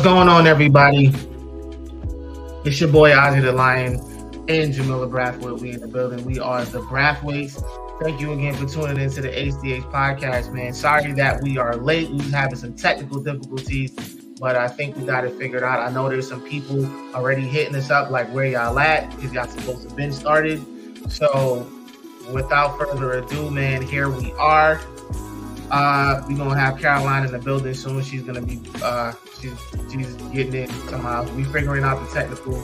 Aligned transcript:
What's 0.00 0.08
going 0.08 0.28
on, 0.30 0.46
everybody? 0.46 1.12
It's 2.64 2.80
your 2.80 2.90
boy 2.90 3.10
Ozzy 3.10 3.42
the 3.42 3.52
Lion 3.52 3.96
and 4.48 4.72
Jamila 4.72 5.06
Brathwaite. 5.06 5.60
We 5.60 5.72
in 5.72 5.80
the 5.80 5.88
building. 5.88 6.24
We 6.24 6.38
are 6.38 6.64
the 6.64 6.80
Brathwaites. 6.80 7.62
Thank 8.02 8.18
you 8.18 8.32
again 8.32 8.54
for 8.54 8.64
tuning 8.64 8.98
into 8.98 9.20
the 9.20 9.28
HDH 9.28 9.92
podcast, 9.92 10.54
man. 10.54 10.72
Sorry 10.72 11.12
that 11.12 11.42
we 11.42 11.58
are 11.58 11.76
late. 11.76 12.08
We 12.08 12.16
was 12.16 12.30
having 12.30 12.56
some 12.56 12.72
technical 12.72 13.22
difficulties, 13.22 13.90
but 14.40 14.56
I 14.56 14.68
think 14.68 14.96
we 14.96 15.04
got 15.04 15.26
it 15.26 15.36
figured 15.36 15.62
out. 15.62 15.80
I 15.80 15.92
know 15.92 16.08
there's 16.08 16.26
some 16.26 16.40
people 16.48 16.86
already 17.14 17.42
hitting 17.42 17.74
us 17.74 17.90
up, 17.90 18.08
like 18.08 18.32
where 18.32 18.46
y'all 18.46 18.78
at, 18.78 19.14
because 19.14 19.34
y'all 19.34 19.48
supposed 19.48 19.82
to 19.82 19.88
have 19.88 19.96
been 19.98 20.14
started. 20.14 20.64
So, 21.12 21.70
without 22.32 22.78
further 22.78 23.12
ado, 23.18 23.50
man, 23.50 23.82
here 23.82 24.08
we 24.08 24.32
are. 24.38 24.80
Uh, 25.70 26.22
we're 26.28 26.36
gonna 26.36 26.58
have 26.58 26.78
Caroline 26.78 27.24
in 27.24 27.32
the 27.32 27.38
building 27.38 27.74
soon. 27.74 28.02
She's 28.02 28.22
gonna 28.22 28.42
be 28.42 28.60
uh, 28.82 29.12
she's 29.40 29.54
she's 29.90 30.14
getting 30.32 30.54
in 30.54 30.70
somehow. 30.88 31.30
We 31.34 31.44
figuring 31.44 31.84
out 31.84 32.04
the 32.06 32.12
technical 32.12 32.62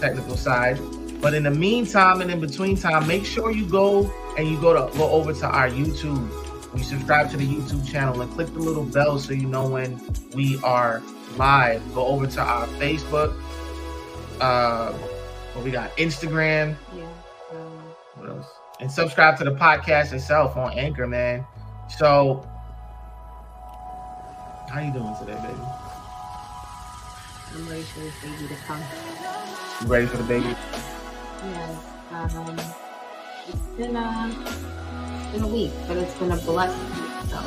technical 0.00 0.36
side. 0.36 0.78
But 1.20 1.34
in 1.34 1.42
the 1.42 1.50
meantime 1.50 2.20
and 2.20 2.30
in 2.30 2.40
between 2.40 2.76
time, 2.76 3.06
make 3.08 3.24
sure 3.24 3.50
you 3.50 3.66
go 3.66 4.10
and 4.36 4.48
you 4.48 4.60
go 4.60 4.72
to 4.74 4.96
go 4.96 5.10
over 5.10 5.32
to 5.32 5.46
our 5.46 5.68
YouTube. 5.68 6.30
You 6.76 6.84
subscribe 6.84 7.30
to 7.30 7.36
the 7.36 7.46
YouTube 7.46 7.88
channel 7.88 8.20
and 8.20 8.30
click 8.32 8.48
the 8.48 8.60
little 8.60 8.84
bell 8.84 9.18
so 9.18 9.32
you 9.32 9.46
know 9.46 9.68
when 9.68 10.00
we 10.34 10.60
are 10.62 11.02
live. 11.36 11.82
Go 11.94 12.06
over 12.06 12.26
to 12.26 12.40
our 12.40 12.66
Facebook. 12.78 13.34
Uh, 14.40 14.92
what 15.54 15.64
we 15.64 15.70
got 15.70 15.96
Instagram. 15.96 16.76
Yeah. 16.96 17.08
Um, 17.52 17.78
What 18.14 18.28
else? 18.28 18.46
And 18.80 18.90
subscribe 18.90 19.36
to 19.38 19.44
the 19.44 19.52
podcast 19.52 20.12
itself 20.12 20.56
on 20.56 20.72
Anchor, 20.78 21.08
man. 21.08 21.44
So, 21.88 22.46
how 24.70 24.80
you 24.80 24.92
doing 24.92 25.14
today, 25.18 25.34
baby? 25.34 25.60
I'm 27.54 27.68
ready 27.68 27.82
for 27.82 28.00
this 28.00 28.14
baby 28.22 28.48
to 28.48 28.54
come. 28.66 28.80
You 29.80 29.86
ready 29.86 30.06
for 30.06 30.18
the 30.18 30.24
baby? 30.24 30.54
Yes. 31.44 31.84
Um, 32.12 32.56
it's 33.48 33.66
been 33.76 33.96
a, 33.96 34.30
it's 35.18 35.32
been 35.32 35.42
a 35.42 35.48
week, 35.48 35.72
but 35.86 35.96
it's 35.96 36.14
been 36.14 36.30
a 36.32 36.36
blessed 36.36 36.78
week. 36.78 37.30
So, 37.30 37.38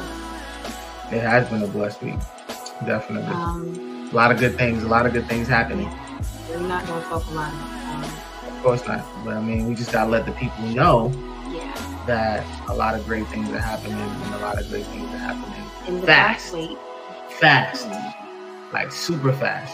It 1.15 1.21
has 1.21 1.47
been 1.49 1.63
a 1.63 1.67
blessed 1.67 2.01
week, 2.01 2.19
definitely. 2.85 3.31
um, 3.33 4.09
a 4.11 4.15
lot 4.15 4.31
of 4.31 4.39
good 4.39 4.57
things. 4.57 4.83
A 4.83 4.87
lot 4.87 5.05
of 5.05 5.13
good 5.13 5.27
things 5.29 5.47
happening. 5.47 5.89
we're 6.49 6.59
not 6.67 6.85
going 6.87 7.01
to 7.01 7.07
talk 7.07 7.25
a 7.27 7.31
lot. 7.33 7.53
Um, 7.53 8.03
Of 8.57 8.63
course 8.63 8.85
not, 8.87 9.05
but 9.23 9.35
I 9.37 9.41
mean, 9.41 9.67
we 9.67 9.75
just 9.75 9.91
gotta 9.91 10.09
let 10.09 10.25
the 10.25 10.31
people 10.33 10.65
know. 10.65 11.11
That 12.07 12.43
a 12.69 12.73
lot 12.73 12.95
of 12.95 13.05
great 13.05 13.27
things 13.27 13.49
are 13.49 13.59
happening, 13.59 13.93
and 13.99 14.33
a 14.35 14.39
lot 14.39 14.59
of 14.59 14.67
great 14.69 14.85
things 14.87 15.05
are 15.13 15.17
happening 15.17 15.63
In 15.87 16.01
the 16.01 16.07
Fast. 16.07 16.55
fast, 17.39 17.87
like 18.73 18.91
super 18.91 19.31
fast. 19.33 19.73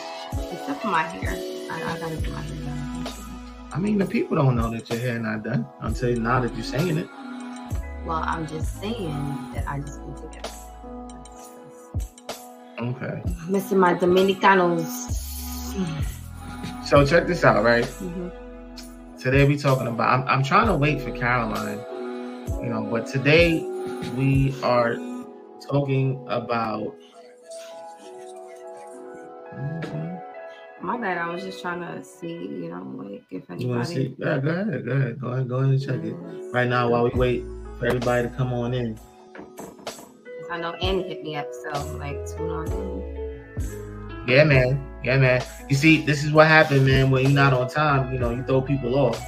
except 0.51 0.81
for 0.81 0.87
my 0.87 1.03
hair. 1.03 1.31
I, 1.71 1.93
I 1.95 1.99
gotta 1.99 2.17
do 2.17 2.31
my 2.31 2.41
hair 2.41 2.55
done. 2.65 3.07
I 3.73 3.79
mean, 3.79 3.97
the 3.97 4.05
people 4.05 4.37
don't 4.37 4.55
know 4.55 4.69
that 4.71 4.89
your 4.89 4.99
hair 4.99 5.19
not 5.19 5.43
done 5.43 5.65
until 5.81 6.17
now 6.19 6.39
that 6.41 6.53
you're 6.55 6.63
saying 6.63 6.97
it. 6.97 7.07
Well, 8.05 8.23
I'm 8.25 8.47
just 8.47 8.79
saying 8.79 9.51
that 9.53 9.67
I 9.67 9.79
just 9.79 9.99
need 10.01 10.15
to 10.17 10.27
get 10.31 10.51
Okay. 12.79 13.21
missing 13.49 13.79
my 13.79 13.93
Dominicanos. 13.95 14.85
So 16.85 17.05
check 17.05 17.27
this 17.27 17.43
out, 17.43 17.63
right? 17.63 17.83
Mhm. 17.85 18.31
Today 19.19 19.45
we 19.47 19.57
talking 19.57 19.87
about. 19.87 20.09
I'm, 20.21 20.27
I'm 20.27 20.43
trying 20.43 20.67
to 20.67 20.75
wait 20.75 21.01
for 21.01 21.11
Caroline, 21.11 21.79
you 22.61 22.69
know, 22.69 22.87
but 22.89 23.07
today 23.07 23.61
we 24.15 24.53
are 24.63 24.95
talking 25.61 26.25
about. 26.29 26.95
My 30.81 30.97
bad. 30.97 31.17
I 31.17 31.29
was 31.33 31.43
just 31.43 31.61
trying 31.61 31.81
to 31.81 32.03
see, 32.03 32.27
you 32.27 32.69
know, 32.69 32.83
like 32.95 33.23
if 33.31 33.49
anybody. 33.49 33.63
You 33.63 33.69
want 33.69 33.87
to 33.87 33.93
see? 33.93 34.15
Yeah, 34.17 34.37
go 34.39 34.49
ahead, 34.49 34.85
go 34.85 34.91
ahead, 34.91 35.19
go 35.19 35.27
ahead, 35.27 35.49
go 35.49 35.55
ahead 35.57 35.69
and 35.71 35.81
check 35.81 36.03
it 36.03 36.13
mm. 36.13 36.53
right 36.53 36.67
now 36.67 36.89
while 36.89 37.03
we 37.03 37.09
wait 37.11 37.43
for 37.79 37.87
everybody 37.87 38.29
to 38.29 38.33
come 38.35 38.53
on 38.53 38.73
in. 38.73 38.99
I 40.49 40.59
know 40.59 40.73
Annie 40.75 41.03
hit 41.03 41.23
me 41.23 41.35
up, 41.35 41.47
so 41.51 41.97
like 41.97 42.17
tune 42.27 42.49
on 42.49 42.71
in. 42.71 43.17
Yeah, 44.27 44.43
man. 44.43 44.85
Yeah, 45.03 45.17
man. 45.17 45.43
You 45.69 45.75
see, 45.75 46.05
this 46.05 46.23
is 46.23 46.31
what 46.31 46.47
happened, 46.47 46.85
man. 46.85 47.11
When 47.11 47.23
you're 47.23 47.31
not 47.31 47.53
on 47.53 47.69
time, 47.69 48.13
you 48.13 48.19
know, 48.19 48.31
you 48.31 48.43
throw 48.43 48.61
people 48.61 48.95
off. 48.95 49.21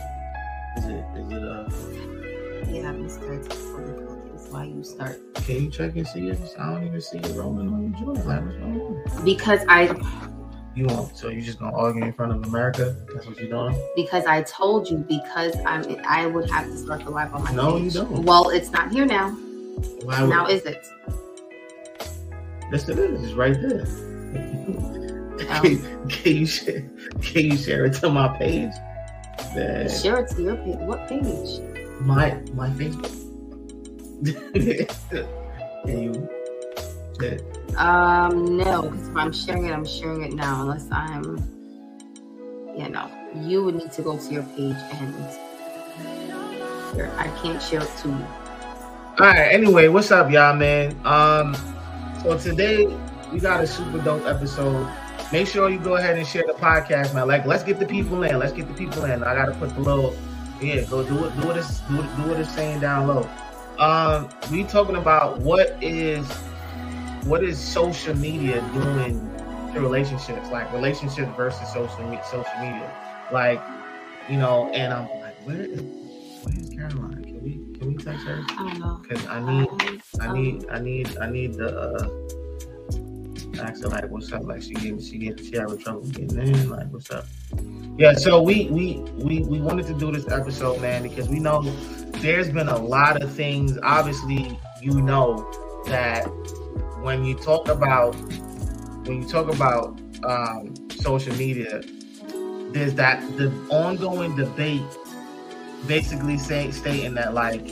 Is 0.78 0.86
it? 0.86 1.06
Is 1.16 1.32
it? 1.32 1.44
Uh, 1.44 1.49
Difficult 3.18 4.36
is 4.36 4.48
why 4.52 4.66
you 4.66 4.84
start. 4.84 5.20
can 5.36 5.64
you 5.64 5.72
check 5.72 5.96
and 5.96 6.08
see 6.08 6.28
it? 6.30 6.40
I 6.60 6.72
don't 6.74 6.86
even 6.86 7.02
see 7.02 7.18
it 7.18 7.36
rolling 7.36 7.68
on 7.70 7.92
your 7.92 8.00
joint. 8.14 8.26
Like, 8.28 8.46
what's 8.46 8.58
going 8.58 8.82
on? 8.82 9.26
Because 9.26 9.62
I 9.68 9.84
You 10.76 10.86
won't. 10.86 11.18
So 11.18 11.30
you 11.30 11.42
just 11.42 11.60
gonna 11.60 11.76
argue 11.76 12.04
in 12.04 12.14
front 12.14 12.32
of 12.34 12.44
America? 12.46 12.96
That's 13.14 13.26
what 13.26 13.38
you're 13.40 13.50
doing? 13.50 13.76
because 13.96 14.26
I 14.26 14.44
told 14.44 14.90
you 14.90 14.98
because 14.98 15.56
I'm 15.66 15.84
I 16.08 16.28
would 16.28 16.50
have 16.52 16.66
to 16.66 16.78
start 16.78 17.04
the 17.04 17.10
live 17.10 17.34
on 17.34 17.44
my 17.44 17.52
No, 17.52 17.74
page. 17.74 17.96
you 17.96 18.02
don't. 18.02 18.24
Well, 18.26 18.50
it's 18.50 18.70
not 18.72 18.92
here 18.92 19.06
now. 19.06 19.32
Why 20.04 20.22
would? 20.22 20.30
Now 20.30 20.46
is 20.46 20.64
it? 20.66 20.86
Yes, 22.72 22.88
it 22.88 23.00
is. 23.00 23.24
It's 23.24 23.34
right 23.34 23.60
there. 23.60 23.86
Can, 25.40 26.08
can 26.10 26.36
you 26.36 26.46
share? 26.46 26.82
Can 27.24 27.46
you 27.46 27.58
share 27.58 27.86
it 27.86 27.94
to 27.96 28.10
my 28.10 28.28
page? 28.38 28.72
That 29.56 29.90
Share 29.90 30.20
it 30.20 30.30
to 30.36 30.42
your 30.44 30.56
page. 30.58 30.76
What 30.78 31.08
page? 31.08 31.60
My 32.02 32.42
my 32.54 32.70
Facebook. 32.72 33.16
can 35.86 36.04
you? 36.04 36.30
Um, 37.78 38.58
no, 38.58 38.84
because 38.84 39.10
if 39.10 39.16
I'm 39.16 39.32
sharing 39.34 39.66
it, 39.68 39.72
I'm 39.72 39.86
sharing 39.86 40.24
it 40.24 40.34
now. 40.34 40.62
Unless 40.64 40.88
I'm, 40.92 41.38
you 42.78 42.90
know, 42.90 43.10
you 43.36 43.64
would 43.64 43.76
need 43.76 43.92
to 43.94 44.02
go 44.02 44.18
to 44.18 44.34
your 44.34 44.44
page 44.44 44.76
and. 45.00 45.40
I 47.18 47.28
can't 47.42 47.62
share 47.62 47.82
it 47.84 47.98
to 48.02 48.10
you. 48.10 48.28
All 49.20 49.28
right. 49.28 49.50
Anyway, 49.52 49.88
what's 49.90 50.12
up, 50.12 50.32
y'all, 50.32 50.56
man? 50.56 50.96
Um, 51.06 51.56
so 52.24 52.38
today 52.38 52.88
we 53.32 53.40
got 53.40 53.64
a 53.64 53.68
super 53.68 54.00
dope 54.00 54.26
episode. 54.26 54.88
Make 55.32 55.48
sure 55.48 55.70
you 55.70 55.80
go 55.80 55.98
ahead 55.98 56.18
and 56.18 56.28
share 56.28 56.44
the 56.48 56.54
podcast, 56.54 57.14
man. 57.14 57.28
Like, 57.28 57.46
let's 57.46 57.64
get 57.64 57.80
the 57.80 57.86
people 57.86 58.24
in. 58.24 58.40
Let's 58.40 58.54
get 58.54 58.68
the 58.68 58.74
people 58.74 59.06
in. 59.06 59.24
I 59.24 59.36
gotta 59.36 59.54
put 59.54 59.74
the 59.76 59.82
little, 59.82 60.16
yeah, 60.62 60.82
go 60.84 61.04
do 61.04 61.26
it. 61.26 61.36
Do 61.38 61.48
what 61.48 61.58
it's 61.58 61.82
do, 61.82 61.98
do 61.98 62.24
what 62.30 62.40
it's 62.40 62.54
saying 62.54 62.82
down 62.82 63.08
low. 63.08 63.30
Um, 63.80 64.30
we 64.52 64.64
talking 64.66 64.98
about 64.98 65.40
what 65.40 65.78
is 65.82 66.28
what 67.24 67.44
is 67.44 67.60
social 67.60 68.16
media 68.16 68.62
doing 68.74 69.20
to 69.74 69.82
relationships, 69.82 70.50
like 70.52 70.72
relationships 70.74 71.32
versus 71.38 71.72
social 71.74 72.04
me- 72.10 72.20
social 72.30 72.54
media, 72.60 72.92
like 73.32 73.62
you 74.30 74.38
know. 74.38 74.70
And 74.74 74.94
I'm 74.94 75.10
like, 75.22 75.36
where 75.46 75.62
is 75.62 75.82
where 76.44 76.56
is 76.60 76.70
Caroline? 76.70 77.24
Can 77.24 77.44
we 77.44 77.80
can 77.80 77.88
we 77.96 77.98
text 78.04 78.26
her? 78.28 78.46
I 78.58 78.64
don't 78.70 78.80
know. 78.80 79.02
Cause 79.10 79.26
I 79.28 79.40
need, 79.42 79.70
I 80.20 80.28
Um, 80.28 80.34
need, 80.34 80.66
I 80.70 80.80
need, 80.80 81.18
I 81.20 81.30
need 81.30 81.54
the. 81.56 81.78
Uh, 81.78 82.10
ask 83.58 83.84
her 83.84 83.90
like, 83.90 84.10
what's 84.10 84.32
up? 84.32 84.44
Like 84.44 84.62
she 84.62 84.74
get, 84.74 85.02
she 85.02 85.18
get, 85.18 85.40
she 85.40 85.56
having 85.56 85.78
trouble 85.78 86.02
getting 86.02 86.40
in. 86.40 86.70
Like, 86.70 86.88
what's 86.92 87.10
up? 87.12 87.26
Yeah. 87.98 88.14
So 88.14 88.42
we, 88.42 88.68
we, 88.70 89.00
we, 89.16 89.42
we 89.42 89.60
wanted 89.60 89.88
to 89.88 89.94
do 89.94 90.12
this 90.12 90.30
episode, 90.30 90.82
man, 90.82 91.04
because 91.04 91.28
we 91.28 91.40
know 91.40 91.62
there's 92.22 92.50
been 92.50 92.68
a 92.68 92.78
lot 92.78 93.22
of 93.22 93.32
things. 93.34 93.78
Obviously, 93.84 94.58
you 94.82 95.02
know 95.02 95.50
that 95.88 96.26
when 97.02 97.24
you 97.24 97.36
talk 97.36 97.68
about 97.68 98.14
when 99.06 99.24
you 99.24 99.28
talk 99.28 99.54
about 99.54 100.00
um, 100.24 100.74
social 100.92 101.34
media, 101.36 101.82
there's 102.72 102.94
that 102.96 103.22
the 103.38 103.50
ongoing 103.70 104.36
debate, 104.36 104.82
basically 105.88 106.38
saying 106.38 106.74
stating 106.74 107.16
that 107.16 107.34
like 107.34 107.68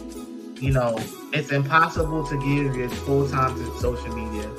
you 0.60 0.72
know, 0.72 0.98
it's 1.34 1.52
impossible 1.52 2.26
to 2.28 2.36
give 2.40 2.76
your 2.76 2.90
full 2.90 3.30
time 3.30 3.56
to 3.56 3.80
social 3.80 4.16
media 4.16 4.50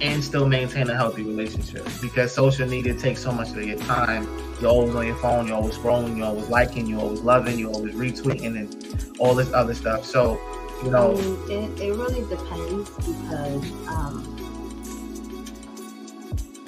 and 0.00 0.22
still 0.22 0.46
maintain 0.46 0.88
a 0.90 0.94
healthy 0.94 1.22
relationship 1.22 1.86
because 2.00 2.32
social 2.32 2.68
media 2.68 2.94
takes 2.94 3.22
so 3.22 3.32
much 3.32 3.50
of 3.50 3.62
your 3.62 3.78
time. 3.78 4.28
You're 4.60 4.70
always 4.70 4.94
on 4.94 5.06
your 5.06 5.16
phone, 5.16 5.46
you're 5.46 5.56
always 5.56 5.76
scrolling, 5.76 6.16
you're 6.16 6.26
always 6.26 6.48
liking, 6.48 6.86
you're 6.86 7.00
always 7.00 7.20
loving, 7.20 7.58
you're 7.58 7.72
always 7.72 7.94
retweeting, 7.94 8.56
and 8.56 9.18
all 9.18 9.34
this 9.34 9.52
other 9.52 9.74
stuff. 9.74 10.04
So, 10.04 10.34
you 10.82 10.88
I 10.88 10.92
know, 10.92 11.14
mean, 11.14 11.50
it, 11.50 11.80
it 11.80 11.92
really 11.92 12.20
depends 12.28 12.90
because, 12.90 13.88
um, 13.88 14.36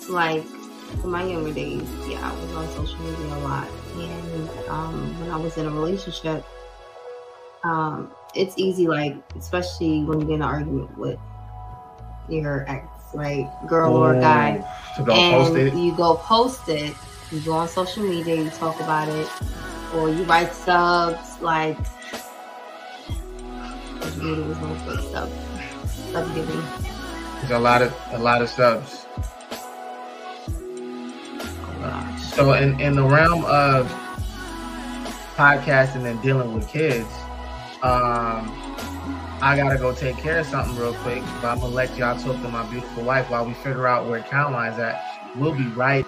like, 0.08 0.44
in 1.04 1.10
my 1.10 1.24
younger 1.24 1.52
days, 1.52 1.88
yeah, 2.08 2.20
I 2.28 2.34
was 2.40 2.52
on 2.54 2.86
social 2.86 2.98
media 3.00 3.34
a 3.36 3.38
lot. 3.40 3.68
And 3.94 4.50
um, 4.68 5.20
when 5.20 5.30
I 5.30 5.36
was 5.36 5.56
in 5.56 5.66
a 5.66 5.70
relationship, 5.70 6.44
um, 7.64 8.12
it's 8.34 8.54
easy, 8.56 8.86
like, 8.86 9.16
especially 9.36 10.04
when 10.04 10.20
you 10.20 10.26
get 10.26 10.34
in 10.34 10.42
an 10.42 10.48
argument 10.48 10.96
with 10.98 11.18
your 12.28 12.64
ex, 12.68 12.86
right? 13.14 13.48
Girl 13.66 13.96
oh, 13.96 14.02
or 14.02 14.14
guy. 14.14 14.64
And 14.98 15.78
you 15.78 15.96
go 15.96 16.16
post 16.16 16.68
it. 16.68 16.94
You 17.30 17.40
go 17.40 17.52
on 17.52 17.68
social 17.68 18.02
media. 18.02 18.36
You 18.36 18.50
talk 18.50 18.80
about 18.80 19.08
it, 19.08 19.28
or 19.94 20.10
you 20.10 20.24
write 20.24 20.52
subs 20.52 21.40
like. 21.40 21.78
There's 27.40 27.50
a 27.50 27.58
lot 27.58 27.82
of 27.82 27.94
a 28.12 28.18
lot 28.18 28.42
of 28.42 28.48
subs. 28.48 29.06
So 32.34 32.52
in, 32.54 32.80
in 32.80 32.94
the 32.94 33.02
realm 33.02 33.44
of 33.44 33.86
podcasting 35.36 36.06
and 36.06 36.22
dealing 36.22 36.54
with 36.54 36.68
kids, 36.68 37.08
um, 37.82 38.48
I 39.42 39.56
gotta 39.56 39.78
go 39.78 39.94
take 39.94 40.18
care 40.18 40.40
of 40.40 40.46
something 40.46 40.76
real 40.76 40.92
quick. 40.94 41.22
But 41.40 41.48
I'm 41.48 41.60
gonna 41.60 41.74
let 41.74 41.96
y'all 41.96 42.18
talk 42.18 42.40
to 42.42 42.48
my 42.48 42.62
beautiful 42.64 43.04
wife 43.04 43.30
while 43.30 43.46
we 43.46 43.54
figure 43.54 43.86
out 43.86 44.06
where 44.06 44.20
Caroline's 44.22 44.78
at. 44.78 45.02
We'll 45.36 45.54
be 45.54 45.66
right. 45.68 46.04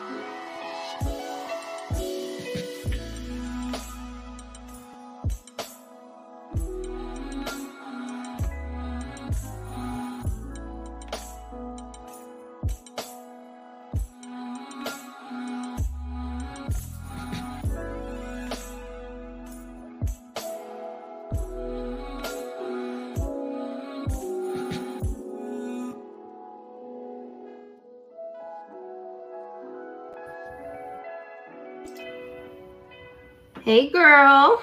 Hey, 33.72 33.88
girl. 33.88 34.62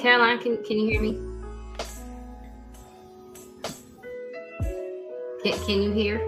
Caroline, 0.00 0.40
can, 0.40 0.64
can 0.64 0.80
you 0.80 0.88
hear 0.88 1.00
me? 1.00 1.12
Can, 5.44 5.64
can 5.64 5.80
you 5.80 5.92
hear? 5.92 6.18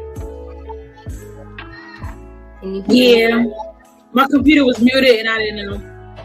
Can 2.61 2.77
you 2.77 2.83
hear? 2.83 3.31
Yeah. 3.31 3.45
My 4.13 4.29
computer 4.29 4.65
was 4.65 4.81
muted 4.81 5.19
and 5.19 5.29
I 5.29 5.39
didn't 5.39 5.67
know. 5.67 6.25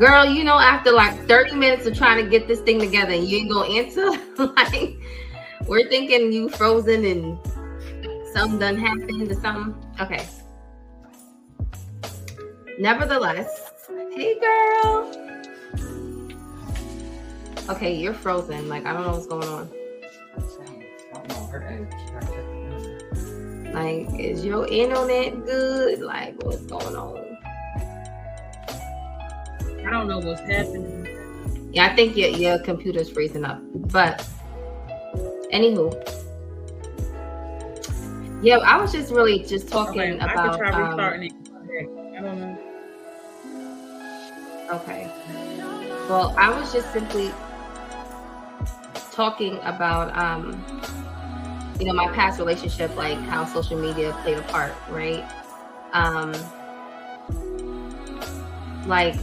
Girl, 0.00 0.24
you 0.24 0.42
know, 0.42 0.58
after 0.58 0.90
like 0.90 1.16
30 1.28 1.54
minutes 1.54 1.86
of 1.86 1.96
trying 1.96 2.24
to 2.24 2.28
get 2.28 2.48
this 2.48 2.58
thing 2.58 2.80
together 2.80 3.12
and 3.12 3.22
you 3.22 3.38
ain't 3.38 3.52
gonna 3.52 3.72
answer, 3.72 4.10
like 4.56 4.96
we're 5.68 5.88
thinking 5.88 6.32
you 6.32 6.48
frozen 6.48 7.04
and 7.04 7.38
something 8.32 8.58
done 8.58 8.74
happened 8.74 9.30
or 9.30 9.34
something. 9.34 9.76
Okay. 10.00 10.26
Nevertheless, 12.78 13.72
hey 14.14 14.38
girl. 14.38 15.10
Okay, 17.70 17.94
you're 17.94 18.12
frozen. 18.12 18.68
Like 18.68 18.84
I 18.84 18.92
don't 18.92 19.02
know 19.02 19.12
what's 19.12 19.26
going 19.26 19.48
on. 19.48 19.70
Like, 23.72 24.20
is 24.20 24.44
your 24.44 24.66
internet 24.68 25.44
good? 25.46 26.00
Like, 26.00 26.42
what's 26.44 26.62
going 26.62 26.96
on? 26.96 27.38
I 29.86 29.90
don't 29.90 30.08
know 30.08 30.18
what's 30.18 30.40
happening. 30.40 31.06
Yeah, 31.72 31.86
I 31.86 31.96
think 31.96 32.16
your 32.16 32.28
your 32.28 32.58
computer's 32.58 33.10
freezing 33.10 33.44
up. 33.44 33.60
But 33.90 34.26
anywho. 35.52 35.92
Yeah, 38.42 38.58
I 38.58 38.76
was 38.80 38.92
just 38.92 39.12
really 39.12 39.42
just 39.42 39.68
talking 39.68 40.00
okay, 40.00 40.16
about. 40.16 40.36
I 40.36 40.48
could 40.50 40.58
try 40.58 40.70
um, 40.72 40.88
restarting 40.88 41.32
um, 41.32 41.38
it. 41.38 41.45
Okay. 44.72 45.10
Well, 46.08 46.34
I 46.36 46.50
was 46.56 46.72
just 46.72 46.92
simply 46.92 47.32
talking 49.12 49.58
about, 49.62 50.16
um, 50.16 50.64
you 51.78 51.86
know, 51.86 51.92
my 51.92 52.08
past 52.08 52.38
relationship, 52.38 52.94
like 52.96 53.18
how 53.18 53.44
social 53.44 53.78
media 53.78 54.16
played 54.22 54.38
a 54.38 54.42
part, 54.42 54.74
right? 54.90 55.24
Um, 55.92 56.32
like 58.86 59.16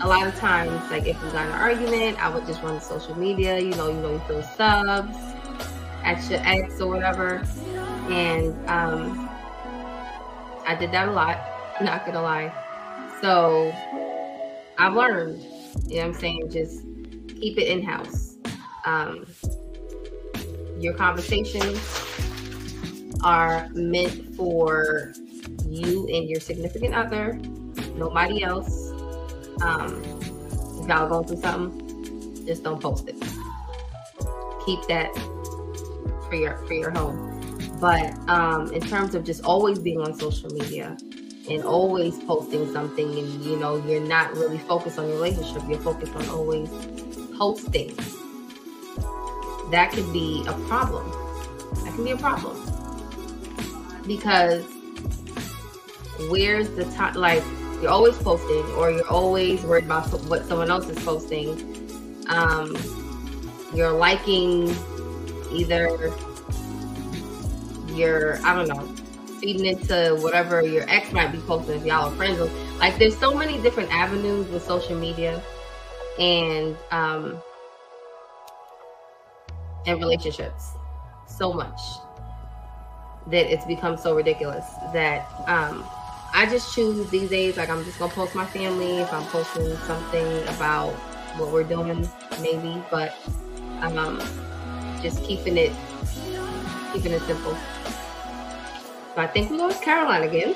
a 0.00 0.08
lot 0.08 0.26
of 0.26 0.34
times, 0.36 0.90
like 0.90 1.06
if 1.06 1.20
we 1.22 1.30
got 1.30 1.46
an 1.46 1.52
argument, 1.52 2.22
I 2.22 2.28
would 2.28 2.46
just 2.46 2.62
run 2.62 2.74
to 2.74 2.84
social 2.84 3.16
media. 3.18 3.58
You 3.58 3.70
know, 3.70 3.88
you 3.88 4.00
know, 4.00 4.12
you 4.12 4.22
throw 4.26 4.42
subs 4.42 5.16
at 6.04 6.30
your 6.30 6.40
ex 6.44 6.80
or 6.80 6.88
whatever, 6.88 7.42
and 8.08 8.54
um, 8.68 9.28
I 10.66 10.76
did 10.78 10.92
that 10.92 11.08
a 11.08 11.12
lot. 11.12 11.38
Not 11.80 12.06
gonna 12.06 12.22
lie. 12.22 12.52
So 13.20 13.72
I've 14.78 14.94
learned, 14.94 15.42
you 15.86 15.96
know 15.96 16.08
what 16.08 16.14
I'm 16.14 16.14
saying? 16.14 16.50
Just 16.50 16.82
keep 17.28 17.58
it 17.58 17.68
in 17.68 17.82
house. 17.82 18.36
Um, 18.84 19.26
your 20.78 20.94
conversations 20.94 21.80
are 23.22 23.68
meant 23.74 24.34
for 24.36 25.12
you 25.66 26.06
and 26.12 26.28
your 26.28 26.40
significant 26.40 26.94
other, 26.94 27.34
nobody 27.94 28.42
else. 28.42 28.90
Um, 29.62 30.02
if 30.80 30.88
y'all 30.88 31.08
going 31.08 31.26
through 31.26 31.40
something, 31.40 32.46
just 32.46 32.62
don't 32.62 32.80
post 32.80 33.08
it. 33.08 33.16
Keep 34.66 34.86
that 34.88 35.12
for 36.28 36.34
your 36.34 36.58
for 36.66 36.74
your 36.74 36.90
home. 36.90 37.32
But 37.80 38.16
um, 38.28 38.72
in 38.72 38.82
terms 38.82 39.14
of 39.14 39.24
just 39.24 39.44
always 39.44 39.78
being 39.78 40.00
on 40.00 40.14
social 40.14 40.50
media, 40.50 40.96
and 41.48 41.62
always 41.62 42.18
posting 42.24 42.72
something 42.72 43.18
and 43.18 43.44
you 43.44 43.56
know 43.56 43.76
you're 43.86 44.00
not 44.00 44.32
really 44.36 44.58
focused 44.58 44.98
on 44.98 45.06
your 45.08 45.16
relationship 45.16 45.62
you're 45.68 45.78
focused 45.80 46.14
on 46.14 46.28
always 46.28 46.68
posting. 47.36 47.94
That 49.70 49.90
could 49.92 50.12
be 50.12 50.44
a 50.46 50.52
problem. 50.68 51.10
That 51.84 51.94
can 51.94 52.04
be 52.04 52.12
a 52.12 52.16
problem. 52.16 52.56
Because 54.06 54.64
where's 56.30 56.68
the 56.70 56.84
time 56.92 57.14
like 57.14 57.42
you're 57.82 57.90
always 57.90 58.16
posting 58.18 58.64
or 58.76 58.90
you're 58.90 59.08
always 59.08 59.62
worried 59.62 59.84
about 59.84 60.08
what 60.24 60.46
someone 60.46 60.70
else 60.70 60.88
is 60.88 60.98
posting 61.04 61.50
um 62.28 62.74
you're 63.74 63.92
liking 63.92 64.74
either 65.52 66.10
your 67.88 68.38
i 68.46 68.54
don't 68.54 68.66
know 68.66 68.95
feeding 69.40 69.66
into 69.66 70.16
whatever 70.20 70.62
your 70.62 70.88
ex 70.88 71.12
might 71.12 71.32
be 71.32 71.38
posting 71.38 71.80
if 71.80 71.86
y'all 71.86 72.10
are 72.10 72.16
friends 72.16 72.38
with. 72.38 72.52
Like 72.78 72.98
there's 72.98 73.16
so 73.16 73.34
many 73.34 73.60
different 73.62 73.90
avenues 73.92 74.48
with 74.48 74.62
social 74.62 74.98
media 74.98 75.42
and 76.18 76.76
um 76.90 77.42
and 79.86 79.98
relationships. 79.98 80.72
So 81.26 81.52
much 81.52 81.80
that 83.28 83.52
it's 83.52 83.64
become 83.64 83.96
so 83.96 84.14
ridiculous 84.14 84.64
that 84.92 85.26
um 85.46 85.84
I 86.32 86.46
just 86.46 86.74
choose 86.74 87.08
these 87.10 87.30
days 87.30 87.56
like 87.56 87.68
I'm 87.68 87.84
just 87.84 87.98
gonna 87.98 88.12
post 88.12 88.34
my 88.34 88.46
family 88.46 88.98
if 88.98 89.12
I'm 89.12 89.24
posting 89.24 89.76
something 89.78 90.42
about 90.54 90.92
what 91.38 91.52
we're 91.52 91.64
doing 91.64 92.08
maybe 92.40 92.82
but 92.90 93.14
um 93.80 94.20
just 95.02 95.22
keeping 95.24 95.56
it 95.56 95.72
keeping 96.92 97.12
it 97.12 97.22
simple. 97.22 97.56
So 99.16 99.22
I 99.22 99.28
think 99.28 99.50
we 99.50 99.56
lost 99.56 99.80
Caroline 99.80 100.24
again. 100.24 100.54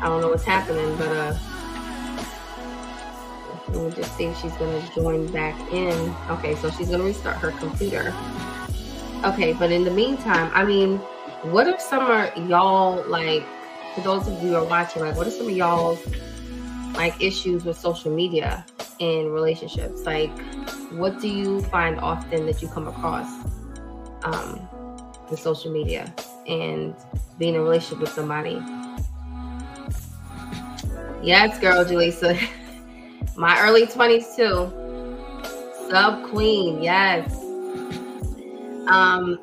I 0.00 0.08
don't 0.08 0.20
know 0.20 0.30
what's 0.30 0.42
happening, 0.42 0.96
but 0.96 1.06
uh, 1.06 1.38
let 3.68 3.84
me 3.84 3.90
just 3.92 4.16
see 4.16 4.24
if 4.24 4.36
she's 4.40 4.52
gonna 4.54 4.82
join 4.92 5.28
back 5.28 5.56
in. 5.72 6.12
Okay, 6.28 6.56
so 6.56 6.68
she's 6.72 6.90
gonna 6.90 7.04
restart 7.04 7.36
her 7.36 7.52
computer. 7.52 8.12
Okay, 9.24 9.52
but 9.52 9.70
in 9.70 9.84
the 9.84 9.92
meantime, 9.92 10.50
I 10.52 10.64
mean, 10.64 10.98
what 11.52 11.68
are 11.68 11.78
some 11.78 12.10
of 12.10 12.36
y'all 12.48 13.08
like? 13.08 13.44
For 13.94 14.00
those 14.00 14.26
of 14.26 14.32
you 14.42 14.48
who 14.48 14.54
are 14.56 14.64
watching, 14.64 15.02
like, 15.02 15.14
what 15.14 15.28
are 15.28 15.30
some 15.30 15.46
of 15.46 15.56
y'all's 15.56 16.04
like 16.94 17.22
issues 17.22 17.64
with 17.64 17.78
social 17.78 18.10
media 18.10 18.66
in 18.98 19.30
relationships? 19.30 20.02
Like, 20.06 20.36
what 20.90 21.20
do 21.20 21.28
you 21.28 21.62
find 21.66 22.00
often 22.00 22.46
that 22.46 22.60
you 22.60 22.66
come 22.66 22.88
across? 22.88 23.30
Um, 24.24 24.68
social 25.36 25.70
media 25.72 26.12
and 26.46 26.94
being 27.38 27.54
in 27.54 27.60
a 27.60 27.62
relationship 27.62 28.00
with 28.00 28.10
somebody. 28.10 28.60
Yes, 31.22 31.58
girl, 31.58 31.84
Julissa. 31.84 32.38
My 33.36 33.60
early 33.60 33.86
20s 33.86 34.36
too. 34.36 35.90
Sub 35.90 36.30
queen, 36.30 36.82
yes. 36.82 37.34
Um, 38.88 39.38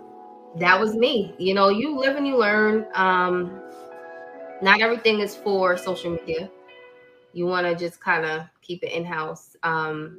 that 0.57 0.79
was 0.79 0.95
me. 0.95 1.35
You 1.37 1.53
know, 1.53 1.69
you 1.69 1.97
live 1.97 2.15
and 2.15 2.27
you 2.27 2.37
learn. 2.37 2.85
Um, 2.95 3.61
not 4.61 4.81
everything 4.81 5.19
is 5.19 5.35
for 5.35 5.77
social 5.77 6.11
media. 6.11 6.49
You 7.33 7.45
want 7.45 7.67
to 7.67 7.75
just 7.75 7.99
kind 8.01 8.25
of 8.25 8.43
keep 8.61 8.83
it 8.83 8.91
in 8.91 9.05
house. 9.05 9.55
Um, 9.63 10.17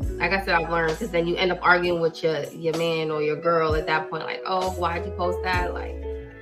like 0.00 0.32
I 0.32 0.44
said, 0.44 0.54
I've 0.54 0.70
learned 0.70 0.92
because 0.92 1.10
then 1.10 1.26
you 1.26 1.36
end 1.36 1.52
up 1.52 1.58
arguing 1.62 2.00
with 2.00 2.22
your 2.22 2.44
your 2.50 2.76
man 2.76 3.10
or 3.10 3.22
your 3.22 3.36
girl 3.36 3.74
at 3.74 3.86
that 3.86 4.10
point, 4.10 4.24
like, 4.24 4.42
oh, 4.46 4.70
why'd 4.72 5.04
you 5.04 5.12
post 5.12 5.42
that? 5.42 5.74
Like, 5.74 5.96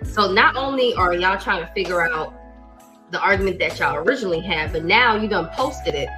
so 0.04 0.32
not 0.32 0.56
only 0.56 0.94
are 0.94 1.14
y'all 1.14 1.38
trying 1.38 1.66
to 1.66 1.72
figure 1.72 2.02
out 2.02 2.34
the 3.10 3.20
argument 3.20 3.58
that 3.60 3.78
y'all 3.78 3.96
originally 3.96 4.40
had, 4.40 4.72
but 4.72 4.84
now 4.84 5.16
you 5.16 5.28
done 5.28 5.48
posted 5.54 5.94
it. 5.94 6.08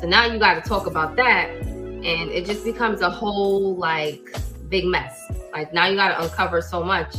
So 0.00 0.08
now 0.08 0.26
you 0.26 0.38
got 0.38 0.62
to 0.62 0.68
talk 0.68 0.86
about 0.86 1.16
that, 1.16 1.50
and 1.50 2.30
it 2.30 2.46
just 2.46 2.64
becomes 2.64 3.00
a 3.00 3.10
whole 3.10 3.76
like 3.76 4.36
big 4.68 4.84
mess. 4.84 5.20
Like 5.52 5.72
now 5.72 5.86
you 5.86 5.96
got 5.96 6.16
to 6.16 6.24
uncover 6.24 6.60
so 6.60 6.82
much 6.82 7.16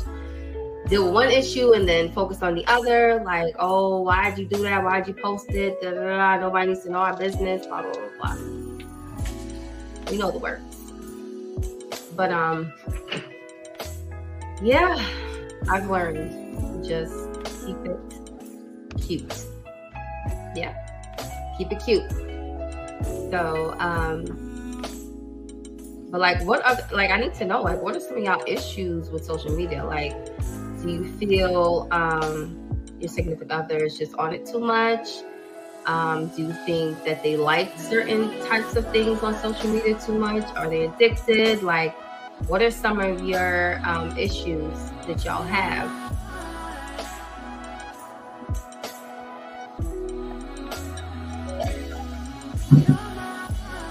deal 0.87 1.05
with 1.05 1.13
one 1.13 1.31
issue 1.31 1.73
and 1.73 1.87
then 1.87 2.11
focus 2.11 2.41
on 2.41 2.55
the 2.55 2.65
other. 2.67 3.21
Like, 3.23 3.55
oh, 3.59 4.01
why'd 4.01 4.37
you 4.37 4.45
do 4.45 4.61
that? 4.63 4.83
Why'd 4.83 5.07
you 5.07 5.13
post 5.13 5.49
it? 5.49 5.81
Da, 5.81 5.91
da, 5.91 6.03
da, 6.03 6.39
Nobody 6.39 6.67
needs 6.67 6.83
to 6.83 6.91
know 6.91 6.99
our 6.99 7.15
business. 7.15 7.65
Blah 7.65 7.83
blah 7.83 7.93
blah. 7.93 8.35
blah. 8.35 8.72
You 10.11 10.17
know 10.17 10.31
the 10.31 10.39
words. 10.39 10.75
But 12.15 12.31
um, 12.31 12.71
yeah, 14.61 15.03
I've 15.69 15.89
learned 15.89 16.85
just 16.85 17.13
keep 17.65 17.77
it 17.85 17.99
cute. 19.01 19.45
Yeah, 20.55 20.75
keep 21.57 21.71
it 21.71 21.81
cute. 21.83 22.09
So 23.31 23.75
um, 23.79 24.53
but 26.13 26.21
like, 26.21 26.43
what 26.43 26.63
are 26.63 26.77
like? 26.91 27.09
I 27.09 27.17
need 27.17 27.33
to 27.35 27.45
know 27.45 27.63
like, 27.63 27.81
what 27.81 27.95
are 27.95 27.99
some 27.99 28.17
of 28.17 28.23
y'all 28.23 28.43
issues 28.45 29.09
with 29.09 29.25
social 29.25 29.55
media? 29.55 29.83
Like, 29.83 30.13
do 30.81 30.89
you 30.89 31.11
feel 31.17 31.87
um 31.89 32.59
your 32.99 33.09
significant 33.09 33.51
other 33.51 33.83
is 33.83 33.97
just 33.97 34.13
on 34.15 34.33
it 34.33 34.45
too 34.45 34.59
much? 34.59 35.23
Um, 35.85 36.27
do 36.27 36.43
you 36.43 36.53
think 36.65 37.03
that 37.03 37.23
they 37.23 37.35
like 37.35 37.77
certain 37.77 38.29
types 38.47 38.75
of 38.75 38.89
things 38.91 39.21
on 39.21 39.35
social 39.35 39.69
media 39.69 39.99
too 39.99 40.17
much? 40.17 40.45
Are 40.55 40.69
they 40.69 40.85
addicted? 40.85 41.61
Like, 41.61 41.93
what 42.47 42.61
are 42.61 42.71
some 42.71 42.99
of 42.99 43.21
your 43.21 43.81
um, 43.83 44.17
issues 44.17 44.73
that 45.07 45.25
y'all 45.25 45.43
have? 45.43 45.91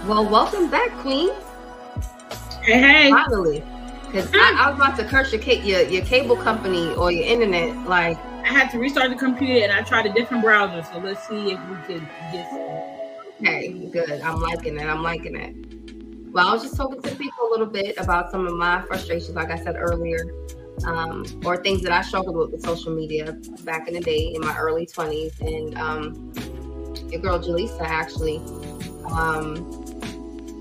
Well, 0.07 0.29
welcome 0.29 0.71
back, 0.71 0.91
Queen. 0.99 1.31
Hey, 2.63 2.81
hey. 2.81 3.11
Finally, 3.11 3.63
because 4.07 4.31
I, 4.35 4.57
I 4.59 4.71
was 4.71 4.77
about 4.77 4.97
to 4.97 5.05
curse 5.05 5.33
your, 5.33 5.43
your 5.43 5.83
your 5.83 6.05
cable 6.05 6.37
company 6.37 6.93
or 6.95 7.13
your 7.13 7.25
internet. 7.25 7.77
Like, 7.87 8.19
had 8.52 8.71
to 8.71 8.78
restart 8.78 9.11
the 9.11 9.16
computer 9.16 9.64
and 9.64 9.73
I 9.73 9.82
tried 9.82 10.06
a 10.06 10.12
different 10.12 10.42
browser. 10.42 10.87
So 10.92 10.99
let's 10.99 11.26
see 11.26 11.52
if 11.52 11.61
we 11.68 11.76
can 11.87 12.09
get 12.32 12.52
okay, 13.40 13.68
good. 13.90 14.21
I'm 14.21 14.40
liking 14.40 14.78
it. 14.78 14.87
I'm 14.87 15.02
liking 15.02 15.37
it. 15.37 15.54
Well, 16.32 16.49
I 16.49 16.52
was 16.52 16.62
just 16.62 16.76
talking 16.76 17.02
to 17.02 17.14
people 17.16 17.49
a 17.49 17.50
little 17.50 17.66
bit 17.66 17.97
about 17.99 18.30
some 18.30 18.47
of 18.47 18.54
my 18.54 18.82
frustrations, 18.82 19.35
like 19.35 19.50
I 19.50 19.56
said 19.56 19.76
earlier, 19.76 20.18
um, 20.87 21.25
or 21.44 21.59
things 21.59 21.82
that 21.82 21.92
I 21.92 22.02
struggled 22.02 22.37
with 22.37 22.50
with 22.52 22.62
social 22.62 22.94
media 22.94 23.32
back 23.64 23.88
in 23.88 23.94
the 23.94 24.00
day 24.00 24.32
in 24.35 24.40
my 24.40 24.56
early 24.56 24.87
20s. 24.87 25.40
And 25.40 25.76
um, 25.76 26.32
your 27.11 27.21
girl 27.21 27.38
Jaleesa 27.38 27.82
actually 27.82 28.38
um, 29.11 29.56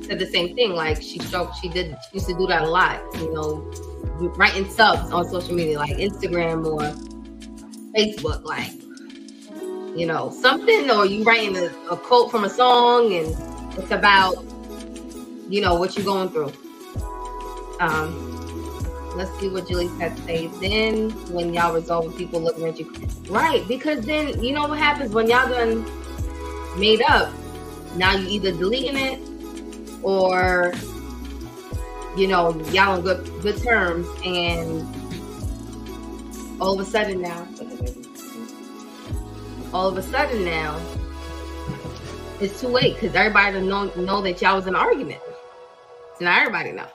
said 0.04 0.20
the 0.20 0.28
same 0.30 0.56
thing. 0.56 0.74
Like 0.74 1.02
she 1.02 1.20
struggled, 1.20 1.56
she 1.62 1.70
did, 1.70 1.96
she 2.10 2.18
used 2.18 2.28
to 2.28 2.38
do 2.38 2.48
that 2.48 2.64
a 2.64 2.68
lot. 2.68 3.02
You 3.16 3.34
know, 3.34 3.72
writing 4.36 4.70
subs 4.70 5.12
on 5.12 5.30
social 5.30 5.56
media, 5.56 5.80
like 5.80 5.96
Instagram 5.98 6.66
or 6.66 6.82
Facebook, 7.96 8.44
like 8.44 8.72
you 9.98 10.06
know 10.06 10.32
something, 10.32 10.90
or 10.90 11.06
you 11.06 11.24
writing 11.24 11.58
a, 11.58 11.66
a 11.90 11.98
quote 11.98 12.32
from 12.32 12.44
a 12.44 12.50
song, 12.50 13.14
and 13.14 13.28
it's 13.78 13.92
about 13.92 14.36
you 15.50 15.62
know 15.62 15.76
what 15.76 15.96
you're 15.96 16.06
going 16.06 16.30
through. 16.30 16.52
Um, 17.80 18.32
let's 19.16 19.32
see 19.40 19.50
what 19.50 19.68
Julie 19.68 19.88
had 20.00 20.16
to 20.16 20.24
say. 20.24 20.48
Then 20.48 21.10
when 21.34 21.54
y'all 21.54 21.74
resolve 21.74 22.16
people 22.18 22.42
looking 22.42 22.66
at 22.68 22.80
you, 22.80 22.92
right? 23.30 23.68
Because 23.68 24.06
then 24.06 24.42
you 24.44 24.54
know 24.54 24.68
what 24.68 24.78
happens 24.78 25.14
when 25.14 25.30
y'all 25.30 25.50
done 25.50 25.86
made 26.80 27.02
up. 27.02 27.34
Now 27.96 28.16
you 28.16 28.30
either 28.30 28.52
deleting 28.52 28.96
it 28.98 29.20
or 30.02 30.74
you 32.16 32.28
know 32.28 32.58
y'all 32.72 32.94
on 32.94 33.02
good 33.02 33.26
good 33.42 33.62
terms, 33.62 34.08
and 34.24 34.88
all 36.62 36.80
of 36.80 36.88
a 36.88 36.90
sudden 36.90 37.20
now, 37.20 37.48
all 39.74 39.88
of 39.88 39.98
a 39.98 40.04
sudden 40.04 40.46
now, 40.46 40.80
it's 42.40 42.62
too 42.62 42.68
late 42.68 42.94
because 42.94 43.16
everybody 43.16 43.60
know 43.62 43.86
know 43.96 44.22
that 44.22 44.40
y'all 44.42 44.58
was 44.58 44.68
in 44.68 44.76
an 44.76 44.80
argument. 44.80 45.20
So 46.20 46.26
now 46.26 46.40
everybody 46.40 46.72
know. 46.72 46.88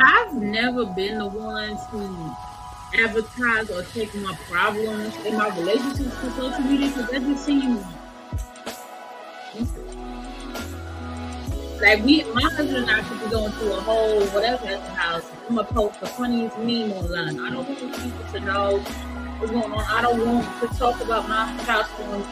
I've 0.00 0.34
never 0.34 0.84
been 0.84 1.18
the 1.18 1.28
one 1.28 1.76
to 1.90 2.36
advertise 3.00 3.70
or 3.70 3.84
take 3.84 4.12
my 4.16 4.36
problems 4.50 5.14
in 5.24 5.36
my 5.36 5.56
relationships 5.56 6.20
to 6.20 6.30
social 6.32 6.60
media 6.62 6.88
because 6.88 7.10
that 7.10 7.22
just 7.22 7.44
seems 7.44 7.84
like 11.80 12.04
we 12.04 12.24
my 12.32 12.42
husband 12.42 12.76
and 12.76 12.90
I 12.90 13.02
could 13.02 13.20
be 13.20 13.30
going 13.30 13.52
through 13.52 13.72
a 13.72 13.80
whole 13.80 14.20
whatever 14.28 14.66
at 14.66 14.82
the 14.82 14.90
house. 14.90 15.24
I'm 15.48 15.56
gonna 15.56 15.68
post 15.68 16.00
the 16.00 16.06
funniest 16.06 16.58
meme 16.58 16.92
online. 16.92 17.40
I 17.40 17.50
don't 17.50 17.68
want 17.68 17.78
people 17.78 18.32
to 18.32 18.40
know 18.40 18.78
what's 19.38 19.52
going 19.52 19.72
on. 19.72 19.84
I 19.88 20.02
don't 20.02 20.26
want 20.26 20.60
to 20.60 20.78
talk 20.78 21.00
about 21.00 21.28
my 21.28 21.46
house 21.62 21.88
on, 22.00 22.22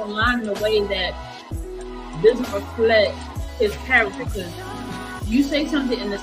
online 0.00 0.40
in 0.40 0.48
a 0.48 0.60
way 0.60 0.80
that 0.88 1.14
doesn't 2.22 2.52
reflect 2.52 3.14
his 3.58 3.74
character 3.86 4.24
because 4.24 4.52
you 5.26 5.42
say 5.42 5.66
something 5.66 5.98
in 5.98 6.10
the 6.10 6.20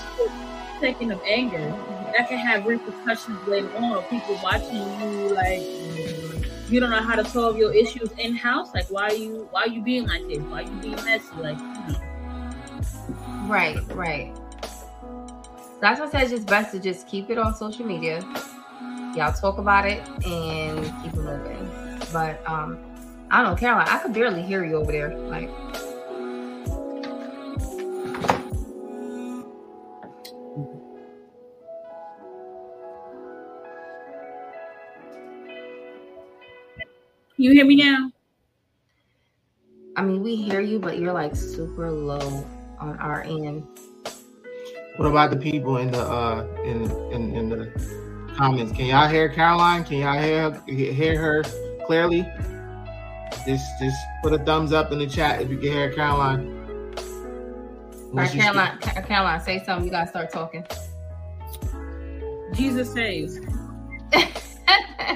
second 0.82 1.12
of 1.12 1.22
anger 1.26 1.74
that 2.18 2.28
can 2.28 2.38
have 2.38 2.66
repercussions 2.66 3.48
later 3.48 3.76
on. 3.78 4.04
People 4.04 4.38
watching 4.44 4.76
you 4.76 5.34
like 5.34 5.62
you 6.70 6.82
don't 6.82 6.90
know 6.90 7.02
how 7.02 7.16
to 7.16 7.24
solve 7.24 7.58
your 7.58 7.74
issues 7.74 8.12
in 8.18 8.36
house. 8.36 8.74
Like 8.74 8.88
why 8.92 9.04
are 9.04 9.14
you 9.14 9.48
why 9.52 9.62
are 9.62 9.70
you 9.70 9.82
being 9.82 10.06
like 10.06 10.28
this? 10.28 10.40
Why 10.40 10.64
are 10.64 10.70
you 10.70 10.82
being 10.82 10.96
messy? 11.06 11.34
Like. 11.38 11.58
Right, 13.48 13.78
right. 13.96 14.36
That's 15.80 16.00
why 16.02 16.08
I 16.08 16.10
said 16.10 16.22
it's 16.24 16.32
just 16.32 16.48
best 16.48 16.74
to 16.74 16.80
just 16.80 17.08
keep 17.08 17.30
it 17.30 17.38
on 17.38 17.56
social 17.56 17.86
media. 17.86 18.22
Y'all 19.16 19.32
talk 19.32 19.58
about 19.58 19.88
it 19.88 20.06
and 20.26 20.84
keep 21.02 21.14
it 21.14 21.22
moving. 21.22 21.72
But 22.12 22.46
um, 22.50 22.78
I 23.32 23.42
don't 23.42 23.52
know, 23.52 23.58
Caroline. 23.58 23.88
I 23.88 24.00
could 24.00 24.14
barely 24.14 24.42
hear 24.42 24.66
you 24.66 24.76
over 24.76 24.92
there. 24.92 25.18
Like, 25.18 25.50
You 37.40 37.52
hear 37.52 37.66
me 37.66 37.76
now? 37.76 38.12
I 39.96 40.02
mean, 40.02 40.24
we 40.24 40.36
hear 40.36 40.60
you, 40.60 40.80
but 40.80 40.98
you're 40.98 41.14
like 41.14 41.36
super 41.36 41.92
low 41.92 42.44
on 42.80 42.98
our 43.00 43.22
end. 43.24 43.68
What 44.98 45.08
about 45.08 45.30
the 45.32 45.38
people 45.38 45.78
in 45.78 45.92
the 45.92 46.00
uh 46.02 46.46
in 46.64 46.90
in, 47.12 47.36
in 47.36 47.50
the 47.50 47.72
comments? 48.36 48.72
Can 48.72 48.88
y'all 48.88 49.08
hear 49.08 49.30
Caroline? 49.30 49.84
Can 49.84 50.00
y'all 50.00 50.20
hear 50.20 50.62
hear 50.68 51.20
her 51.20 51.44
clearly? 51.86 52.28
Just 53.46 53.66
just 53.80 53.98
put 54.24 54.34
a 54.34 54.40
thumbs 54.40 54.74
up 54.74 54.92
in 54.92 55.00
the 55.00 55.08
chat 55.08 55.42
if 55.42 55.50
you 55.50 55.58
can 55.58 55.72
hear 55.72 55.94
Caroline. 55.94 56.48
All 58.08 58.24
right, 58.24 58.32
Unless 58.32 58.36
you 58.36 58.42
Caroline, 58.42 58.80
Ca- 58.80 59.02
Caroline, 59.02 59.42
say 59.42 59.64
something. 59.64 59.86
You 59.86 59.92
gotta 59.92 60.10
start 60.10 60.32
talking. 60.32 60.66
Jesus 62.54 62.92
saves. 62.92 63.36
speak- 63.36 63.54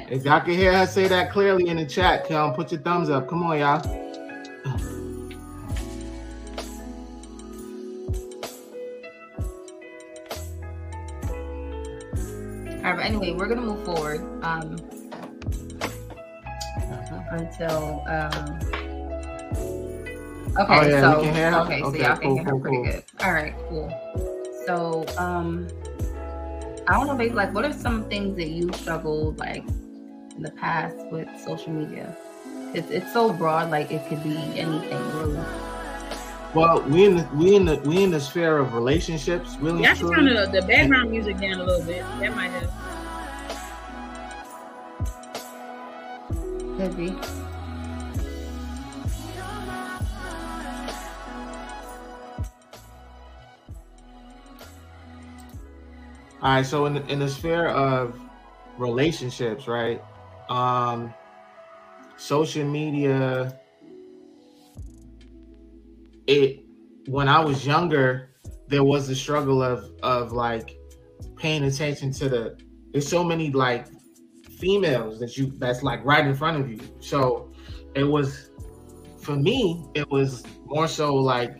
If 0.09 0.25
y'all 0.25 0.41
can 0.41 0.53
hear 0.53 0.77
her 0.77 0.85
say 0.85 1.07
that 1.07 1.31
clearly 1.31 1.69
in 1.69 1.77
the 1.77 1.85
chat, 1.85 2.27
come 2.27 2.53
put 2.53 2.71
your 2.71 2.81
thumbs 2.81 3.09
up. 3.09 3.27
Come 3.27 3.43
on, 3.43 3.57
y'all. 3.59 3.81
All 13.01 13.07
right, 13.09 13.17
but 13.17 13.23
anyway, 13.23 13.37
we're 13.37 13.47
gonna 13.47 13.61
move 13.61 13.83
forward 13.83 14.21
um, 14.43 14.77
until. 17.31 18.03
Um, 18.07 18.59
okay, 20.59 20.79
Oh, 20.79 20.87
yeah, 20.87 21.01
so 21.01 21.17
we 21.19 21.25
can 21.25 21.33
hear 21.35 21.51
her? 21.51 21.59
okay, 21.61 21.81
so 21.81 21.95
y'all 21.95 22.17
can 22.17 22.21
cool, 22.21 22.43
her 22.43 22.51
cool, 22.51 22.59
pretty 22.59 22.77
cool. 22.77 22.85
good. 22.85 23.03
All 23.23 23.33
right, 23.33 23.55
cool. 23.69 23.89
So, 24.67 25.05
um, 25.17 25.67
I 26.87 26.93
don't 26.93 27.07
know, 27.07 27.15
babe. 27.15 27.33
Like, 27.33 27.55
what 27.55 27.65
are 27.65 27.73
some 27.73 28.07
things 28.07 28.37
that 28.37 28.49
you 28.49 28.71
struggled 28.73 29.39
like 29.39 29.63
in 30.35 30.43
the 30.43 30.51
past 30.51 30.95
with 31.11 31.27
social 31.43 31.71
media? 31.71 32.15
It's 32.75 32.89
it's 32.91 33.11
so 33.11 33.33
broad, 33.33 33.71
like 33.71 33.91
it 33.91 34.07
could 34.07 34.23
be 34.23 34.37
anything 34.59 35.11
really. 35.17 35.43
Well, 36.53 36.81
we 36.83 37.05
in 37.05 37.15
the 37.15 37.27
we 37.33 37.55
in 37.55 37.65
the 37.65 37.77
we 37.77 38.03
in 38.03 38.11
the 38.11 38.19
sphere 38.19 38.59
of 38.59 38.73
relationships, 38.75 39.57
really. 39.59 39.83
Y'all 39.83 39.95
should 39.95 40.13
turn 40.13 40.25
the, 40.25 40.47
the 40.51 40.61
background 40.67 41.09
music 41.09 41.39
down 41.39 41.59
a 41.59 41.63
little 41.63 41.85
bit. 41.85 42.03
That 42.19 42.35
might 42.35 42.51
help. 42.51 42.69
All 56.41 56.49
right, 56.55 56.65
so 56.65 56.87
in 56.87 56.95
the, 56.95 57.05
in 57.07 57.19
the 57.19 57.29
sphere 57.29 57.67
of 57.67 58.19
relationships, 58.79 59.67
right? 59.67 60.01
Um, 60.49 61.13
social 62.17 62.65
media. 62.65 63.59
It 66.25 66.63
when 67.07 67.27
I 67.27 67.43
was 67.43 67.65
younger, 67.65 68.29
there 68.67 68.83
was 68.83 69.09
a 69.09 69.15
struggle 69.15 69.61
of 69.61 69.91
of 70.01 70.31
like 70.31 70.75
paying 71.35 71.63
attention 71.63 72.11
to 72.13 72.29
the 72.29 72.57
there's 72.91 73.07
so 73.07 73.23
many 73.23 73.51
like 73.51 73.87
females 74.61 75.19
that 75.19 75.37
you 75.37 75.51
that's 75.57 75.83
like 75.83 76.05
right 76.05 76.25
in 76.25 76.35
front 76.35 76.61
of 76.61 76.69
you. 76.69 76.79
So 76.99 77.51
it 77.95 78.03
was 78.03 78.51
for 79.19 79.35
me, 79.35 79.85
it 79.95 80.09
was 80.09 80.43
more 80.65 80.87
so 80.87 81.15
like 81.15 81.57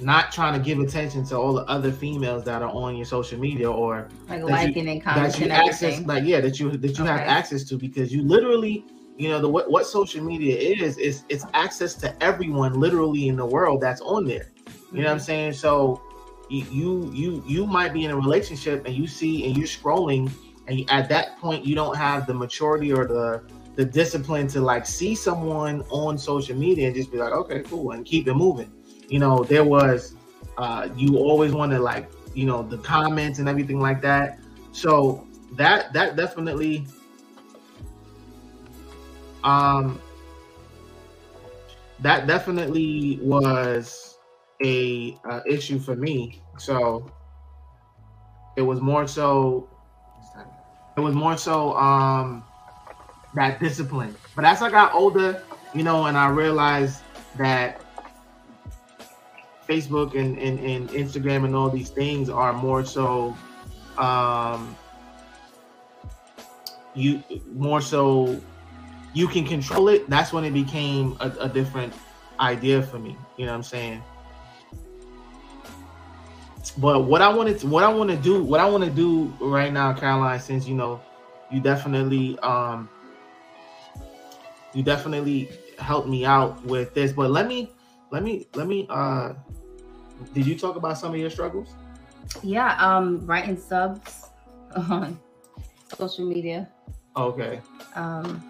not 0.00 0.30
trying 0.30 0.52
to 0.52 0.60
give 0.64 0.78
attention 0.78 1.24
to 1.24 1.36
all 1.36 1.52
the 1.52 1.64
other 1.64 1.90
females 1.90 2.44
that 2.44 2.62
are 2.62 2.70
on 2.70 2.96
your 2.96 3.04
social 3.04 3.38
media 3.38 3.68
or 3.68 4.08
Like 4.28 4.42
liking 4.42 4.84
you, 4.84 4.92
and 4.92 5.00
that 5.00 5.04
commenting 5.04 5.48
you 5.48 5.52
access 5.52 6.00
like 6.02 6.24
yeah 6.24 6.40
that 6.40 6.60
you 6.60 6.70
that 6.76 6.98
you 6.98 7.04
have 7.04 7.20
access 7.20 7.64
to 7.64 7.76
because 7.76 8.12
you 8.12 8.22
literally 8.22 8.84
you 9.16 9.28
know 9.28 9.40
the 9.40 9.48
what, 9.48 9.68
what 9.70 9.86
social 9.86 10.22
media 10.22 10.56
is 10.56 10.96
is 10.98 11.24
it's 11.28 11.44
access 11.54 11.94
to 11.94 12.22
everyone 12.22 12.74
literally 12.74 13.26
in 13.26 13.36
the 13.36 13.46
world 13.46 13.80
that's 13.80 14.00
on 14.02 14.24
there. 14.24 14.52
You 14.92 15.02
know 15.02 15.04
what 15.04 15.10
i'm 15.10 15.16
mm-hmm. 15.16 15.24
saying? 15.24 15.52
So 15.54 16.00
you 16.48 17.10
you, 17.12 17.42
you 17.46 17.66
might 17.66 17.92
be 17.92 18.04
in 18.04 18.10
a 18.10 18.16
relationship 18.16 18.86
and 18.86 18.94
you 18.94 19.06
see 19.06 19.46
and 19.46 19.56
you're 19.56 19.66
scrolling 19.66 20.30
and 20.68 20.88
at 20.90 21.08
that 21.08 21.38
point 21.38 21.64
you 21.64 21.74
don't 21.74 21.96
have 21.96 22.26
the 22.26 22.34
maturity 22.34 22.92
or 22.92 23.06
the 23.06 23.42
the 23.76 23.84
discipline 23.84 24.48
to 24.48 24.60
like 24.60 24.84
see 24.84 25.14
someone 25.14 25.82
on 25.90 26.18
social 26.18 26.56
media 26.56 26.86
and 26.86 26.96
just 26.96 27.10
be 27.10 27.18
like 27.18 27.32
okay 27.32 27.62
cool 27.62 27.92
and 27.92 28.04
keep 28.04 28.26
it 28.28 28.34
moving. 28.34 28.72
You 29.08 29.18
know 29.18 29.44
there 29.44 29.64
was 29.64 30.14
uh 30.56 30.88
you 30.96 31.16
always 31.16 31.52
want 31.52 31.72
to 31.72 31.78
like 31.78 32.10
you 32.34 32.44
know 32.46 32.62
the 32.62 32.78
comments 32.78 33.38
and 33.38 33.48
everything 33.48 33.80
like 33.80 34.02
that. 34.02 34.38
So 34.72 35.26
that 35.56 35.92
that 35.92 36.16
definitely 36.16 36.86
um 39.44 40.00
that 42.00 42.26
definitely 42.26 43.18
was 43.22 44.18
a 44.62 45.16
uh, 45.28 45.40
issue 45.46 45.78
for 45.78 45.96
me. 45.96 46.42
So 46.58 47.10
it 48.56 48.62
was 48.62 48.80
more 48.80 49.06
so 49.06 49.68
it 50.98 51.00
was 51.00 51.14
more 51.14 51.36
so 51.36 51.74
um 51.76 52.42
that 53.34 53.60
discipline. 53.60 54.16
But 54.34 54.44
as 54.44 54.62
i 54.62 54.70
got 54.70 54.92
older 54.94 55.42
you 55.74 55.82
know 55.82 56.06
and 56.06 56.16
i 56.16 56.28
realized 56.28 57.02
that 57.36 57.80
facebook 59.68 60.18
and, 60.18 60.38
and, 60.38 60.58
and 60.60 60.88
instagram 60.90 61.44
and 61.44 61.54
all 61.54 61.68
these 61.68 61.90
things 61.90 62.30
are 62.30 62.52
more 62.52 62.84
so 62.84 63.36
um 63.98 64.74
you 66.94 67.22
more 67.52 67.80
so 67.80 68.40
you 69.12 69.28
can 69.28 69.44
control 69.44 69.88
it 69.88 70.08
that's 70.08 70.32
when 70.32 70.44
it 70.44 70.52
became 70.52 71.16
a, 71.20 71.30
a 71.40 71.48
different 71.48 71.92
idea 72.40 72.82
for 72.82 72.98
me. 72.98 73.16
You 73.36 73.46
know 73.46 73.52
what 73.52 73.58
i'm 73.58 73.62
saying 73.62 74.02
but 76.76 77.04
what 77.04 77.22
i 77.22 77.28
wanted 77.28 77.58
to 77.58 77.66
what 77.66 77.82
i 77.82 77.88
want 77.88 78.10
to 78.10 78.16
do 78.16 78.42
what 78.42 78.60
i 78.60 78.68
want 78.68 78.84
to 78.84 78.90
do 78.90 79.32
right 79.40 79.72
now 79.72 79.92
caroline 79.92 80.38
since 80.40 80.66
you 80.66 80.74
know 80.74 81.00
you 81.50 81.60
definitely 81.60 82.38
um 82.40 82.88
you 84.74 84.82
definitely 84.82 85.48
helped 85.78 86.08
me 86.08 86.24
out 86.24 86.62
with 86.64 86.92
this 86.94 87.12
but 87.12 87.30
let 87.30 87.46
me 87.46 87.70
let 88.10 88.22
me 88.22 88.46
let 88.54 88.66
me 88.66 88.86
uh 88.90 89.32
did 90.34 90.46
you 90.46 90.56
talk 90.58 90.76
about 90.76 90.98
some 90.98 91.12
of 91.12 91.18
your 91.18 91.30
struggles 91.30 91.74
Yeah, 92.42 92.76
um, 92.78 93.24
writing 93.26 93.56
subs 93.56 94.28
on 94.76 95.18
social 95.96 96.26
media. 96.26 96.68
okay 97.16 97.60
Um, 97.94 98.42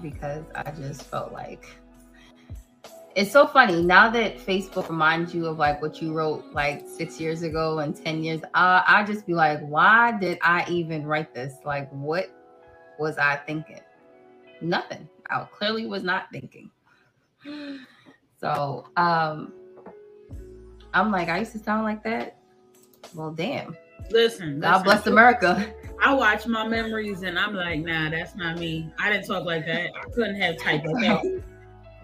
because 0.00 0.44
I 0.54 0.70
just 0.72 1.04
felt 1.04 1.32
like 1.32 1.66
it's 3.14 3.30
so 3.30 3.46
funny 3.46 3.82
now 3.82 4.10
that 4.10 4.38
Facebook 4.38 4.88
reminds 4.88 5.34
you 5.34 5.46
of 5.46 5.58
like 5.58 5.82
what 5.82 6.00
you 6.00 6.12
wrote 6.12 6.44
like 6.52 6.88
six 6.88 7.20
years 7.20 7.42
ago 7.42 7.80
and 7.80 7.94
ten 7.94 8.24
years. 8.24 8.42
Uh, 8.54 8.82
I 8.86 9.04
just 9.06 9.26
be 9.26 9.34
like, 9.34 9.60
why 9.60 10.12
did 10.12 10.38
I 10.42 10.64
even 10.68 11.06
write 11.06 11.34
this? 11.34 11.54
Like, 11.64 11.90
what 11.90 12.30
was 12.98 13.18
I 13.18 13.36
thinking? 13.36 13.80
Nothing. 14.60 15.08
I 15.28 15.44
clearly 15.44 15.86
was 15.86 16.02
not 16.02 16.30
thinking. 16.32 16.70
So, 18.40 18.86
um, 18.96 19.52
I'm 20.94 21.10
like, 21.10 21.28
I 21.28 21.38
used 21.38 21.52
to 21.52 21.58
sound 21.58 21.84
like 21.84 22.02
that. 22.04 22.36
Well, 23.14 23.30
damn. 23.30 23.76
Listen, 24.10 24.60
God 24.60 24.72
listen. 24.72 24.84
bless 24.84 25.06
America. 25.06 25.74
I 26.02 26.12
watch 26.14 26.46
my 26.46 26.66
memories 26.66 27.22
and 27.22 27.38
I'm 27.38 27.54
like, 27.54 27.80
nah, 27.80 28.10
that's 28.10 28.34
not 28.34 28.58
me. 28.58 28.92
I 28.98 29.10
didn't 29.10 29.26
talk 29.26 29.44
like 29.44 29.64
that. 29.66 29.90
I 29.96 30.10
couldn't 30.10 30.36
have 30.36 30.58
typed 30.58 30.86
like 30.86 31.02
that. 31.02 31.42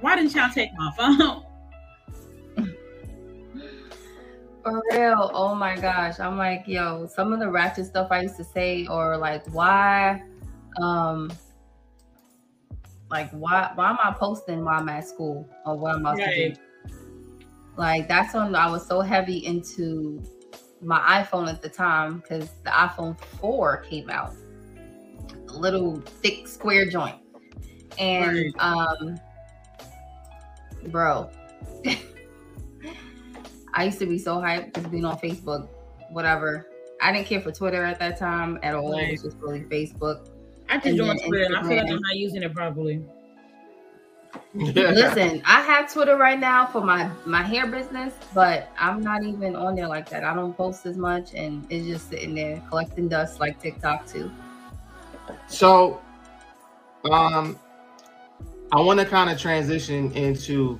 Why 0.00 0.16
didn't 0.16 0.34
y'all 0.34 0.50
take 0.52 0.70
my 0.76 0.92
phone? 0.96 1.44
For 4.62 4.82
real. 4.92 5.30
Oh 5.32 5.54
my 5.54 5.76
gosh. 5.76 6.20
I'm 6.20 6.36
like, 6.36 6.64
yo, 6.66 7.06
some 7.06 7.32
of 7.32 7.40
the 7.40 7.50
ratchet 7.50 7.86
stuff 7.86 8.08
I 8.10 8.22
used 8.22 8.36
to 8.36 8.44
say, 8.44 8.86
or 8.86 9.16
like, 9.16 9.46
why, 9.52 10.22
um, 10.80 11.30
like, 13.10 13.30
why, 13.30 13.72
why 13.74 13.90
am 13.90 13.98
I 14.02 14.12
posting 14.12 14.64
while 14.64 14.80
I'm 14.80 14.88
at 14.88 15.08
school 15.08 15.48
or 15.64 15.76
what 15.76 15.94
I'm 15.94 16.00
about 16.00 16.18
to 16.18 16.50
do? 16.50 16.60
Like, 17.76 18.08
that's 18.08 18.34
when 18.34 18.54
I 18.54 18.70
was 18.70 18.86
so 18.86 19.00
heavy 19.00 19.38
into 19.46 20.22
my 20.82 21.22
iPhone 21.22 21.48
at 21.48 21.62
the 21.62 21.68
time 21.68 22.18
because 22.18 22.50
the 22.64 22.70
iPhone 22.70 23.18
4 23.40 23.78
came 23.88 24.10
out, 24.10 24.34
little 25.46 25.96
thick 26.00 26.46
square 26.46 26.86
joint. 26.86 27.16
And, 27.98 28.54
um, 28.58 29.18
bro, 30.88 31.30
I 33.74 33.84
used 33.84 33.98
to 34.00 34.06
be 34.06 34.18
so 34.18 34.36
hyped 34.36 34.74
just 34.74 34.90
being 34.90 35.04
on 35.04 35.18
Facebook, 35.18 35.68
whatever. 36.10 36.68
I 37.00 37.12
didn't 37.12 37.26
care 37.26 37.40
for 37.40 37.52
Twitter 37.52 37.84
at 37.84 37.98
that 38.00 38.18
time 38.18 38.58
at 38.62 38.74
all. 38.74 38.96
It 38.98 39.12
was 39.12 39.22
just 39.22 39.36
really 39.38 39.60
Facebook. 39.60 40.28
I 40.68 40.76
just 40.76 40.86
And 40.86 40.96
joined 40.96 41.20
Twitter 41.24 41.44
and 41.44 41.56
I 41.56 41.62
feel 41.62 41.76
like 41.76 41.90
I'm 41.90 42.00
not 42.00 42.16
using 42.16 42.42
it 42.42 42.54
properly. 42.54 43.04
Listen, 44.54 45.42
I 45.46 45.62
have 45.62 45.92
Twitter 45.92 46.16
right 46.16 46.38
now 46.38 46.66
for 46.66 46.82
my 46.82 47.10
my 47.24 47.42
hair 47.42 47.66
business, 47.66 48.14
but 48.34 48.70
I'm 48.78 49.00
not 49.00 49.22
even 49.22 49.56
on 49.56 49.74
there 49.74 49.88
like 49.88 50.08
that. 50.10 50.24
I 50.24 50.34
don't 50.34 50.56
post 50.56 50.84
as 50.86 50.96
much, 50.96 51.34
and 51.34 51.66
it's 51.70 51.86
just 51.86 52.10
sitting 52.10 52.34
there 52.34 52.62
collecting 52.68 53.08
dust 53.08 53.40
like 53.40 53.60
TikTok 53.60 54.06
too. 54.06 54.30
So, 55.46 56.00
um, 57.10 57.58
I 58.72 58.80
want 58.80 59.00
to 59.00 59.06
kind 59.06 59.30
of 59.30 59.38
transition 59.38 60.12
into 60.12 60.78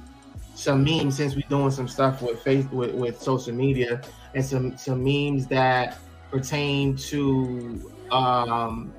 some 0.55 0.83
memes 0.85 1.17
since 1.17 1.35
we're 1.37 1.49
doing 1.49 1.71
some 1.71 1.89
stuff 1.89 2.21
with 2.21 2.43
face 2.43 2.67
with, 2.73 2.95
with 2.95 3.21
social 3.23 3.55
media 3.55 4.03
and 4.35 4.45
some 4.45 4.77
some 4.77 5.03
memes 5.03 5.47
that 5.47 5.99
pertain 6.31 6.97
to 6.97 7.91
um 8.11 8.93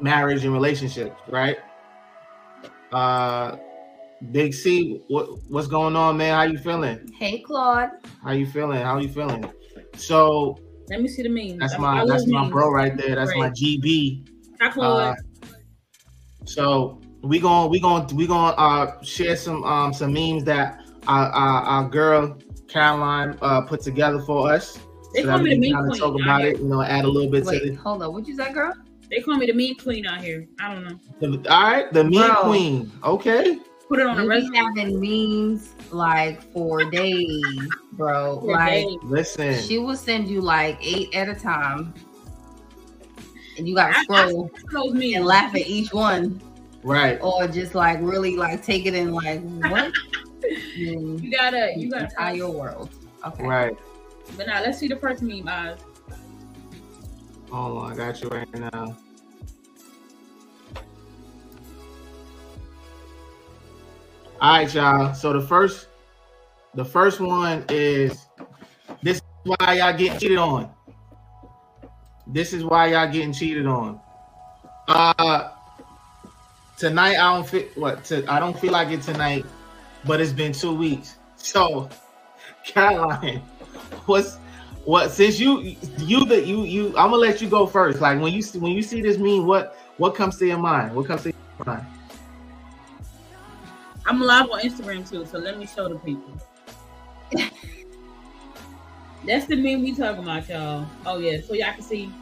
marriage 0.00 0.44
and 0.44 0.52
relationships, 0.52 1.18
right? 1.28 1.58
Uh, 2.92 3.56
Big 4.32 4.54
C, 4.54 5.02
what 5.08 5.28
what's 5.48 5.68
going 5.68 5.94
on, 5.96 6.16
man? 6.16 6.34
How 6.34 6.42
you 6.42 6.58
feeling? 6.58 7.12
Hey, 7.18 7.40
Claude. 7.40 7.90
How 8.22 8.32
you 8.32 8.46
feeling? 8.46 8.80
How 8.80 8.98
you 8.98 9.08
feeling? 9.08 9.50
So 9.96 10.58
Let 10.88 11.00
me 11.02 11.08
see 11.08 11.22
the 11.22 11.28
memes. 11.28 11.58
that's 11.58 11.78
my 11.78 11.98
I 11.98 12.00
love 12.00 12.08
that's 12.08 12.26
my 12.26 12.42
memes. 12.42 12.52
bro 12.52 12.70
right 12.70 12.96
there. 12.96 13.14
That's 13.14 13.34
my 13.36 13.50
GB. 13.50 14.26
Hi, 14.60 14.70
Chloe. 14.70 15.04
Uh, 15.04 15.14
so 16.44 17.00
we 17.22 17.38
going 17.40 17.70
we 17.70 17.80
going 17.80 18.06
we 18.16 18.26
going 18.26 18.52
to 18.54 18.58
uh 18.60 19.02
share 19.02 19.36
some 19.36 19.64
um 19.64 19.92
some 19.92 20.12
memes 20.12 20.44
that 20.44 20.80
our 21.08 21.28
our, 21.30 21.62
our 21.62 21.88
girl 21.88 22.38
Caroline 22.68 23.36
uh 23.42 23.60
put 23.62 23.80
together 23.80 24.20
for 24.20 24.50
us. 24.52 24.78
they 25.14 25.22
so 25.22 25.28
call 25.28 25.38
me 25.38 25.54
the 25.54 25.60
can 25.70 25.72
meme 25.82 25.88
queen. 25.88 26.00
talk 26.00 26.20
about 26.20 26.44
it, 26.44 26.58
you 26.58 26.64
know, 26.66 26.82
add 26.82 27.04
a 27.04 27.08
little 27.08 27.30
bit 27.30 27.44
Wait, 27.44 27.60
to 27.60 27.74
hold 27.76 28.02
on. 28.02 28.12
What 28.12 28.26
you 28.26 28.36
say, 28.36 28.52
girl? 28.52 28.74
They 29.10 29.20
call 29.20 29.36
me 29.36 29.46
the 29.46 29.52
meme 29.52 29.76
queen 29.76 30.04
out 30.06 30.20
here. 30.20 30.48
I 30.60 30.74
don't 30.74 30.84
know. 30.84 31.36
the, 31.36 31.48
all 31.52 31.62
right, 31.62 31.92
the 31.92 32.02
meme 32.04 32.26
Bro. 32.32 32.42
queen. 32.42 32.92
Okay. 33.04 33.58
Put 33.88 34.00
it 34.00 34.06
on 34.06 34.18
a 34.18 34.22
You 34.24 34.28
be 34.28 34.34
resume. 34.34 34.56
having 34.56 35.00
memes 35.00 35.72
like 35.92 36.42
for 36.52 36.84
days, 36.90 37.40
bro. 37.92 38.40
for 38.40 38.50
like 38.52 38.84
days. 38.84 38.96
Listen. 39.04 39.62
she 39.62 39.78
will 39.78 39.94
send 39.96 40.26
you 40.26 40.40
like 40.40 40.76
eight 40.84 41.14
at 41.14 41.28
a 41.28 41.34
time, 41.36 41.94
and 43.56 43.68
you 43.68 43.76
gotta 43.76 43.94
I- 43.96 44.00
I- 44.00 44.02
scroll 44.02 44.50
Those 44.72 44.92
memes. 44.94 45.14
and 45.14 45.24
laugh 45.24 45.54
at 45.54 45.66
each 45.68 45.92
one, 45.92 46.40
right. 46.86 47.18
or 47.20 47.46
just 47.48 47.74
like 47.74 47.98
really 48.00 48.36
like 48.36 48.64
take 48.64 48.86
it 48.86 48.94
in 48.94 49.12
like 49.12 49.42
what? 49.70 49.92
You 50.76 51.32
gotta, 51.32 51.72
you 51.74 51.84
you 51.84 51.90
gotta. 51.90 52.08
tie 52.14 52.32
your 52.32 52.50
world. 52.50 52.90
Okay. 53.26 53.42
Right. 53.44 53.76
But 54.36 54.46
now 54.46 54.60
let's 54.60 54.78
see 54.78 54.86
the 54.86 54.96
first 54.96 55.22
meme, 55.22 55.48
eyes. 55.48 55.78
Hold 57.50 57.78
on, 57.78 57.92
I 57.92 57.96
got 57.96 58.22
you 58.22 58.28
right 58.28 58.54
now. 58.54 58.96
All 64.40 64.58
right, 64.58 64.72
y'all. 64.72 65.14
So 65.14 65.32
the 65.32 65.40
first, 65.40 65.88
the 66.74 66.84
first 66.84 67.20
one 67.20 67.64
is 67.70 68.26
this 69.02 69.16
is 69.16 69.22
why 69.44 69.78
y'all 69.78 69.96
getting 69.96 70.18
cheated 70.18 70.38
on. 70.38 70.70
This 72.26 72.52
is 72.52 72.64
why 72.64 72.88
y'all 72.88 73.10
getting 73.10 73.32
cheated 73.32 73.66
on. 73.66 73.98
Uh, 74.86 75.55
tonight 76.76 77.16
I 77.16 77.34
don't 77.34 77.46
feel 77.46 77.66
what 77.74 78.04
to, 78.04 78.24
I 78.30 78.38
don't 78.38 78.58
feel 78.58 78.72
like 78.72 78.88
it 78.88 79.02
tonight, 79.02 79.44
but 80.04 80.20
it's 80.20 80.32
been 80.32 80.52
two 80.52 80.74
weeks. 80.74 81.16
So 81.36 81.88
Caroline, 82.64 83.42
what's 84.06 84.36
what 84.84 85.10
since 85.10 85.40
you 85.40 85.76
you 85.98 86.24
that 86.26 86.46
you 86.46 86.64
you 86.64 86.88
I'm 86.88 87.10
gonna 87.10 87.16
let 87.16 87.40
you 87.40 87.48
go 87.48 87.66
first. 87.66 88.00
Like 88.00 88.20
when 88.20 88.32
you 88.32 88.42
see 88.42 88.58
when 88.58 88.72
you 88.72 88.82
see 88.82 89.00
this 89.00 89.18
meme, 89.18 89.46
what 89.46 89.76
what 89.96 90.14
comes 90.14 90.36
to 90.38 90.46
your 90.46 90.58
mind? 90.58 90.94
What 90.94 91.06
comes 91.06 91.22
to 91.22 91.30
your 91.30 91.66
mind? 91.66 91.86
I'm 94.06 94.20
live 94.20 94.48
on 94.50 94.60
Instagram 94.60 95.08
too, 95.08 95.26
so 95.26 95.38
let 95.38 95.58
me 95.58 95.66
show 95.66 95.88
the 95.88 95.96
people. 95.96 96.32
That's 99.26 99.46
the 99.46 99.56
meme 99.56 99.82
we 99.82 99.92
talking 99.92 100.22
about, 100.22 100.48
y'all. 100.48 100.86
Oh 101.04 101.18
yeah, 101.18 101.40
so 101.40 101.54
y'all 101.54 101.72
can 101.72 101.82
see 101.82 102.12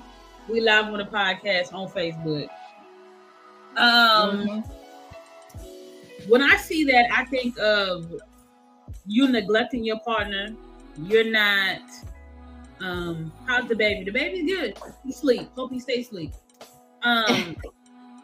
we 0.49 0.61
live 0.61 0.87
on 0.87 0.99
the 0.99 1.05
podcast 1.05 1.75
on 1.75 1.89
Facebook. 1.89 2.49
Um, 3.77 4.47
mm-hmm. 4.47 6.29
when 6.31 6.43
I 6.43 6.57
see 6.57 6.85
that, 6.85 7.07
I 7.13 7.25
think 7.25 7.59
of 7.59 8.15
you 9.07 9.29
neglecting 9.29 9.85
your 9.85 10.01
partner. 10.01 10.55
You're 11.03 11.31
not. 11.31 11.83
Um, 12.81 13.33
how's 13.47 13.69
the 13.69 13.77
baby? 13.77 14.05
The 14.05 14.13
baby's 14.13 14.45
good. 14.45 14.79
He 15.05 15.13
sleep. 15.13 15.49
Hope 15.57 15.73
he 15.73 15.81
stays 15.81 16.07
asleep. 16.07 16.33
Um, 17.03 17.57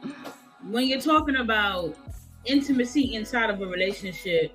when 0.70 0.86
you're 0.86 1.00
talking 1.00 1.36
about 1.36 1.96
intimacy 2.44 3.14
inside 3.14 3.50
of 3.50 3.60
a 3.60 3.66
relationship, 3.66 4.52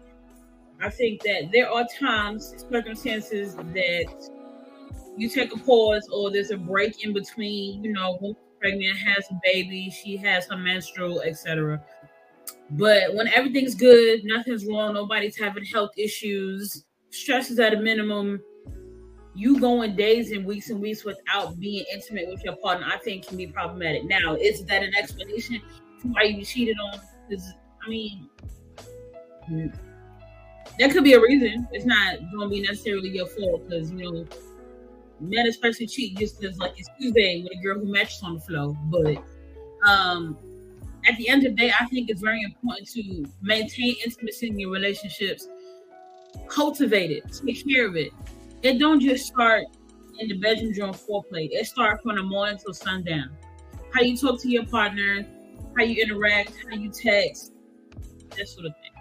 I 0.81 0.89
think 0.89 1.21
that 1.23 1.49
there 1.51 1.69
are 1.71 1.85
times, 1.99 2.65
circumstances 2.69 3.55
that 3.55 4.29
you 5.17 5.29
take 5.29 5.53
a 5.53 5.59
pause 5.59 6.07
or 6.11 6.31
there's 6.31 6.51
a 6.51 6.57
break 6.57 7.03
in 7.03 7.13
between, 7.13 7.83
you 7.83 7.93
know, 7.93 8.35
pregnant, 8.65 8.97
has 8.97 9.29
a 9.29 9.39
baby, 9.43 9.91
she 9.91 10.17
has 10.17 10.47
her 10.47 10.57
menstrual, 10.57 11.21
etc. 11.21 11.79
But 12.71 13.13
when 13.13 13.27
everything's 13.27 13.75
good, 13.75 14.21
nothing's 14.23 14.65
wrong, 14.65 14.95
nobody's 14.95 15.37
having 15.37 15.63
health 15.65 15.91
issues, 15.97 16.83
stress 17.11 17.51
is 17.51 17.59
at 17.59 17.75
a 17.75 17.79
minimum, 17.79 18.41
you 19.35 19.59
going 19.59 19.95
days 19.95 20.31
and 20.31 20.45
weeks 20.45 20.71
and 20.71 20.81
weeks 20.81 21.05
without 21.05 21.59
being 21.59 21.85
intimate 21.93 22.27
with 22.27 22.43
your 22.43 22.55
partner, 22.55 22.87
I 22.91 22.97
think 22.97 23.27
can 23.27 23.37
be 23.37 23.45
problematic. 23.47 24.05
Now, 24.05 24.33
is 24.33 24.65
that 24.65 24.81
an 24.81 24.95
explanation 24.95 25.61
for 26.01 26.07
why 26.07 26.23
you 26.23 26.43
cheated 26.43 26.77
on? 26.79 26.99
Because 27.29 27.53
I 27.85 27.89
mean, 27.89 28.29
that 30.79 30.91
could 30.91 31.03
be 31.03 31.13
a 31.13 31.21
reason. 31.21 31.67
It's 31.71 31.85
not 31.85 32.17
going 32.35 32.49
to 32.49 32.55
be 32.55 32.61
necessarily 32.61 33.09
your 33.09 33.27
fault 33.27 33.69
because 33.69 33.91
you 33.91 34.11
know 34.11 34.25
men 35.19 35.47
especially 35.47 35.87
cheat 35.87 36.17
just 36.17 36.39
because 36.39 36.57
like 36.57 36.75
Tuesday 36.99 37.43
with 37.43 37.57
a 37.57 37.61
girl 37.61 37.79
who 37.79 37.91
matches 37.91 38.21
on 38.23 38.35
the 38.35 38.39
flow. 38.41 38.77
But 38.85 39.23
um, 39.87 40.37
at 41.07 41.17
the 41.17 41.29
end 41.29 41.45
of 41.45 41.55
the 41.55 41.61
day, 41.61 41.71
I 41.79 41.85
think 41.85 42.09
it's 42.09 42.21
very 42.21 42.41
important 42.41 42.89
to 42.91 43.25
maintain 43.41 43.95
intimacy 44.03 44.47
in 44.47 44.59
your 44.59 44.71
relationships, 44.71 45.47
cultivate 46.47 47.11
it, 47.11 47.23
take 47.45 47.67
care 47.67 47.87
of 47.87 47.95
it. 47.95 48.11
It 48.63 48.79
don't 48.79 48.99
just 48.99 49.27
start 49.27 49.65
in 50.19 50.27
the 50.27 50.37
bedroom 50.37 50.73
during 50.73 50.93
foreplay. 50.93 51.49
It 51.51 51.67
starts 51.67 52.01
from 52.01 52.15
the 52.15 52.23
morning 52.23 52.57
till 52.57 52.73
sundown. 52.73 53.35
How 53.93 54.01
you 54.01 54.17
talk 54.17 54.41
to 54.41 54.49
your 54.49 54.65
partner, 54.65 55.25
how 55.77 55.83
you 55.83 56.01
interact, 56.01 56.53
how 56.69 56.75
you 56.75 56.89
text, 56.89 57.53
that 58.35 58.47
sort 58.47 58.65
of 58.65 58.73
thing. 58.81 58.91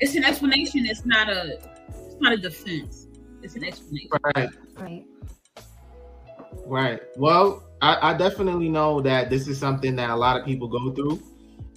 It's 0.00 0.14
an 0.16 0.24
explanation. 0.24 0.84
It's 0.86 1.04
not 1.04 1.28
a. 1.28 1.58
It's 1.88 2.20
not 2.20 2.32
a 2.32 2.36
defense. 2.36 3.06
It's 3.42 3.54
an 3.54 3.64
explanation. 3.64 4.10
Right. 4.36 4.50
Right. 4.78 5.04
Right. 6.66 7.00
Well, 7.16 7.62
I, 7.80 8.12
I 8.12 8.14
definitely 8.14 8.68
know 8.68 9.00
that 9.00 9.28
this 9.28 9.48
is 9.48 9.58
something 9.58 9.96
that 9.96 10.10
a 10.10 10.16
lot 10.16 10.38
of 10.38 10.46
people 10.46 10.68
go 10.68 10.92
through. 10.92 11.22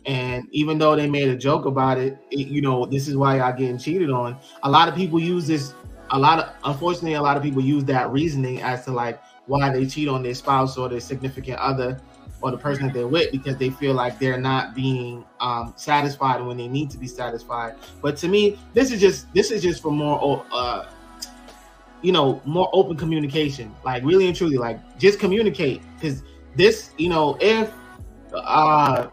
And 0.05 0.47
even 0.51 0.77
though 0.77 0.95
they 0.95 1.09
made 1.09 1.29
a 1.29 1.35
joke 1.35 1.65
about 1.65 1.97
it, 1.97 2.17
it, 2.29 2.47
you 2.47 2.61
know, 2.61 2.85
this 2.85 3.07
is 3.07 3.17
why 3.17 3.37
y'all 3.37 3.57
getting 3.57 3.79
cheated 3.79 4.11
on. 4.11 4.37
A 4.63 4.69
lot 4.69 4.87
of 4.87 4.95
people 4.95 5.19
use 5.19 5.47
this. 5.47 5.73
A 6.11 6.19
lot 6.19 6.37
of, 6.37 6.53
unfortunately, 6.63 7.13
a 7.13 7.21
lot 7.21 7.35
of 7.35 7.41
people 7.41 7.63
use 7.63 7.83
that 7.85 8.11
reasoning 8.11 8.61
as 8.61 8.85
to 8.85 8.91
like 8.91 9.19
why 9.47 9.71
they 9.71 9.87
cheat 9.87 10.07
on 10.07 10.21
their 10.21 10.35
spouse 10.35 10.77
or 10.77 10.87
their 10.87 10.99
significant 10.99 11.57
other 11.57 11.99
or 12.41 12.51
the 12.51 12.57
person 12.57 12.85
that 12.85 12.93
they're 12.93 13.07
with 13.07 13.31
because 13.31 13.57
they 13.57 13.71
feel 13.71 13.95
like 13.95 14.19
they're 14.19 14.39
not 14.39 14.75
being 14.75 15.25
um, 15.39 15.73
satisfied 15.75 16.39
when 16.41 16.57
they 16.57 16.67
need 16.67 16.91
to 16.91 16.97
be 16.99 17.07
satisfied. 17.07 17.75
But 18.01 18.17
to 18.17 18.27
me, 18.27 18.59
this 18.73 18.91
is 18.91 19.01
just 19.01 19.33
this 19.33 19.49
is 19.49 19.63
just 19.63 19.81
for 19.81 19.91
more 19.91 20.45
uh, 20.51 20.85
you 22.05 22.11
know, 22.11 22.39
more 22.45 22.69
open 22.71 22.95
communication. 22.95 23.73
Like 23.83 24.03
really 24.03 24.27
and 24.27 24.35
truly, 24.35 24.57
like 24.57 24.99
just 24.99 25.19
communicate. 25.19 25.81
Because 25.95 26.21
this, 26.55 26.91
you 26.99 27.09
know, 27.09 27.35
if 27.41 27.73
uh 28.31 29.07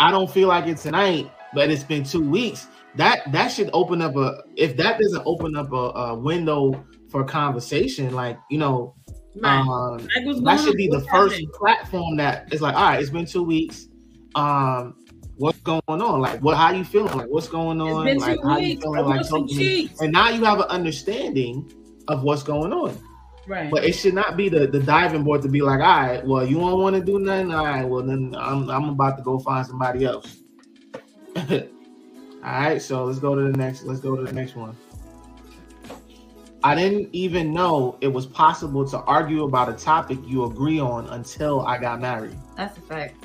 I 0.00 0.10
don't 0.10 0.30
feel 0.30 0.48
like 0.48 0.66
it 0.66 0.78
tonight, 0.78 1.30
but 1.52 1.70
it's 1.70 1.82
been 1.82 2.04
two 2.04 2.26
weeks, 2.26 2.66
that 2.96 3.30
that 3.32 3.48
should 3.48 3.68
open 3.74 4.00
up 4.00 4.16
a 4.16 4.42
if 4.56 4.74
that 4.78 4.98
doesn't 4.98 5.22
open 5.26 5.54
up 5.54 5.70
a, 5.70 5.76
a 5.76 6.14
window 6.14 6.82
for 7.10 7.24
conversation, 7.24 8.14
like 8.14 8.38
you 8.50 8.56
know, 8.56 8.94
right. 9.36 9.58
um, 9.58 9.98
that 10.44 10.60
should 10.64 10.76
be 10.78 10.88
the 10.88 11.00
first 11.10 11.34
happening? 11.34 11.50
platform 11.58 12.16
that 12.16 12.50
is 12.54 12.62
like, 12.62 12.74
all 12.74 12.84
right, 12.84 13.00
it's 13.00 13.10
been 13.10 13.26
two 13.26 13.42
weeks. 13.42 13.88
Um, 14.34 14.94
what's 15.36 15.60
going 15.60 15.82
on? 15.86 16.20
Like, 16.22 16.40
what? 16.40 16.56
How 16.56 16.72
you 16.72 16.84
feeling? 16.84 17.14
Like, 17.18 17.28
what's 17.28 17.48
going 17.48 17.82
on? 17.82 18.16
Like, 18.16 18.40
how 18.42 18.58
weeks. 18.58 18.76
you 18.76 18.80
feeling? 18.80 19.88
Like, 19.88 20.00
and 20.00 20.12
now 20.12 20.30
you 20.30 20.42
have 20.44 20.60
an 20.60 20.68
understanding 20.68 21.70
of 22.08 22.22
what's 22.22 22.42
going 22.42 22.72
on. 22.72 22.98
Right. 23.46 23.70
But 23.70 23.84
it 23.84 23.92
should 23.92 24.14
not 24.14 24.36
be 24.36 24.48
the, 24.48 24.66
the 24.66 24.80
diving 24.80 25.24
board 25.24 25.40
to 25.42 25.48
be 25.48 25.62
like, 25.62 25.80
all 25.80 25.86
right, 25.86 26.26
well, 26.26 26.46
you 26.46 26.58
don't 26.58 26.80
want 26.80 26.96
to 26.96 27.02
do 27.02 27.18
nothing. 27.18 27.52
All 27.52 27.64
right, 27.64 27.84
well, 27.84 28.02
then 28.02 28.34
I'm, 28.38 28.68
I'm 28.70 28.90
about 28.90 29.16
to 29.16 29.22
go 29.22 29.38
find 29.38 29.66
somebody 29.66 30.04
else. 30.04 30.36
all 31.36 31.62
right, 32.42 32.80
so 32.80 33.04
let's 33.04 33.18
go 33.18 33.34
to 33.34 33.50
the 33.50 33.56
next. 33.56 33.84
Let's 33.84 34.00
go 34.00 34.16
to 34.16 34.22
the 34.22 34.32
next 34.32 34.54
one. 34.54 34.76
I 36.62 36.74
didn't 36.74 37.08
even 37.12 37.54
know 37.54 37.96
it 38.00 38.08
was 38.08 38.26
possible 38.26 38.86
to 38.88 38.98
argue 38.98 39.44
about 39.44 39.68
a 39.68 39.72
topic 39.72 40.18
you 40.26 40.44
agree 40.44 40.80
on 40.80 41.06
until 41.08 41.62
I 41.62 41.78
got 41.78 42.00
married. 42.00 42.36
That's 42.56 42.76
a 42.76 42.80
fact. 42.80 43.24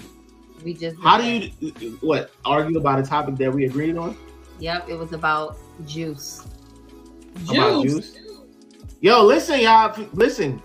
We 0.63 0.73
just 0.73 0.95
how 1.01 1.17
do 1.17 1.25
you 1.25 1.97
what 2.01 2.31
argue 2.45 2.77
about 2.77 2.99
a 2.99 3.03
topic 3.03 3.35
that 3.37 3.51
we 3.51 3.65
agreed 3.65 3.97
on? 3.97 4.15
Yep, 4.59 4.87
it 4.87 4.95
was 4.95 5.11
about 5.11 5.57
juice. 5.85 6.47
Juice. 7.39 7.49
About 7.49 7.83
juice. 7.83 8.17
Yo, 9.03 9.21
listen, 9.21 9.59
y'all. 9.59 9.93
Listen, 10.13 10.63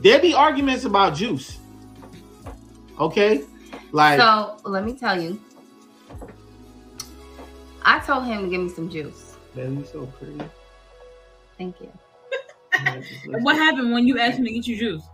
there 0.00 0.20
be 0.20 0.34
arguments 0.34 0.84
about 0.84 1.14
juice. 1.14 1.60
Okay, 3.00 3.42
like 3.90 4.20
so. 4.20 4.58
Let 4.66 4.84
me 4.84 4.92
tell 4.92 5.18
you. 5.18 5.40
I 7.82 8.00
told 8.00 8.26
him 8.26 8.42
to 8.42 8.50
give 8.50 8.60
me 8.60 8.68
some 8.68 8.90
juice. 8.90 9.36
Man, 9.54 9.78
you 9.78 9.86
so 9.86 10.04
pretty. 10.04 10.44
Thank 11.56 11.76
you. 11.80 11.90
what 13.40 13.56
happened 13.56 13.94
when 13.94 14.06
you 14.06 14.18
asked 14.18 14.36
him 14.36 14.44
to 14.44 14.52
get 14.52 14.66
you 14.66 14.76
juice? 14.76 15.04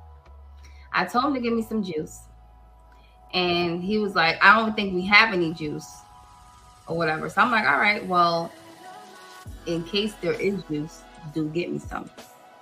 I 0.93 1.05
told 1.05 1.27
him 1.27 1.35
to 1.35 1.41
give 1.41 1.53
me 1.53 1.63
some 1.63 1.85
juice, 1.85 2.19
and 3.33 3.81
he 3.81 3.99
was 3.99 4.17
like, 4.17 4.45
"I 4.45 4.59
don't 4.59 4.75
think 4.75 4.93
we 4.93 5.07
have 5.07 5.33
any 5.33 5.55
juice, 5.55 5.89
or 6.89 6.97
whatever." 6.97 7.29
So 7.29 7.43
I'm 7.43 7.53
like, 7.53 7.65
"All 7.65 7.79
right, 7.79 8.05
well, 8.09 8.51
in 9.67 9.85
case 9.85 10.15
there 10.21 10.33
is 10.33 10.65
juice, 10.65 11.05
do 11.33 11.49
get 11.51 11.71
me 11.71 11.79
some." 11.79 12.11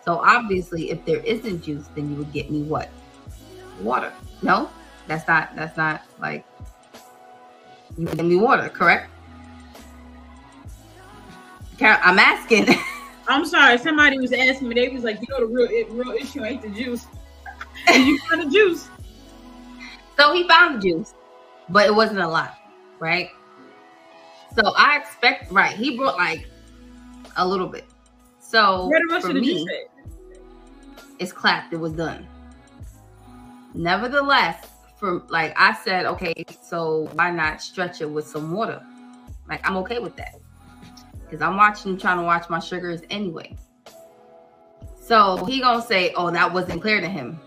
So 0.08 0.22
obviously, 0.24 0.90
if 0.90 1.04
there 1.04 1.18
isn't 1.18 1.64
juice, 1.64 1.86
then 1.94 2.08
you 2.08 2.16
would 2.16 2.32
get 2.32 2.50
me 2.50 2.62
what? 2.62 2.88
Water. 3.82 4.10
No, 4.40 4.70
that's 5.06 5.28
not. 5.28 5.54
That's 5.54 5.76
not 5.76 6.00
like 6.18 6.46
you 7.98 8.06
would 8.06 8.16
get 8.16 8.24
me 8.24 8.36
water, 8.36 8.70
correct? 8.70 9.10
I'm 11.78 12.18
asking. 12.18 12.68
I'm 13.28 13.44
sorry. 13.44 13.76
Somebody 13.76 14.18
was 14.18 14.32
asking 14.32 14.68
me. 14.68 14.76
They 14.76 14.88
was 14.88 15.04
like, 15.04 15.20
you 15.20 15.26
know, 15.28 15.40
the 15.40 15.46
real 15.46 15.68
real 15.90 16.12
issue 16.12 16.42
ain't 16.42 16.62
the 16.62 16.70
juice. 16.70 17.06
and 17.88 18.06
you 18.06 18.18
found 18.20 18.44
the 18.44 18.50
juice. 18.50 18.88
So 20.18 20.32
he 20.32 20.48
found 20.48 20.76
the 20.76 20.88
juice, 20.88 21.12
but 21.68 21.86
it 21.86 21.94
wasn't 21.94 22.20
a 22.20 22.28
lot, 22.28 22.56
right? 22.98 23.28
So 24.56 24.72
I 24.74 24.96
expect 24.96 25.52
right. 25.52 25.76
He 25.76 25.98
brought 25.98 26.16
like 26.16 26.46
a 27.36 27.46
little 27.46 27.68
bit. 27.68 27.84
So 28.40 28.90
for 29.20 29.34
me, 29.34 29.66
it's 31.18 31.32
clapped, 31.32 31.72
it 31.72 31.76
was 31.76 31.92
done. 31.92 32.26
Nevertheless, 33.74 34.66
for 34.98 35.22
like 35.28 35.54
I 35.56 35.74
said, 35.74 36.06
okay, 36.06 36.44
so 36.62 37.08
why 37.14 37.30
not 37.30 37.62
stretch 37.62 38.00
it 38.00 38.10
with 38.10 38.26
some 38.26 38.52
water? 38.52 38.82
Like 39.48 39.66
I'm 39.68 39.76
okay 39.78 39.98
with 39.98 40.16
that. 40.16 40.34
Because 41.24 41.42
I'm 41.42 41.56
watching 41.56 41.98
trying 41.98 42.18
to 42.18 42.24
watch 42.24 42.48
my 42.48 42.58
sugars 42.58 43.02
anyway. 43.10 43.56
So 45.00 45.44
he 45.44 45.60
gonna 45.60 45.82
say, 45.82 46.12
Oh, 46.16 46.30
that 46.30 46.52
wasn't 46.52 46.82
clear 46.82 47.00
to 47.00 47.08
him. 47.08 47.40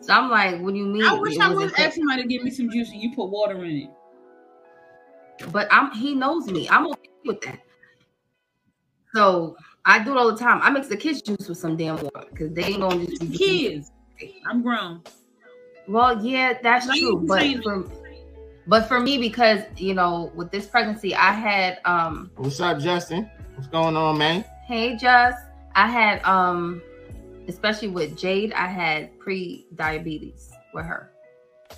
So 0.00 0.14
I'm 0.14 0.30
like, 0.30 0.60
what 0.62 0.72
do 0.72 0.78
you 0.78 0.86
mean? 0.86 1.02
I 1.02 1.12
wish 1.14 1.38
I 1.38 1.52
would 1.52 1.72
ask 1.78 1.96
somebody 1.96 2.22
to 2.22 2.28
give 2.28 2.42
me 2.42 2.50
some 2.50 2.70
juice 2.70 2.90
and 2.90 3.02
you 3.02 3.14
put 3.14 3.28
water 3.28 3.62
in 3.64 3.76
it. 3.76 3.90
But 5.52 5.68
I'm 5.70 5.92
he 5.92 6.14
knows 6.14 6.46
me. 6.46 6.68
I'm 6.68 6.86
okay 6.86 7.10
with 7.26 7.40
that. 7.42 7.60
So 9.14 9.56
I 9.88 10.04
do 10.04 10.12
it 10.12 10.18
all 10.18 10.30
the 10.30 10.36
time. 10.36 10.60
I 10.62 10.68
mix 10.68 10.88
the 10.88 10.98
kids 10.98 11.22
juice 11.22 11.48
with 11.48 11.56
some 11.56 11.74
damn 11.74 11.96
water 11.96 12.26
because 12.30 12.52
they 12.52 12.64
ain't 12.64 12.80
gonna 12.80 13.06
just 13.06 13.22
be 13.22 13.38
kids. 13.38 13.90
I'm 14.46 14.62
grown. 14.62 15.02
Well, 15.88 16.22
yeah, 16.22 16.58
that's 16.62 16.86
true. 16.86 17.24
But 17.26 17.62
for, 17.62 17.90
but 18.66 18.86
for 18.86 19.00
me, 19.00 19.16
because 19.16 19.62
you 19.78 19.94
know, 19.94 20.30
with 20.34 20.50
this 20.50 20.66
pregnancy, 20.66 21.14
I 21.14 21.32
had 21.32 21.78
um 21.86 22.30
What's 22.36 22.60
up, 22.60 22.80
Justin? 22.80 23.30
What's 23.54 23.68
going 23.68 23.96
on, 23.96 24.18
man? 24.18 24.44
Hey, 24.66 24.94
Just. 24.96 25.38
I 25.74 25.86
had 25.86 26.22
um, 26.24 26.82
especially 27.46 27.88
with 27.88 28.18
Jade, 28.18 28.52
I 28.52 28.66
had 28.66 29.16
pre-diabetes 29.20 30.50
with 30.74 30.84
her, 30.84 31.12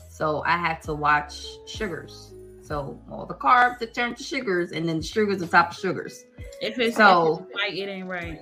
so 0.08 0.42
I 0.46 0.56
had 0.56 0.82
to 0.82 0.94
watch 0.94 1.46
sugars. 1.66 2.29
So 2.70 3.02
all 3.10 3.26
the 3.26 3.34
carbs 3.34 3.80
that 3.80 3.94
turn 3.94 4.14
to 4.14 4.22
sugars, 4.22 4.70
and 4.70 4.88
then 4.88 4.98
the 4.98 5.02
sugars 5.02 5.42
on 5.42 5.48
top 5.48 5.72
of 5.72 5.76
sugars. 5.76 6.24
If 6.60 6.78
it's 6.78 6.96
So- 6.96 7.32
if 7.32 7.40
it's 7.40 7.54
white, 7.54 7.76
it 7.76 7.88
ain't 7.88 8.06
right. 8.06 8.38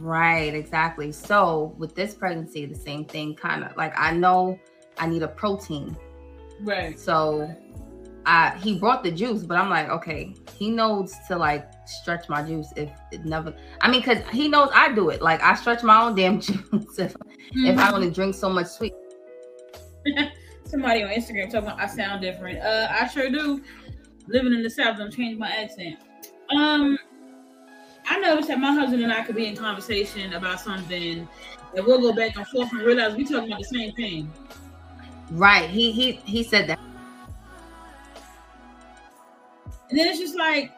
Right, 0.00 0.52
exactly. 0.52 1.12
So 1.12 1.76
with 1.78 1.94
this 1.94 2.14
pregnancy, 2.14 2.66
the 2.66 2.74
same 2.74 3.04
thing, 3.04 3.36
kind 3.36 3.62
of 3.62 3.76
like 3.76 3.92
I 3.96 4.10
know 4.14 4.58
I 4.98 5.06
need 5.06 5.22
a 5.22 5.28
protein. 5.28 5.96
Right. 6.60 6.98
So 6.98 7.48
I 8.26 8.58
he 8.58 8.80
brought 8.80 9.04
the 9.04 9.12
juice, 9.12 9.44
but 9.44 9.58
I'm 9.58 9.70
like, 9.70 9.90
okay, 9.90 10.34
he 10.56 10.68
knows 10.68 11.14
to 11.28 11.36
like 11.36 11.70
stretch 11.86 12.28
my 12.28 12.42
juice 12.42 12.72
if 12.74 12.90
it 13.12 13.24
never 13.24 13.54
I 13.80 13.92
mean, 13.92 14.02
cause 14.02 14.18
he 14.32 14.48
knows 14.48 14.70
I 14.74 14.92
do 14.92 15.10
it. 15.10 15.22
Like 15.22 15.40
I 15.40 15.54
stretch 15.54 15.84
my 15.84 16.02
own 16.02 16.16
damn 16.16 16.40
juice 16.46 16.98
if, 16.98 16.98
if 16.98 17.14
I 17.14 17.54
mm-hmm. 17.54 17.92
want 17.92 18.02
to 18.02 18.10
drink 18.10 18.34
so 18.34 18.48
much 18.48 18.66
sweet. 18.66 18.94
Somebody 20.68 21.02
on 21.02 21.10
Instagram 21.10 21.50
talking 21.50 21.68
about 21.68 21.80
I 21.80 21.86
sound 21.86 22.20
different. 22.20 22.58
Uh, 22.58 22.88
I 22.90 23.08
sure 23.08 23.30
do. 23.30 23.62
Living 24.26 24.52
in 24.52 24.62
the 24.62 24.68
South, 24.68 24.98
don't 24.98 25.10
change 25.10 25.38
my 25.38 25.48
accent. 25.48 25.98
Um, 26.54 26.98
I 28.06 28.18
noticed 28.18 28.48
that 28.48 28.58
my 28.58 28.72
husband 28.72 29.02
and 29.02 29.10
I 29.10 29.22
could 29.22 29.34
be 29.34 29.46
in 29.46 29.56
conversation 29.56 30.34
about 30.34 30.60
something, 30.60 31.26
and 31.74 31.86
we'll 31.86 32.00
go 32.00 32.12
back 32.12 32.36
and 32.36 32.46
forth 32.46 32.70
and 32.72 32.82
realize 32.82 33.16
we're 33.16 33.26
talking 33.26 33.50
about 33.50 33.60
the 33.60 33.64
same 33.64 33.92
thing. 33.92 34.30
Right. 35.30 35.70
He 35.70 35.90
he 35.90 36.12
he 36.24 36.42
said 36.42 36.68
that. 36.68 36.78
And 39.88 39.98
then 39.98 40.06
it's 40.08 40.18
just 40.18 40.36
like, 40.36 40.70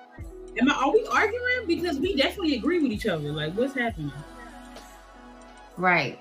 am 0.60 0.70
I? 0.70 0.74
Are 0.74 0.92
we 0.92 1.04
arguing? 1.10 1.66
Because 1.66 1.98
we 1.98 2.14
definitely 2.14 2.54
agree 2.54 2.80
with 2.80 2.92
each 2.92 3.06
other. 3.06 3.32
Like, 3.32 3.54
what's 3.54 3.74
happening? 3.74 4.12
Right. 5.76 6.20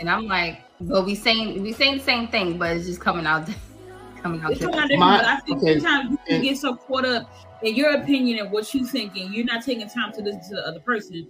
And 0.00 0.10
I'm 0.10 0.26
like, 0.26 0.62
well, 0.88 1.04
we 1.04 1.14
saying 1.14 1.62
we 1.62 1.72
saying 1.72 1.98
the 1.98 2.04
same 2.04 2.28
thing, 2.28 2.58
but 2.58 2.76
it's 2.76 2.86
just 2.86 3.00
coming 3.00 3.26
out 3.26 3.48
coming 4.22 4.40
out 4.42 4.50
different. 4.52 4.74
different, 4.74 4.98
My- 5.00 5.18
but 5.18 5.26
I 5.26 5.36
think 5.40 5.58
okay, 5.62 5.78
sometimes 5.80 6.10
you 6.12 6.18
and- 6.36 6.42
get 6.42 6.58
so 6.58 6.76
caught 6.76 7.04
up 7.04 7.30
in 7.62 7.74
your 7.74 7.96
opinion 7.96 8.38
and 8.40 8.50
what 8.52 8.72
you're 8.74 8.86
thinking, 8.86 9.32
you're 9.32 9.44
not 9.46 9.64
taking 9.64 9.88
time 9.88 10.12
to 10.12 10.20
listen 10.22 10.40
to 10.50 10.54
the 10.56 10.66
other 10.66 10.80
person. 10.80 11.26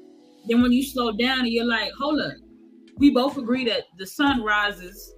Then 0.49 0.63
when 0.63 0.73
you 0.73 0.83
slow 0.83 1.13
down 1.13 1.41
and 1.41 1.49
you're 1.49 1.65
like, 1.67 1.91
hold 1.99 2.21
up, 2.21 2.33
we 2.99 3.11
both 3.11 3.39
agree 3.39 3.65
that 3.67 3.85
the 3.99 4.07
sun 4.07 4.43
rises 4.43 5.13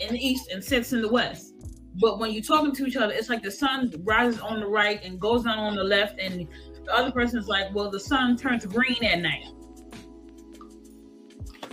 in 0.00 0.12
the 0.14 0.18
east 0.18 0.50
and 0.50 0.64
sets 0.64 0.92
in 0.92 1.02
the 1.02 1.08
west. 1.08 1.54
But 2.00 2.18
when 2.18 2.32
you're 2.32 2.42
talking 2.42 2.74
to 2.74 2.86
each 2.86 2.96
other, 2.96 3.12
it's 3.12 3.28
like 3.28 3.42
the 3.42 3.50
sun 3.50 3.92
rises 4.04 4.40
on 4.40 4.60
the 4.60 4.66
right 4.66 5.00
and 5.04 5.20
goes 5.20 5.44
down 5.44 5.58
on 5.58 5.76
the 5.76 5.84
left, 5.84 6.18
and 6.18 6.48
the 6.86 6.94
other 6.94 7.10
person's 7.10 7.46
like, 7.46 7.74
well, 7.74 7.90
the 7.90 8.00
sun 8.00 8.36
turns 8.36 8.64
green 8.64 9.02
at 9.04 9.18
night. 9.20 9.44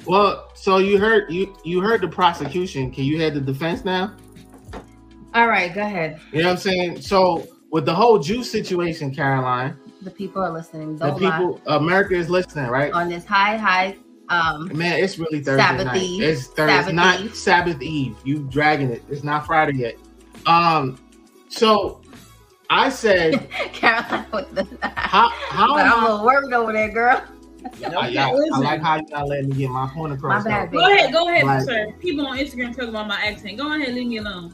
Well, 0.08 0.50
so 0.56 0.78
you 0.78 0.98
heard 0.98 1.32
you 1.32 1.56
you 1.64 1.82
heard 1.82 2.02
the 2.02 2.08
prosecution. 2.08 2.92
Can 2.92 3.04
you 3.04 3.18
hear 3.18 3.30
the 3.30 3.42
defense 3.42 3.84
now? 3.86 4.16
All 5.34 5.48
right, 5.48 5.74
go 5.74 5.82
ahead. 5.82 6.20
You 6.32 6.40
know 6.42 6.48
what 6.50 6.52
I'm 6.54 6.58
saying? 6.58 7.02
So 7.02 7.48
with 7.72 7.86
the 7.86 7.94
whole 7.94 8.18
juice 8.18 8.50
situation, 8.50 9.14
Caroline, 9.14 9.78
The 10.02 10.10
people 10.12 10.42
are 10.42 10.52
listening. 10.52 10.96
the 10.98 11.08
Don't 11.08 11.22
lie. 11.22 11.38
people, 11.38 11.62
America 11.68 12.16
is 12.16 12.30
listening, 12.30 12.68
right? 12.68 12.92
on 12.94 13.10
this 13.10 13.26
high 13.26 13.58
high 13.58 13.98
um 14.30 14.70
Man, 14.76 15.00
it's 15.00 15.20
really 15.20 15.42
Thursday 15.42 15.62
Sabbath 15.64 15.86
night. 15.88 16.02
Eve. 16.02 16.24
It's 16.24 16.48
Thursday. 16.48 16.64
It's 16.64 16.86
Sabbath 16.86 16.94
not 16.94 17.22
Eve. 17.22 17.36
Sabbath 17.36 17.82
Eve. 17.82 18.16
You 18.24 18.40
dragging 18.50 18.90
it. 18.92 19.04
It's 19.10 19.24
not 19.24 19.46
Friday 19.46 19.78
yet. 19.78 19.96
Um, 20.46 20.98
so 21.50 22.02
I 22.70 22.90
said, 22.90 23.50
Caroline 23.74 24.26
with 24.34 24.54
the 24.56 24.66
how 24.88 25.30
how 25.30 25.76
but 25.76 25.86
am 25.86 25.94
I'm 25.94 26.04
a 26.06 26.10
little 26.12 26.26
worried 26.26 26.54
over 26.54 26.74
there, 26.74 26.90
girl. 26.92 27.22
I, 27.66 28.16
I- 28.18 28.32
I 28.54 28.60
like 28.60 28.82
how 28.82 28.96
you're 28.96 29.10
not 29.10 29.28
letting 29.28 29.50
me 29.50 29.56
get 29.56 29.70
my 29.70 29.90
point 29.94 30.14
across. 30.14 30.44
My 30.46 30.50
bad. 30.52 30.72
Go 30.72 30.80
ahead, 30.80 31.12
go 31.12 31.28
ahead, 31.30 31.46
Right. 31.46 31.64
sir. 31.66 31.92
People 32.00 32.26
on 32.28 32.38
Instagram 32.38 32.74
talking 32.76 32.90
about 32.90 33.08
my 33.08 33.20
accent. 33.26 33.58
Go 33.58 33.74
ahead, 33.76 33.94
leave 33.94 34.08
me 34.08 34.18
alone. 34.18 34.54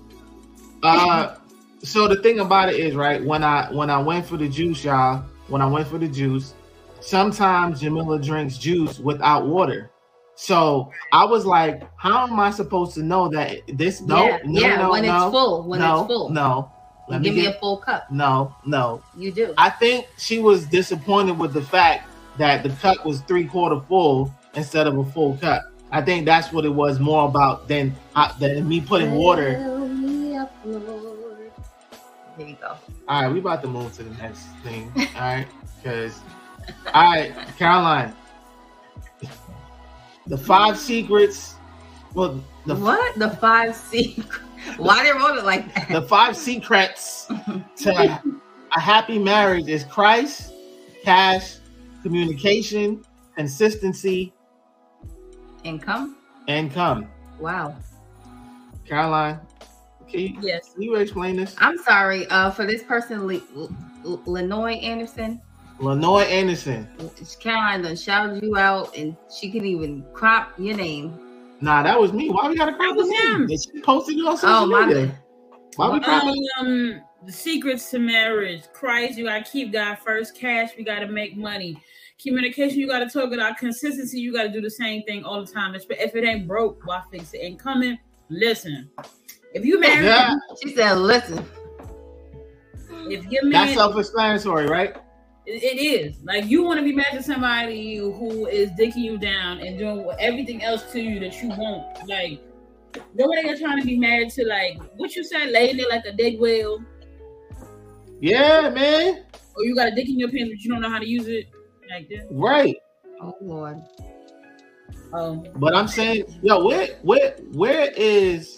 Uh, 0.81 1.35
so 1.83 2.07
the 2.07 2.17
thing 2.17 2.39
about 2.39 2.69
it 2.69 2.75
is, 2.79 2.95
right? 2.95 3.23
When 3.23 3.43
I 3.43 3.71
when 3.71 3.89
I 3.89 4.01
went 4.01 4.25
for 4.25 4.37
the 4.37 4.47
juice, 4.49 4.83
y'all, 4.83 5.23
when 5.47 5.61
I 5.61 5.65
went 5.67 5.87
for 5.87 5.97
the 5.97 6.07
juice, 6.07 6.53
sometimes 6.99 7.81
Jamila 7.81 8.19
drinks 8.19 8.57
juice 8.57 8.99
without 8.99 9.45
water. 9.47 9.89
So 10.35 10.91
I 11.11 11.25
was 11.25 11.45
like, 11.45 11.83
how 11.97 12.25
am 12.27 12.39
I 12.39 12.49
supposed 12.51 12.95
to 12.95 13.03
know 13.03 13.29
that 13.29 13.59
this? 13.77 14.01
No, 14.01 14.25
yeah, 14.25 14.39
no, 14.45 14.61
yeah, 14.61 14.75
no, 14.77 14.91
when 14.91 15.05
no, 15.05 15.23
it's 15.27 15.31
full, 15.31 15.63
when 15.67 15.79
no, 15.79 15.99
it's 16.01 16.07
full. 16.07 16.29
no. 16.29 16.71
You 17.07 17.13
Let 17.13 17.21
give 17.23 17.35
me 17.35 17.41
me 17.41 17.47
a 17.47 17.53
full 17.59 17.77
cup. 17.77 18.09
no, 18.11 18.55
no. 18.65 19.03
You 19.17 19.31
do. 19.31 19.53
I 19.57 19.69
think 19.69 20.07
she 20.17 20.39
was 20.39 20.65
disappointed 20.65 21.37
with 21.37 21.53
the 21.53 21.61
fact 21.61 22.07
that 22.37 22.63
the 22.63 22.69
cup 22.69 23.05
was 23.05 23.21
three 23.21 23.45
quarter 23.45 23.79
full 23.87 24.33
instead 24.55 24.87
of 24.87 24.97
a 24.97 25.03
full 25.03 25.37
cup. 25.37 25.63
I 25.91 26.01
think 26.01 26.25
that's 26.25 26.51
what 26.51 26.65
it 26.65 26.69
was 26.69 26.99
more 26.99 27.27
about 27.27 27.67
than 27.67 27.95
uh, 28.15 28.35
than 28.39 28.67
me 28.67 28.81
putting 28.81 29.11
water. 29.11 29.57
Fill 29.57 29.87
me 29.87 30.35
up, 30.35 30.53
Lord. 30.65 31.51
There 32.37 32.47
you 32.47 32.57
go. 32.59 32.75
All 33.07 33.21
right, 33.23 33.31
we 33.31 33.39
about 33.39 33.61
to 33.61 33.67
move 33.67 33.93
to 33.97 34.03
the 34.03 34.15
next 34.15 34.47
thing. 34.63 34.91
All 34.97 35.21
right, 35.21 35.47
because 35.77 36.19
all 36.93 37.13
right, 37.13 37.33
Caroline, 37.57 38.15
the 40.25 40.37
five 40.37 40.79
secrets. 40.79 41.55
Well, 42.15 42.43
the 42.65 42.75
what? 42.75 43.17
The 43.19 43.29
five 43.29 43.75
C. 43.75 44.23
Why 44.77 45.03
they 45.03 45.11
wrote 45.11 45.37
it 45.37 45.45
like 45.45 45.73
that? 45.75 45.89
the 45.89 46.01
five 46.03 46.35
secrets 46.37 47.27
to 47.77 48.21
a 48.75 48.79
happy 48.79 49.19
marriage 49.19 49.67
is 49.67 49.83
Christ, 49.83 50.53
cash, 51.03 51.57
communication, 52.03 53.01
consistency, 53.35 54.33
Income? 55.63 56.17
and 56.47 56.71
come. 56.71 57.07
Wow. 57.39 57.75
Caroline, 58.87 59.39
can 60.09 60.19
you, 60.19 60.37
Yes. 60.41 60.73
can 60.73 60.81
you 60.81 60.95
explain 60.95 61.37
this? 61.37 61.55
I'm 61.57 61.77
sorry. 61.77 62.27
Uh, 62.27 62.51
for 62.51 62.65
this 62.65 62.83
person, 62.83 63.25
Le- 63.25 63.41
L- 63.55 64.21
Lenoy 64.25 64.73
Anderson, 64.73 65.41
Lenoy 65.79 66.21
Anderson. 66.23 66.87
Caroline 67.39 67.81
done 67.81 67.95
shouted 67.95 68.43
you 68.43 68.57
out, 68.57 68.95
and 68.95 69.15
she 69.35 69.49
could 69.51 69.63
even 69.63 70.05
crop 70.13 70.53
your 70.59 70.75
name. 70.75 71.17
Nah, 71.61 71.81
that 71.81 71.99
was 71.99 72.11
me. 72.13 72.29
Why 72.29 72.47
we 72.49 72.55
gotta 72.55 72.73
crop 72.73 72.95
That 72.95 72.97
was 72.97 73.07
the 73.07 73.13
name? 73.37 73.47
Did 73.47 73.59
She 73.73 73.81
posted 73.81 74.17
it 74.17 74.25
on 74.25 74.37
social 74.37 74.55
Oh 74.55 74.65
my 74.67 74.85
media. 74.85 75.07
bad. 75.07 75.17
Why 75.77 75.89
we 75.89 75.99
cropping? 76.01 76.45
Um, 76.59 77.01
the 77.25 77.31
secrets 77.31 77.89
to 77.91 77.99
marriage: 77.99 78.63
Christ, 78.73 79.17
you 79.17 79.25
gotta 79.25 79.43
keep 79.49 79.71
God 79.71 79.95
first. 79.99 80.35
Cash, 80.37 80.71
we 80.77 80.83
gotta 80.83 81.07
make 81.07 81.37
money. 81.37 81.77
Communication, 82.25 82.79
you 82.79 82.87
gotta 82.87 83.07
talk 83.09 83.33
it 83.33 83.39
out. 83.39 83.57
Consistency, 83.57 84.19
you 84.19 84.31
gotta 84.33 84.49
do 84.49 84.61
the 84.61 84.69
same 84.69 85.03
thing 85.03 85.23
all 85.25 85.43
the 85.43 85.51
time. 85.51 85.75
If 85.75 85.85
if 85.89 86.15
it 86.15 86.23
ain't 86.23 86.47
broke, 86.47 86.79
why 86.85 87.01
fix 87.11 87.33
it? 87.33 87.41
And 87.41 87.59
coming, 87.59 87.99
listen. 88.29 88.89
If 89.53 89.65
you 89.65 89.79
married, 89.79 90.05
Yeah, 90.05 90.33
She 90.61 90.73
said, 90.73 90.93
"Listen, 90.97 91.45
if 93.09 93.25
your 93.25 93.43
man, 93.43 93.51
that's 93.67 93.73
self-explanatory, 93.75 94.67
right? 94.67 94.95
it 95.45 95.61
it 95.61 95.77
is 95.77 96.15
like 96.23 96.45
you 96.45 96.63
want 96.63 96.79
to 96.79 96.83
be 96.85 96.93
married 96.93 97.13
to 97.17 97.21
somebody 97.23 97.97
who 97.97 98.47
is 98.47 98.69
dicking 98.71 99.03
you 99.03 99.17
down 99.17 99.59
and 99.59 99.77
doing 99.77 100.07
everything 100.17 100.63
else 100.63 100.89
to 100.93 101.01
you 101.01 101.19
that 101.19 101.41
you 101.41 101.49
want. 101.49 102.07
Like, 102.07 102.41
nobody 103.13 103.49
are 103.49 103.57
trying 103.57 103.79
to 103.81 103.85
be 103.85 103.97
married 103.97 104.29
to 104.31 104.45
like 104.47 104.79
what 104.95 105.13
you 105.17 105.23
said, 105.25 105.49
laying 105.49 105.75
there 105.75 105.89
like 105.89 106.05
a 106.05 106.13
dead 106.13 106.39
whale. 106.39 106.81
Yeah, 108.21 108.69
man. 108.69 109.25
or 109.55 109.65
you 109.65 109.75
got 109.75 109.89
a 109.89 109.91
dick 109.95 110.07
in 110.07 110.17
your 110.17 110.31
pants 110.31 110.49
but 110.49 110.61
you 110.63 110.71
don't 110.71 110.81
know 110.81 110.89
how 110.89 110.99
to 110.99 111.07
use 111.07 111.27
it 111.27 111.47
like 111.93 112.09
this. 112.09 112.25
Right. 112.31 112.75
oh 113.21 113.35
Lord, 113.41 113.81
Um, 115.13 115.45
But 115.55 115.75
I'm 115.75 115.87
saying, 115.87 116.25
yo, 116.41 116.65
where 116.65 116.87
where 117.03 117.31
where 117.53 117.91
is 117.95 118.57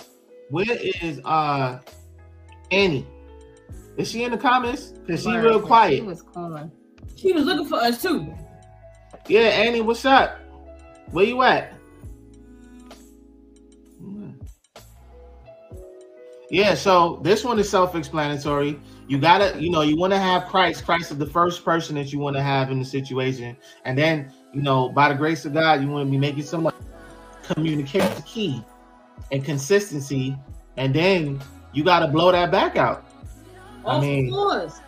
where 0.50 0.72
is 0.72 1.20
uh 1.26 1.80
Annie? 2.72 3.06
Is 3.98 4.10
she 4.12 4.24
in 4.24 4.32
the 4.32 4.38
comments? 4.38 4.94
Cause 5.08 5.22
she 5.24 5.30
Word. 5.30 5.44
real 5.44 5.60
She 5.62 5.66
quiet. 5.68 6.06
was 6.06 6.22
calling. 6.22 6.72
she 7.16 7.34
was 7.34 7.46
looking 7.46 7.68
for 7.68 7.76
us 7.76 8.02
too. 8.02 8.34
Yeah, 9.28 9.42
Annie, 9.42 9.82
what's 9.82 10.06
up? 10.06 10.40
Where 11.12 11.26
you 11.26 11.42
at? 11.44 11.74
Yeah, 16.50 16.76
so 16.76 17.20
this 17.24 17.44
one 17.44 17.58
is 17.60 17.70
self-explanatory. 17.70 18.80
You 19.08 19.20
gotta, 19.20 19.62
you 19.62 19.70
know, 19.70 19.82
you 19.82 19.96
want 19.98 20.14
to 20.14 20.20
have 20.20 20.46
Christ. 20.46 20.84
Christ 20.86 21.12
is 21.12 21.18
the 21.18 21.26
first 21.28 21.64
person 21.64 21.96
that 21.96 22.12
you 22.12 22.18
want 22.20 22.36
to 22.36 22.42
have 22.42 22.72
in 22.72 22.80
the 22.80 22.86
situation, 22.86 23.56
and 23.84 23.96
then, 23.98 24.32
you 24.52 24.62
know, 24.64 24.90
by 24.90 25.10
the 25.10 25.16
grace 25.16 25.46
of 25.46 25.54
God, 25.54 25.82
you 25.82 25.88
want 25.88 26.08
to 26.08 26.12
be 26.12 26.18
making 26.18 26.44
some 26.44 26.64
money. 26.64 26.76
Communication 27.44 28.22
key, 28.24 28.64
and 29.32 29.46
consistency, 29.46 30.36
and 30.78 30.94
then 30.94 31.40
you 31.74 31.84
got 31.84 32.00
to 32.00 32.08
blow 32.08 32.32
that 32.32 32.52
back 32.52 32.76
out. 32.78 33.06
I 33.86 33.98
Of 33.98 34.02
mean- 34.02 34.32
course. 34.32 34.80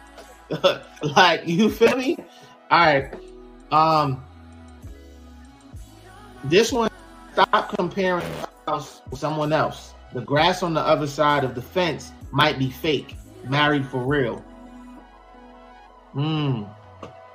like 1.15 1.45
you 1.45 1.69
feel 1.69 1.95
me? 1.97 2.17
All 2.71 2.80
right. 2.86 3.13
Um 3.71 4.23
this 6.45 6.71
one 6.71 6.89
stop 7.34 7.75
comparing 7.75 8.25
someone 9.13 9.51
else. 9.51 9.93
The 10.13 10.21
grass 10.21 10.63
on 10.63 10.73
the 10.73 10.80
other 10.82 11.06
side 11.06 11.43
of 11.43 11.53
the 11.53 11.62
fence 11.62 12.12
might 12.32 12.58
be 12.58 12.69
fake. 12.69 13.17
Married 13.49 13.86
for 13.86 14.03
real. 14.03 14.43
Hmm. 16.13 16.63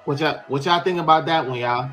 What 0.05 0.20
y'all 0.20 0.42
what 0.48 0.64
y'all 0.64 0.83
think 0.83 0.98
about 0.98 1.27
that 1.27 1.46
one, 1.48 1.59
y'all? 1.59 1.90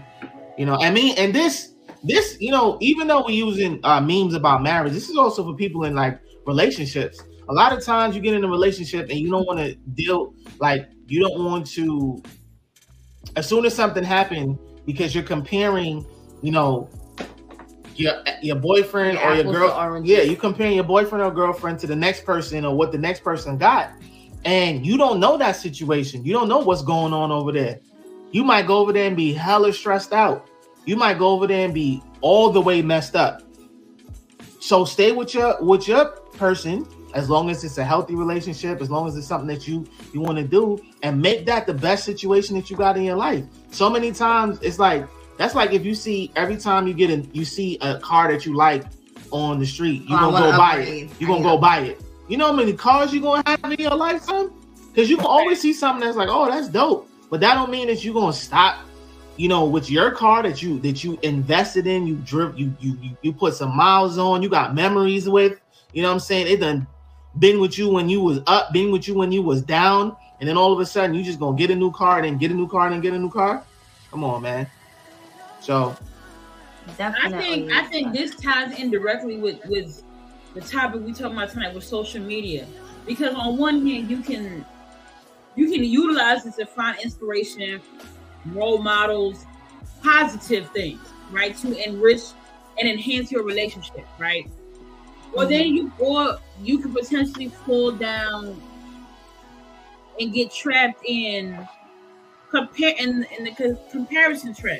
You 0.57 0.65
know, 0.65 0.75
I 0.75 0.89
mean, 0.89 1.15
and 1.17 1.33
this 1.33 1.73
this, 2.03 2.37
you 2.39 2.51
know, 2.51 2.77
even 2.81 3.07
though 3.07 3.23
we're 3.23 3.31
using 3.31 3.79
uh, 3.83 4.01
memes 4.01 4.33
about 4.33 4.63
marriage, 4.63 4.93
this 4.93 5.09
is 5.09 5.17
also 5.17 5.43
for 5.43 5.55
people 5.55 5.83
in 5.85 5.95
like 5.95 6.19
relationships. 6.45 7.21
A 7.49 7.53
lot 7.53 7.73
of 7.73 7.83
times 7.83 8.15
you 8.15 8.21
get 8.21 8.33
in 8.33 8.43
a 8.43 8.47
relationship 8.47 9.09
and 9.09 9.19
you 9.19 9.29
don't 9.29 9.45
want 9.45 9.59
to 9.59 9.75
deal 9.93 10.33
like 10.59 10.87
you 11.07 11.19
don't 11.19 11.43
want 11.43 11.67
to 11.71 12.21
as 13.35 13.47
soon 13.47 13.65
as 13.65 13.73
something 13.73 14.03
happened 14.03 14.57
because 14.85 15.13
you're 15.13 15.23
comparing, 15.23 16.05
you 16.41 16.51
know, 16.51 16.89
your 17.99 18.23
your 18.41 18.55
boyfriend 18.55 19.17
or 19.17 19.35
your 19.35 19.43
girl. 19.43 20.01
Yeah, 20.03 20.21
you 20.21 20.35
comparing 20.35 20.73
your 20.73 20.83
boyfriend 20.83 21.23
or 21.23 21.31
girlfriend 21.31 21.79
to 21.79 21.87
the 21.87 21.95
next 21.95 22.25
person 22.25 22.65
or 22.65 22.75
what 22.75 22.91
the 22.91 22.97
next 22.97 23.23
person 23.23 23.57
got, 23.57 23.91
and 24.45 24.85
you 24.85 24.97
don't 24.97 25.19
know 25.19 25.37
that 25.37 25.53
situation. 25.53 26.23
You 26.23 26.33
don't 26.33 26.47
know 26.47 26.59
what's 26.59 26.81
going 26.81 27.13
on 27.13 27.31
over 27.31 27.51
there. 27.51 27.79
You 28.31 28.43
might 28.43 28.67
go 28.67 28.77
over 28.77 28.93
there 28.93 29.07
and 29.07 29.17
be 29.17 29.33
hella 29.33 29.73
stressed 29.73 30.13
out. 30.13 30.47
You 30.85 30.95
might 30.95 31.19
go 31.19 31.29
over 31.29 31.47
there 31.47 31.65
and 31.65 31.73
be 31.73 32.01
all 32.21 32.51
the 32.51 32.61
way 32.61 32.81
messed 32.81 33.15
up. 33.15 33.43
So 34.59 34.85
stay 34.85 35.11
with 35.11 35.33
your 35.33 35.61
with 35.61 35.87
your 35.87 36.05
person 36.37 36.87
as 37.15 37.29
long 37.29 37.49
as 37.49 37.63
it's 37.63 37.79
a 37.79 37.83
healthy 37.83 38.15
relationship, 38.15 38.81
as 38.81 38.89
long 38.89 39.07
as 39.07 39.17
it's 39.17 39.27
something 39.27 39.47
that 39.47 39.67
you 39.67 39.85
you 40.13 40.21
want 40.21 40.37
to 40.37 40.43
do, 40.43 40.79
and 41.03 41.21
make 41.21 41.45
that 41.47 41.67
the 41.67 41.73
best 41.73 42.05
situation 42.05 42.55
that 42.55 42.69
you 42.69 42.77
got 42.77 42.97
in 42.97 43.03
your 43.03 43.17
life. 43.17 43.43
So 43.71 43.89
many 43.89 44.11
times 44.11 44.59
it's 44.61 44.79
like 44.79 45.07
that's 45.39 45.55
like 45.55 45.71
if 45.71 45.85
you 45.85 45.95
see 45.95 46.33
every 46.35 46.57
time 46.57 46.85
you 46.85 46.93
get 46.93 47.09
in, 47.09 47.29
you 47.31 47.45
see 47.45 47.77
a 47.79 47.97
car 47.99 48.29
that 48.29 48.45
you 48.45 48.55
like 48.55 48.83
on 49.31 49.57
the 49.57 49.65
street, 49.65 50.01
you 50.01 50.17
Oh, 50.17 50.31
gonna 50.31 50.51
go 50.51 50.57
buy 50.57 50.79
it. 50.79 51.09
You 51.17 51.27
gonna 51.27 51.41
go 51.41 51.57
buy 51.57 51.79
it. 51.79 52.01
You 52.27 52.35
know 52.35 52.47
how 52.47 52.53
many 52.53 52.73
cars 52.73 53.13
you 53.13 53.21
gonna 53.21 53.41
have 53.45 53.71
in 53.71 53.79
your 53.79 53.95
lifetime? 53.95 54.51
Because 54.89 55.09
you 55.09 55.15
can 55.15 55.25
always 55.25 55.61
see 55.61 55.71
something 55.71 56.05
that's 56.05 56.17
like, 56.17 56.27
oh, 56.29 56.51
that's 56.51 56.67
dope. 56.67 57.09
But 57.29 57.39
that 57.39 57.53
don't 57.53 57.71
mean 57.71 57.87
that 57.87 58.03
you're 58.03 58.13
gonna 58.13 58.33
stop, 58.33 58.79
you 59.37 59.47
know, 59.47 59.63
with 59.63 59.89
your 59.89 60.11
car 60.11 60.43
that 60.43 60.61
you 60.61 60.77
that 60.81 61.05
you 61.05 61.17
invested 61.21 61.87
in, 61.87 62.05
you 62.05 62.21
you 62.27 62.53
you 62.57 62.97
you, 63.01 63.17
you 63.21 63.31
put 63.31 63.53
some 63.53 63.73
miles 63.73 64.17
on, 64.17 64.43
you 64.43 64.49
got 64.49 64.75
memories 64.75 65.29
with. 65.29 65.57
You 65.93 66.01
know 66.01 66.09
what 66.09 66.15
I'm 66.15 66.19
saying? 66.19 66.47
It 66.47 66.59
done 66.59 66.85
been 67.37 67.61
with 67.61 67.77
you 67.77 67.87
when 67.87 68.09
you 68.09 68.19
was 68.19 68.41
up, 68.45 68.73
been 68.73 68.91
with 68.91 69.07
you 69.07 69.13
when 69.13 69.31
you 69.31 69.41
was 69.41 69.61
down, 69.61 70.17
and 70.41 70.49
then 70.49 70.57
all 70.57 70.73
of 70.73 70.81
a 70.81 70.85
sudden 70.85 71.15
you 71.15 71.23
just 71.23 71.39
gonna 71.39 71.55
get 71.55 71.71
a 71.71 71.75
new 71.75 71.93
car, 71.93 72.17
and 72.17 72.25
then 72.25 72.37
get 72.37 72.51
a 72.51 72.53
new 72.53 72.67
car, 72.67 72.87
and 72.87 72.93
then 72.95 72.99
get 72.99 73.13
a 73.13 73.17
new 73.17 73.31
car. 73.31 73.63
Come 74.11 74.25
on, 74.25 74.41
man. 74.41 74.67
So 75.61 75.95
I 76.99 77.29
think 77.29 77.71
I 77.71 77.83
think 77.85 78.13
this 78.13 78.35
ties 78.35 78.77
in 78.79 78.89
directly 78.89 79.37
with 79.37 79.63
with 79.67 80.03
the 80.55 80.61
topic 80.61 81.01
we 81.01 81.13
talking 81.13 81.37
about 81.37 81.51
tonight 81.51 81.75
with 81.75 81.83
social 81.83 82.21
media, 82.21 82.65
because 83.05 83.35
on 83.35 83.57
one 83.57 83.85
hand 83.85 84.09
you 84.09 84.21
can 84.21 84.65
you 85.55 85.69
can 85.69 85.83
utilize 85.83 86.45
it 86.45 86.55
to 86.55 86.65
find 86.65 86.99
inspiration, 86.99 87.81
role 88.47 88.79
models, 88.79 89.45
positive 90.01 90.69
things, 90.71 90.99
right, 91.31 91.55
to 91.57 91.87
enrich 91.87 92.21
and 92.79 92.89
enhance 92.89 93.31
your 93.31 93.43
relationship, 93.43 94.07
right. 94.17 94.49
Or 95.33 95.45
then 95.45 95.67
you 95.67 95.91
or 95.99 96.39
you 96.63 96.79
could 96.79 96.93
potentially 96.93 97.49
fall 97.49 97.91
down 97.91 98.59
and 100.19 100.33
get 100.33 100.51
trapped 100.51 101.03
in 101.05 101.67
compare 102.49 102.95
in, 102.97 103.25
in 103.37 103.43
the 103.43 103.51
co- 103.51 103.79
comparison 103.91 104.55
trap 104.55 104.79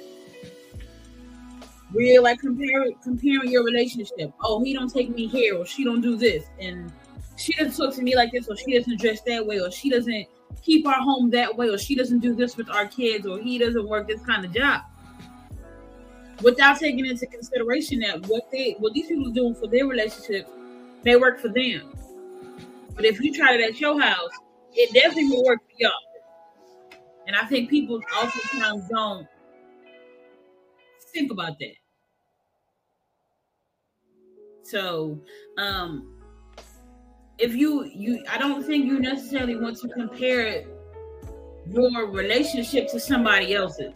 you're 1.93 2.21
like 2.21 2.39
comparing 2.39 2.95
comparing 3.03 3.51
your 3.51 3.63
relationship. 3.63 4.31
Oh, 4.41 4.63
he 4.63 4.73
don't 4.73 4.91
take 4.91 5.09
me 5.09 5.27
here, 5.27 5.57
or 5.57 5.65
she 5.65 5.83
don't 5.83 6.01
do 6.01 6.15
this, 6.15 6.45
and 6.59 6.91
she 7.35 7.53
doesn't 7.53 7.75
talk 7.75 7.95
to 7.95 8.01
me 8.01 8.15
like 8.15 8.31
this, 8.31 8.47
or 8.47 8.55
she 8.55 8.77
doesn't 8.77 8.99
dress 8.99 9.21
that 9.21 9.45
way, 9.45 9.59
or 9.59 9.71
she 9.71 9.89
doesn't 9.89 10.27
keep 10.61 10.85
our 10.87 11.01
home 11.01 11.29
that 11.31 11.55
way, 11.55 11.69
or 11.69 11.77
she 11.77 11.95
doesn't 11.95 12.19
do 12.19 12.35
this 12.35 12.57
with 12.57 12.69
our 12.69 12.85
kids, 12.85 13.25
or 13.25 13.39
he 13.39 13.57
doesn't 13.57 13.87
work 13.87 14.07
this 14.07 14.21
kind 14.21 14.45
of 14.45 14.53
job. 14.53 14.81
Without 16.43 16.79
taking 16.79 17.05
into 17.05 17.25
consideration 17.25 17.99
that 17.99 18.25
what 18.27 18.49
they 18.51 18.75
what 18.79 18.93
these 18.93 19.07
people 19.07 19.29
are 19.29 19.33
doing 19.33 19.55
for 19.55 19.67
their 19.67 19.87
relationship 19.87 20.47
may 21.03 21.15
work 21.15 21.39
for 21.39 21.49
them. 21.49 21.91
But 22.95 23.05
if 23.05 23.19
you 23.19 23.33
try 23.33 23.55
it 23.55 23.61
at 23.61 23.79
your 23.79 23.99
house, 23.99 24.31
it 24.73 24.93
definitely 24.93 25.29
will 25.29 25.43
work 25.43 25.61
for 25.61 25.75
y'all. 25.77 25.91
And 27.27 27.35
I 27.35 27.45
think 27.45 27.69
people 27.69 28.01
oftentimes 28.17 28.87
don't 28.89 29.27
think 31.13 31.31
about 31.31 31.57
that. 31.59 31.75
So, 34.63 35.19
um, 35.57 36.15
if 37.37 37.55
you 37.55 37.85
you, 37.85 38.23
I 38.29 38.37
don't 38.37 38.63
think 38.63 38.85
you 38.85 38.99
necessarily 38.99 39.55
want 39.55 39.77
to 39.79 39.87
compare 39.89 40.63
your 41.71 42.07
relationship 42.11 42.89
to 42.89 42.99
somebody 42.99 43.55
else's 43.55 43.93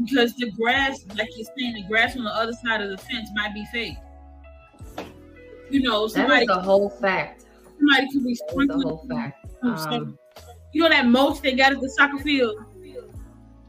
because 0.00 0.34
the 0.34 0.50
grass, 0.52 1.04
like 1.16 1.28
you're 1.36 1.48
saying, 1.58 1.74
the 1.74 1.84
grass 1.88 2.16
on 2.16 2.24
the 2.24 2.30
other 2.30 2.52
side 2.52 2.80
of 2.80 2.90
the 2.90 2.98
fence 2.98 3.28
might 3.34 3.52
be 3.54 3.64
fake. 3.72 3.96
You 5.70 5.82
know, 5.82 6.06
that 6.06 6.14
somebody 6.14 6.44
is 6.44 6.50
a 6.50 6.60
whole 6.60 6.88
fact. 6.88 7.44
somebody 7.78 8.08
could 8.12 8.24
be 8.24 8.38
That 8.48 8.62
is 8.62 8.70
a 8.70 8.88
whole 8.88 9.06
fact. 9.08 9.46
Um, 9.62 10.18
You 10.72 10.82
know 10.82 10.88
that 10.90 11.06
mulch 11.06 11.40
they 11.40 11.52
got 11.52 11.72
at 11.72 11.80
the 11.80 11.90
soccer 11.90 12.18
field. 12.18 12.56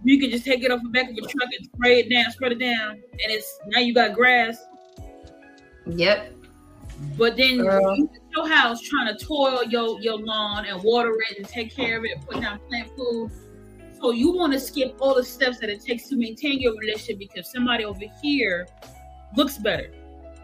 You 0.03 0.19
can 0.19 0.29
just 0.29 0.45
take 0.45 0.63
it 0.63 0.71
off 0.71 0.81
the 0.81 0.89
back 0.89 1.09
of 1.09 1.17
a 1.17 1.21
truck 1.21 1.49
and 1.57 1.69
spray 1.73 1.99
it 1.99 2.09
down, 2.09 2.31
spread 2.31 2.53
it 2.53 2.59
down, 2.59 2.91
and 2.91 3.31
it's 3.31 3.59
now 3.67 3.79
you 3.81 3.93
got 3.93 4.13
grass. 4.13 4.57
yep. 5.85 6.33
But 7.17 7.38
then 7.38 7.57
Girl. 7.57 7.95
you 7.95 8.09
your 8.35 8.47
house 8.47 8.81
trying 8.81 9.15
to 9.15 9.25
toil 9.25 9.63
your 9.63 9.99
your 10.01 10.17
lawn 10.19 10.65
and 10.65 10.81
water 10.83 11.15
it 11.29 11.38
and 11.38 11.47
take 11.47 11.73
care 11.73 11.97
of 11.97 12.05
it 12.05 12.19
put 12.27 12.41
down 12.41 12.59
plant 12.69 12.89
food. 12.97 13.31
So 14.01 14.12
you 14.12 14.31
want 14.31 14.53
to 14.53 14.59
skip 14.59 14.95
all 14.99 15.15
the 15.15 15.23
steps 15.23 15.59
that 15.59 15.69
it 15.69 15.81
takes 15.81 16.07
to 16.09 16.15
maintain 16.15 16.59
your 16.59 16.75
relationship 16.77 17.19
because 17.19 17.51
somebody 17.51 17.83
over 17.83 18.05
here 18.21 18.67
looks 19.35 19.57
better. 19.57 19.91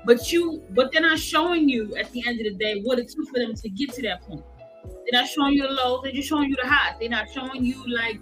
But 0.05 0.31
you 0.31 0.63
but 0.71 0.91
they're 0.91 1.01
not 1.01 1.19
showing 1.19 1.67
you 1.69 1.95
at 1.95 2.11
the 2.11 2.23
end 2.27 2.39
of 2.39 2.45
the 2.45 2.53
day 2.53 2.81
what 2.81 2.99
it 2.99 3.09
took 3.09 3.27
for 3.29 3.39
them 3.39 3.53
to 3.55 3.69
get 3.69 3.93
to 3.93 4.01
that 4.03 4.21
point. 4.21 4.43
They're 4.83 5.21
not 5.21 5.29
showing 5.29 5.53
you 5.53 5.63
the 5.63 5.73
lows, 5.73 6.01
they're 6.03 6.11
just 6.11 6.29
showing 6.29 6.49
you 6.49 6.55
the 6.61 6.67
highs. 6.67 6.95
They're 6.99 7.09
not 7.09 7.29
showing 7.31 7.63
you 7.65 7.83
like 7.87 8.19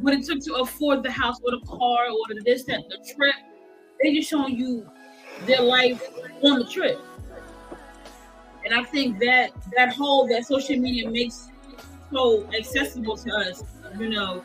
what 0.00 0.14
it 0.14 0.24
took 0.24 0.40
to 0.44 0.54
afford 0.54 1.02
the 1.02 1.10
house 1.10 1.36
or 1.44 1.50
the 1.52 1.66
car 1.66 2.08
or 2.08 2.34
the 2.34 2.42
this, 2.44 2.64
that, 2.64 2.82
the 2.88 3.14
trip. 3.14 3.34
They're 4.00 4.14
just 4.14 4.30
showing 4.30 4.56
you 4.56 4.88
their 5.46 5.60
life 5.60 6.02
on 6.42 6.58
the 6.58 6.64
trip. 6.64 6.98
And 8.64 8.74
I 8.74 8.84
think 8.84 9.18
that 9.20 9.50
that 9.76 9.94
whole 9.94 10.28
that 10.28 10.44
social 10.44 10.76
media 10.76 11.10
makes 11.10 11.48
so 12.12 12.48
accessible 12.52 13.16
to 13.16 13.30
us, 13.30 13.62
you 13.98 14.08
know, 14.08 14.42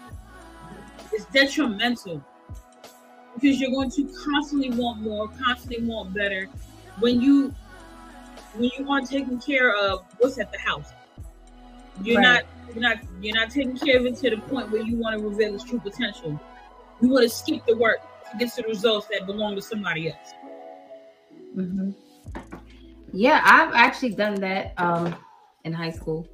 is 1.14 1.26
detrimental 1.26 2.24
because 3.34 3.60
you're 3.60 3.72
going 3.72 3.92
to 3.92 4.04
constantly 4.26 4.70
want 4.72 5.02
more, 5.02 5.28
constantly 5.44 5.86
want 5.86 6.14
better 6.14 6.48
when 7.00 7.22
you 7.22 7.54
when 8.56 8.72
you 8.78 8.90
aren't 8.90 9.10
taking 9.10 9.40
care 9.40 9.76
of 9.76 10.06
what's 10.20 10.40
at 10.40 10.52
the 10.52 10.60
house. 10.60 10.92
You're 12.04 12.18
Right. 12.18 12.24
not 12.24 12.44
you're 12.74 12.82
not 12.82 12.98
you're 13.22 13.36
not 13.36 13.50
taking 13.52 13.78
care 13.78 14.00
of 14.00 14.06
it 14.06 14.18
to 14.18 14.30
the 14.32 14.38
point 14.38 14.72
where 14.72 14.82
you 14.82 14.98
want 14.98 15.18
to 15.20 15.28
reveal 15.28 15.56
its 15.56 15.64
true 15.64 15.80
potential. 15.80 16.40
You 17.02 17.10
want 17.10 17.24
to 17.24 17.30
skip 17.30 17.66
the 17.66 17.76
work 17.78 18.00
to 18.32 18.38
get 18.38 18.54
to 18.56 18.62
the 18.62 18.68
results 18.68 19.08
that 19.12 19.26
belong 19.26 19.56
to 19.56 19.62
somebody 19.62 20.10
else. 20.10 20.34
hmm 21.54 21.92
Yeah, 23.14 23.42
I've 23.44 23.74
actually 23.74 24.14
done 24.16 24.36
that 24.42 24.74
um, 24.78 25.16
in 25.64 25.74
high 25.74 25.92
school. 25.92 26.28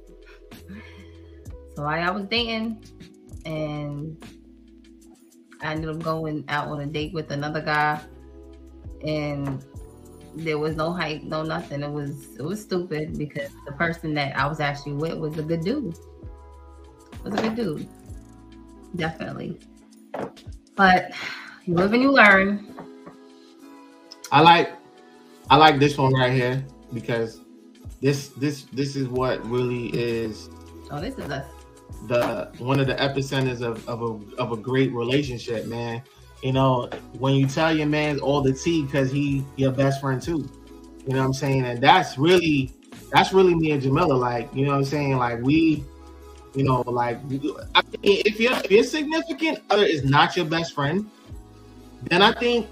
So 1.76 1.84
I, 1.84 2.00
I 2.00 2.10
was 2.10 2.24
dating, 2.26 2.84
and 3.46 4.22
I 5.62 5.72
ended 5.72 5.90
up 5.90 6.02
going 6.02 6.44
out 6.48 6.68
on 6.68 6.80
a 6.80 6.86
date 6.86 7.14
with 7.14 7.30
another 7.30 7.60
guy, 7.62 8.00
and 9.06 9.64
there 10.34 10.58
was 10.58 10.76
no 10.76 10.92
hype, 10.92 11.22
no 11.22 11.42
nothing. 11.42 11.82
It 11.82 11.90
was 11.90 12.36
it 12.38 12.42
was 12.42 12.60
stupid 12.60 13.16
because 13.18 13.50
the 13.66 13.72
person 13.72 14.14
that 14.14 14.36
I 14.36 14.46
was 14.46 14.60
actually 14.60 14.94
with 14.94 15.14
was 15.18 15.38
a 15.38 15.42
good 15.42 15.62
dude. 15.62 15.98
Was 17.24 17.34
a 17.34 17.42
good 17.42 17.54
dude, 17.54 17.88
definitely. 18.96 19.58
But 20.74 21.12
you 21.64 21.74
live 21.74 21.92
and 21.92 22.02
you 22.02 22.12
learn. 22.12 22.74
I 24.30 24.40
like 24.40 24.72
I 25.50 25.56
like 25.56 25.78
this 25.78 25.98
one 25.98 26.12
right 26.14 26.32
here 26.32 26.64
because 26.92 27.40
this 28.00 28.28
this 28.28 28.62
this 28.72 28.96
is 28.96 29.08
what 29.08 29.44
really 29.46 29.88
is 29.88 30.48
Oh, 30.90 31.00
this 31.00 31.16
is 31.18 31.30
us. 31.30 31.46
the 32.08 32.50
one 32.58 32.80
of 32.80 32.86
the 32.86 32.94
epicenters 32.94 33.62
of, 33.62 33.86
of 33.88 34.02
a 34.02 34.36
of 34.36 34.52
a 34.52 34.56
great 34.56 34.92
relationship, 34.92 35.66
man. 35.66 36.02
You 36.42 36.52
know, 36.52 36.88
when 37.18 37.34
you 37.34 37.46
tell 37.46 37.76
your 37.76 37.86
man 37.86 38.18
all 38.20 38.40
the 38.40 38.52
tea 38.52 38.82
because 38.84 39.10
he 39.12 39.44
your 39.56 39.72
best 39.72 40.00
friend 40.00 40.20
too. 40.20 40.48
You 41.06 41.14
know 41.14 41.20
what 41.20 41.26
I'm 41.26 41.32
saying? 41.32 41.64
And 41.64 41.80
that's 41.80 42.18
really 42.18 42.72
that's 43.12 43.32
really 43.32 43.54
me 43.54 43.72
and 43.72 43.82
Jamila. 43.82 44.14
Like, 44.14 44.52
you 44.54 44.64
know 44.64 44.72
what 44.72 44.78
I'm 44.78 44.84
saying? 44.84 45.16
Like 45.16 45.40
we, 45.42 45.84
you 46.54 46.64
know, 46.64 46.82
like 46.82 47.18
I 47.74 47.82
mean, 48.02 48.22
if 48.26 48.40
your 48.40 48.52
if 48.54 48.70
your 48.70 48.84
significant 48.84 49.60
other 49.70 49.84
is 49.84 50.04
not 50.04 50.36
your 50.36 50.46
best 50.46 50.74
friend, 50.74 51.08
then 52.04 52.22
I 52.22 52.32
think 52.32 52.66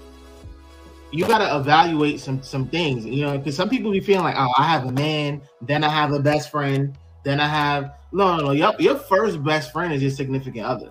you 1.11 1.25
gotta 1.27 1.57
evaluate 1.57 2.19
some 2.19 2.41
some 2.43 2.67
things. 2.67 3.05
You 3.05 3.25
know, 3.25 3.37
because 3.37 3.55
some 3.55 3.69
people 3.69 3.91
be 3.91 3.99
feeling 4.01 4.23
like, 4.23 4.35
oh, 4.37 4.51
I 4.57 4.63
have 4.63 4.85
a 4.85 4.91
man, 4.91 5.41
then 5.61 5.83
I 5.83 5.89
have 5.89 6.11
a 6.11 6.19
best 6.19 6.51
friend, 6.51 6.97
then 7.23 7.39
I 7.39 7.47
have 7.47 7.93
no, 8.11 8.35
no, 8.35 8.45
no. 8.47 8.51
Your, 8.51 8.73
your 8.79 8.95
first 8.95 9.41
best 9.43 9.71
friend 9.71 9.93
is 9.93 10.01
your 10.01 10.11
significant 10.11 10.65
other. 10.65 10.89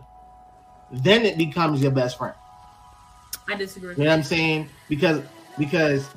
then 0.93 1.25
it 1.25 1.39
becomes 1.39 1.83
your 1.83 1.93
best 1.93 2.19
friend. 2.19 2.35
I 3.49 3.57
disagree. 3.57 3.95
You 3.95 4.05
know 4.05 4.11
what 4.11 4.15
I'm 4.15 4.23
saying? 4.23 4.69
Because 4.89 5.23
because 5.59 6.09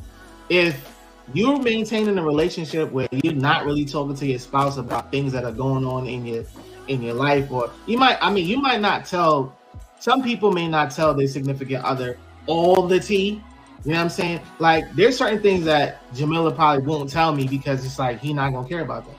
if 0.50 0.90
you're 1.34 1.60
maintaining 1.60 2.18
a 2.18 2.24
relationship 2.24 2.92
where 2.92 3.08
you're 3.12 3.34
not 3.34 3.66
really 3.66 3.86
talking 3.86 4.16
to 4.16 4.26
your 4.26 4.40
spouse 4.40 4.78
about 4.78 5.12
things 5.12 5.32
that 5.32 5.44
are 5.44 5.52
going 5.52 5.86
on 5.86 6.08
in 6.08 6.26
your 6.26 6.44
in 6.88 7.02
your 7.02 7.14
life, 7.14 7.50
or 7.52 7.72
you 7.86 7.98
might 7.98 8.18
I 8.22 8.32
mean 8.32 8.48
you 8.48 8.62
might 8.62 8.82
not 8.82 9.06
tell 9.06 9.56
some 10.00 10.22
people 10.22 10.52
may 10.52 10.68
not 10.68 10.92
tell 10.92 11.14
their 11.14 11.28
significant 11.28 11.84
other 11.84 12.18
all 12.46 12.88
the 12.88 13.00
tea. 13.00 13.42
You 13.86 13.92
know 13.92 13.98
what 13.98 14.04
I'm 14.04 14.10
saying? 14.10 14.42
Like 14.60 14.94
there's 14.96 15.18
certain 15.18 15.42
things 15.42 15.66
that 15.66 16.02
Jamila 16.14 16.52
probably 16.54 16.86
won't 16.86 17.10
tell 17.10 17.34
me 17.34 17.48
because 17.48 17.86
it's 17.86 18.00
like 18.00 18.20
he 18.20 18.34
not 18.34 18.52
gonna 18.54 18.68
care 18.68 18.82
about 18.82 19.06
that. 19.06 19.16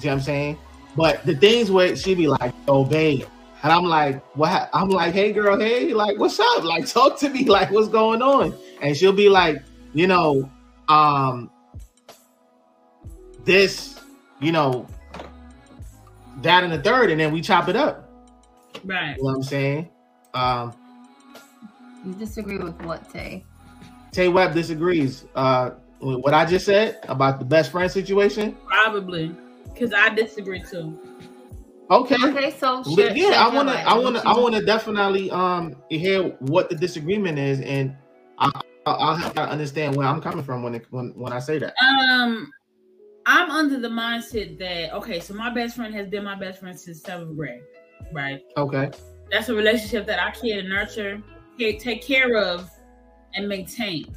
You 0.00 0.06
know 0.06 0.12
what 0.12 0.12
I'm 0.12 0.20
saying? 0.20 0.58
But 0.96 1.24
the 1.24 1.34
things 1.34 1.70
where 1.70 1.94
she'd 1.96 2.16
be 2.18 2.28
like, 2.28 2.54
"Oh, 2.66 2.84
babe," 2.84 3.24
and 3.62 3.72
I'm 3.72 3.84
like, 3.84 4.22
"What?" 4.36 4.70
I'm 4.72 4.88
like, 4.88 5.12
"Hey, 5.14 5.32
girl, 5.32 5.58
hey, 5.58 5.92
like, 5.92 6.18
what's 6.18 6.38
up? 6.38 6.64
Like, 6.64 6.86
talk 6.86 7.18
to 7.20 7.28
me. 7.28 7.44
Like, 7.48 7.70
what's 7.70 7.88
going 7.88 8.22
on?" 8.22 8.54
And 8.82 8.96
she'll 8.96 9.12
be 9.12 9.28
like, 9.28 9.62
"You 9.94 10.06
know, 10.06 10.50
um, 10.88 11.50
this, 13.44 14.00
you 14.40 14.52
know, 14.52 14.86
that 16.42 16.64
and 16.64 16.72
the 16.72 16.82
third, 16.82 17.10
and 17.10 17.20
then 17.20 17.32
we 17.32 17.40
chop 17.40 17.68
it 17.68 17.76
up." 17.76 18.08
Right. 18.84 19.16
You 19.16 19.22
know 19.22 19.30
what 19.30 19.36
I'm 19.36 19.42
saying? 19.42 19.88
Um, 20.34 20.72
You 22.04 22.12
disagree 22.14 22.58
with 22.58 22.80
what, 22.82 23.10
Tay? 23.12 23.44
Tay 24.12 24.28
Webb 24.28 24.54
disagrees. 24.54 25.24
Uh, 25.34 25.70
with 26.00 26.18
what 26.18 26.32
I 26.34 26.44
just 26.44 26.64
said 26.64 27.00
about 27.08 27.38
the 27.40 27.44
best 27.44 27.72
friend 27.72 27.90
situation. 27.90 28.56
Probably. 28.66 29.34
Because 29.64 29.92
I 29.92 30.10
disagree 30.10 30.62
too. 30.62 30.98
Okay. 31.90 32.16
Okay, 32.22 32.50
so 32.50 32.82
Li- 32.84 32.94
share- 32.96 33.16
yeah, 33.16 33.30
share 33.30 33.38
I 33.38 33.48
wanna, 33.48 33.72
light. 33.72 33.86
I 33.86 33.98
wanna, 33.98 34.22
I 34.24 34.38
wanna 34.38 34.62
definitely 34.62 35.30
um 35.30 35.76
hear 35.88 36.22
what 36.40 36.68
the 36.68 36.74
disagreement 36.76 37.38
is, 37.38 37.60
and 37.60 37.96
I, 38.38 38.50
I- 38.86 38.90
I'll 38.92 39.16
have 39.16 39.34
to 39.34 39.42
understand 39.42 39.96
where 39.96 40.06
I'm 40.06 40.20
coming 40.20 40.44
from 40.44 40.62
when 40.62 40.74
it, 40.74 40.86
when 40.90 41.12
when 41.16 41.32
I 41.32 41.38
say 41.38 41.58
that. 41.58 41.74
Um, 41.82 42.50
I'm 43.24 43.50
under 43.50 43.78
the 43.80 43.88
mindset 43.88 44.58
that 44.58 44.94
okay, 44.94 45.20
so 45.20 45.34
my 45.34 45.50
best 45.50 45.76
friend 45.76 45.94
has 45.94 46.08
been 46.08 46.24
my 46.24 46.34
best 46.34 46.60
friend 46.60 46.78
since 46.78 47.02
seventh 47.02 47.36
grade, 47.36 47.62
right? 48.12 48.42
Okay. 48.56 48.90
That's 49.30 49.48
a 49.48 49.54
relationship 49.54 50.06
that 50.06 50.22
I 50.22 50.30
care 50.30 50.62
to 50.62 50.68
nurture, 50.68 51.22
take 51.58 52.02
care 52.02 52.36
of, 52.36 52.70
and 53.34 53.48
maintain. 53.48 54.14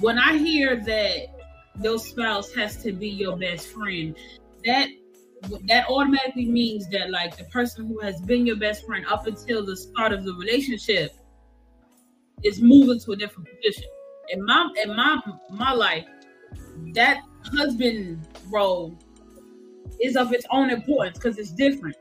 When 0.00 0.18
I 0.18 0.36
hear 0.36 0.76
that 0.84 1.26
your 1.80 1.98
spouse 1.98 2.52
has 2.54 2.82
to 2.82 2.92
be 2.92 3.08
your 3.08 3.36
best 3.36 3.68
friend, 3.68 4.16
that 4.64 4.88
that 5.68 5.88
automatically 5.88 6.46
means 6.46 6.88
that 6.90 7.10
like 7.10 7.36
the 7.36 7.44
person 7.44 7.86
who 7.86 7.98
has 8.00 8.20
been 8.20 8.46
your 8.46 8.56
best 8.56 8.84
friend 8.86 9.04
up 9.08 9.26
until 9.26 9.64
the 9.64 9.76
start 9.76 10.12
of 10.12 10.24
the 10.24 10.34
relationship 10.34 11.12
is 12.42 12.60
moving 12.60 12.98
to 13.00 13.12
a 13.12 13.16
different 13.16 13.48
position. 13.54 13.88
In 14.30 14.44
my 14.44 14.68
in 14.82 14.94
my 14.94 15.20
my 15.50 15.72
life, 15.72 16.06
that 16.94 17.20
husband 17.56 18.26
role 18.50 18.96
is 20.00 20.16
of 20.16 20.32
its 20.32 20.46
own 20.50 20.70
importance 20.70 21.18
because 21.18 21.38
it's 21.38 21.50
different. 21.52 21.96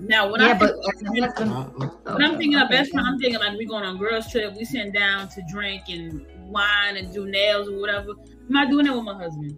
Now, 0.00 0.30
when 0.32 0.40
yeah, 0.40 0.48
I 0.48 0.58
but 0.58 0.74
think, 0.82 0.94
as 0.94 1.02
a 1.02 1.20
husband- 1.22 1.52
Uh, 1.52 2.14
when 2.14 2.24
I'm 2.24 2.36
thinking 2.36 2.56
of 2.56 2.62
Okay, 2.66 2.76
best 2.78 2.90
friend, 2.90 3.06
I'm 3.06 3.18
thinking 3.20 3.38
like 3.38 3.56
we 3.56 3.64
going 3.66 3.84
on 3.84 3.98
girls 3.98 4.30
trip, 4.30 4.54
we 4.56 4.64
sitting 4.64 4.92
down 4.92 5.28
to 5.28 5.42
drink 5.48 5.82
and 5.88 6.26
wine 6.50 6.96
and 6.96 7.12
do 7.14 7.26
nails 7.26 7.68
or 7.68 7.78
whatever. 7.80 8.10
I'm 8.10 8.48
not 8.48 8.68
doing 8.70 8.86
that 8.86 8.94
with 8.96 9.04
my 9.04 9.14
husband. 9.14 9.56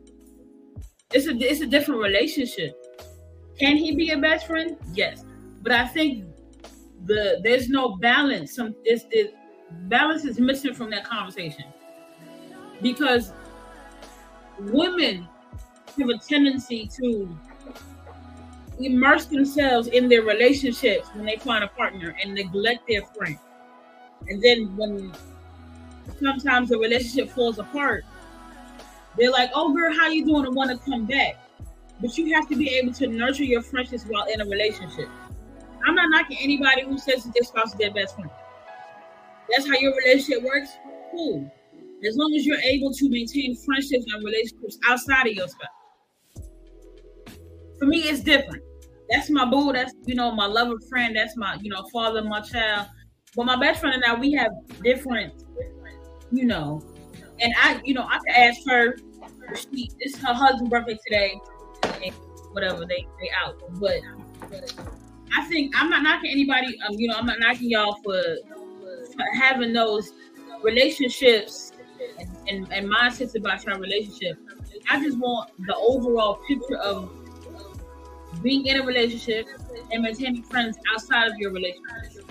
It's 1.14 1.26
a 1.28 1.34
it's 1.36 1.60
a 1.60 1.66
different 1.66 2.00
relationship. 2.02 2.76
Can 3.58 3.76
he 3.76 3.94
be 3.94 4.10
a 4.10 4.18
best 4.18 4.46
friend? 4.46 4.76
Yes, 4.92 5.24
but 5.62 5.72
I 5.72 5.86
think 5.86 6.24
the 7.06 7.40
there's 7.42 7.68
no 7.68 7.96
balance. 7.96 8.54
Some 8.54 8.74
this 8.84 9.04
balance 9.82 10.24
is 10.24 10.40
missing 10.40 10.74
from 10.74 10.90
that 10.90 11.04
conversation 11.04 11.64
because 12.82 13.32
women 14.58 15.28
have 15.98 16.08
a 16.08 16.18
tendency 16.18 16.88
to 16.96 17.38
immerse 18.80 19.26
themselves 19.26 19.86
in 19.86 20.08
their 20.08 20.22
relationships 20.22 21.08
when 21.14 21.24
they 21.24 21.36
find 21.36 21.62
a 21.62 21.68
partner 21.68 22.14
and 22.22 22.34
neglect 22.34 22.88
their 22.88 23.02
friend. 23.02 23.38
And 24.26 24.42
then 24.42 24.76
when 24.76 25.12
sometimes 26.20 26.70
the 26.70 26.78
relationship 26.78 27.30
falls 27.30 27.58
apart, 27.58 28.04
they're 29.18 29.30
like, 29.30 29.50
"Oh, 29.54 29.72
girl, 29.74 29.92
how 29.94 30.08
you 30.08 30.24
doing?" 30.24 30.46
and 30.46 30.54
want 30.54 30.70
to 30.70 30.90
come 30.90 31.06
back. 31.06 31.36
But 32.00 32.16
you 32.18 32.34
have 32.34 32.48
to 32.48 32.56
be 32.56 32.68
able 32.70 32.92
to 32.94 33.06
nurture 33.06 33.44
your 33.44 33.62
friendships 33.62 34.04
while 34.04 34.24
in 34.24 34.40
a 34.40 34.44
relationship. 34.44 35.08
I'm 35.86 35.94
not 35.94 36.10
knocking 36.10 36.38
anybody 36.40 36.84
who 36.84 36.98
says 36.98 37.24
that 37.24 37.34
their 37.34 37.44
spouse 37.44 37.72
is 37.72 37.78
their 37.78 37.92
best 37.92 38.14
friend. 38.14 38.30
That's 39.50 39.68
how 39.68 39.74
your 39.78 39.94
relationship 39.96 40.42
works. 40.42 40.70
Cool. 41.10 41.50
As 42.06 42.16
long 42.16 42.34
as 42.34 42.44
you're 42.44 42.58
able 42.58 42.92
to 42.92 43.08
maintain 43.08 43.56
friendships 43.56 44.04
and 44.12 44.24
relationships 44.24 44.78
outside 44.88 45.26
of 45.26 45.32
your 45.32 45.48
spouse 45.48 45.68
for 47.78 47.86
me 47.86 48.00
it's 48.00 48.20
different 48.20 48.62
that's 49.10 49.30
my 49.30 49.44
boo 49.44 49.72
that's 49.72 49.92
you 50.06 50.14
know 50.14 50.32
my 50.32 50.46
lover 50.46 50.78
friend 50.88 51.16
that's 51.16 51.36
my 51.36 51.56
you 51.60 51.70
know 51.70 51.84
father 51.92 52.22
my 52.22 52.40
child 52.40 52.86
but 53.36 53.44
my 53.44 53.56
best 53.56 53.80
friend 53.80 53.94
and 53.94 54.04
i 54.04 54.18
we 54.18 54.32
have 54.32 54.50
different 54.82 55.44
you 56.32 56.44
know 56.44 56.82
and 57.40 57.52
i 57.60 57.80
you 57.84 57.94
know 57.94 58.06
i 58.10 58.18
could 58.18 58.34
ask 58.36 58.60
her 58.68 58.96
she 59.54 59.90
it's 60.00 60.18
her 60.18 60.32
husband's 60.32 60.70
birthday 60.70 60.98
today 61.06 61.40
and 62.04 62.14
whatever 62.52 62.84
they 62.86 63.06
they 63.20 63.30
out. 63.44 63.60
But 63.80 64.00
i 65.36 65.44
think 65.46 65.74
i'm 65.76 65.90
not 65.90 66.02
knocking 66.02 66.30
anybody 66.30 66.78
um 66.86 66.94
you 66.94 67.08
know 67.08 67.16
i'm 67.16 67.26
not 67.26 67.38
knocking 67.40 67.70
y'all 67.70 67.98
for, 68.04 68.22
for 68.82 69.24
having 69.40 69.72
those 69.72 70.12
relationships 70.62 71.72
and, 72.18 72.28
and, 72.48 72.72
and 72.72 72.90
mindsets 72.90 73.36
about 73.36 73.64
your 73.64 73.78
relationship. 73.78 74.38
I 74.90 75.02
just 75.02 75.18
want 75.18 75.50
the 75.66 75.76
overall 75.76 76.40
picture 76.48 76.76
of 76.76 77.10
being 78.42 78.66
in 78.66 78.80
a 78.80 78.84
relationship 78.84 79.46
and 79.92 80.02
maintaining 80.02 80.42
friends 80.42 80.76
outside 80.92 81.28
of 81.28 81.38
your 81.38 81.52
relationship. 81.52 82.30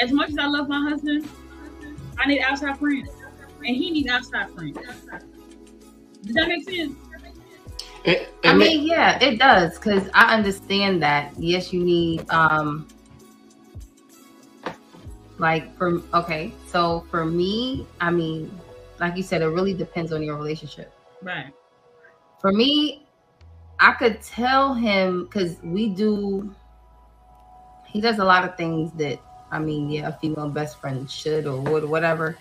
As 0.00 0.12
much 0.12 0.30
as 0.30 0.38
I 0.38 0.46
love 0.46 0.68
my 0.68 0.88
husband, 0.88 1.28
I 2.18 2.28
need 2.28 2.40
outside 2.40 2.78
friends, 2.78 3.10
and 3.66 3.76
he 3.76 3.90
needs 3.90 4.08
outside 4.10 4.50
friends. 4.50 4.78
Does 6.24 6.34
that 6.34 6.48
make 6.48 6.64
sense? 6.64 6.96
it- 8.04 8.28
it 8.42 8.48
I 8.48 8.52
ma- 8.52 8.58
mean, 8.58 8.86
yeah, 8.86 9.18
it 9.22 9.38
does 9.38 9.78
because 9.78 10.08
I 10.14 10.34
understand 10.34 11.02
that. 11.02 11.32
Yes, 11.38 11.72
you 11.72 11.82
need 11.84 12.28
um 12.30 12.86
like 15.38 15.76
for 15.76 16.02
okay, 16.12 16.52
so 16.66 17.04
for 17.10 17.24
me, 17.24 17.86
I 18.00 18.10
mean, 18.10 18.50
like 19.00 19.16
you 19.16 19.22
said, 19.22 19.42
it 19.42 19.48
really 19.48 19.74
depends 19.74 20.12
on 20.12 20.22
your 20.22 20.36
relationship. 20.36 20.92
Right. 21.22 21.52
For 22.40 22.52
me, 22.52 23.06
I 23.80 23.92
could 23.92 24.20
tell 24.22 24.74
him 24.74 25.24
because 25.24 25.56
we 25.62 25.88
do 25.88 26.54
he 27.86 28.00
does 28.00 28.18
a 28.18 28.24
lot 28.24 28.44
of 28.44 28.56
things 28.56 28.92
that 28.92 29.18
I 29.50 29.58
mean, 29.58 29.88
yeah, 29.88 30.08
a 30.08 30.12
female 30.12 30.48
best 30.48 30.80
friend 30.80 31.10
should 31.10 31.46
or 31.46 31.60
would 31.60 31.84
whatever. 31.84 32.36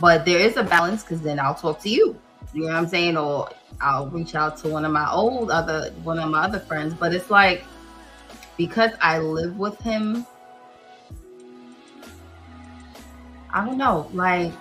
But 0.00 0.24
there 0.24 0.38
is 0.38 0.56
a 0.56 0.62
balance 0.62 1.02
because 1.02 1.22
then 1.22 1.40
I'll 1.40 1.54
talk 1.54 1.80
to 1.80 1.88
you. 1.88 2.18
You 2.52 2.62
know 2.62 2.68
what 2.68 2.76
I'm 2.76 2.88
saying? 2.88 3.16
Or 3.16 3.50
I'll 3.80 4.08
reach 4.08 4.34
out 4.34 4.56
to 4.58 4.68
one 4.68 4.84
of 4.84 4.92
my 4.92 5.10
old 5.10 5.50
other 5.50 5.90
one 6.02 6.18
of 6.18 6.30
my 6.30 6.44
other 6.44 6.60
friends. 6.60 6.94
But 6.94 7.14
it's 7.14 7.30
like 7.30 7.64
because 8.56 8.92
I 9.00 9.18
live 9.18 9.58
with 9.58 9.78
him, 9.80 10.26
I 13.52 13.64
don't 13.64 13.78
know, 13.78 14.10
like 14.12 14.52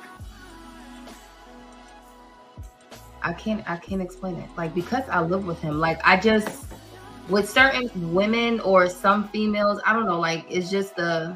I 3.21 3.33
can't 3.33 3.67
I 3.69 3.77
can't 3.77 4.01
explain 4.01 4.35
it. 4.35 4.49
Like 4.57 4.73
because 4.75 5.03
I 5.09 5.21
live 5.21 5.45
with 5.45 5.59
him, 5.59 5.79
like 5.79 5.99
I 6.03 6.17
just 6.17 6.65
with 7.29 7.49
certain 7.49 8.13
women 8.13 8.59
or 8.59 8.87
some 8.87 9.27
females, 9.29 9.79
I 9.85 9.93
don't 9.93 10.05
know, 10.05 10.19
like 10.19 10.45
it's 10.49 10.69
just 10.69 10.95
the 10.95 11.35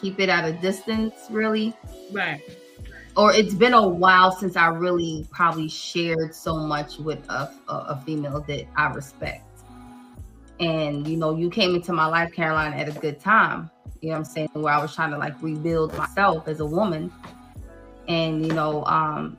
keep 0.00 0.20
it 0.20 0.28
at 0.28 0.44
a 0.44 0.52
distance 0.52 1.14
really. 1.30 1.74
Right. 2.12 2.42
Or 3.18 3.32
it's 3.32 3.52
been 3.52 3.74
a 3.74 3.86
while 3.86 4.30
since 4.30 4.56
I 4.56 4.68
really 4.68 5.26
probably 5.32 5.68
shared 5.68 6.32
so 6.32 6.56
much 6.56 6.98
with 6.98 7.18
a, 7.28 7.52
a, 7.66 7.72
a 7.72 8.02
female 8.06 8.42
that 8.42 8.64
I 8.76 8.86
respect. 8.92 9.44
And 10.60 11.04
you 11.04 11.16
know, 11.16 11.36
you 11.36 11.50
came 11.50 11.74
into 11.74 11.92
my 11.92 12.06
life, 12.06 12.32
Caroline, 12.32 12.74
at 12.74 12.88
a 12.88 12.92
good 13.00 13.18
time. 13.18 13.70
You 14.00 14.10
know 14.10 14.12
what 14.12 14.18
I'm 14.18 14.24
saying? 14.24 14.48
Where 14.52 14.72
I 14.72 14.80
was 14.80 14.94
trying 14.94 15.10
to 15.10 15.18
like 15.18 15.34
rebuild 15.42 15.98
myself 15.98 16.46
as 16.46 16.60
a 16.60 16.64
woman. 16.64 17.12
And 18.06 18.46
you 18.46 18.52
know, 18.52 18.84
um, 18.84 19.36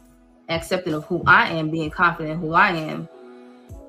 accepting 0.50 0.94
of 0.94 1.06
who 1.06 1.24
I 1.26 1.48
am, 1.48 1.70
being 1.70 1.90
confident 1.90 2.34
in 2.34 2.40
who 2.42 2.52
I 2.52 2.72
am, 2.72 3.08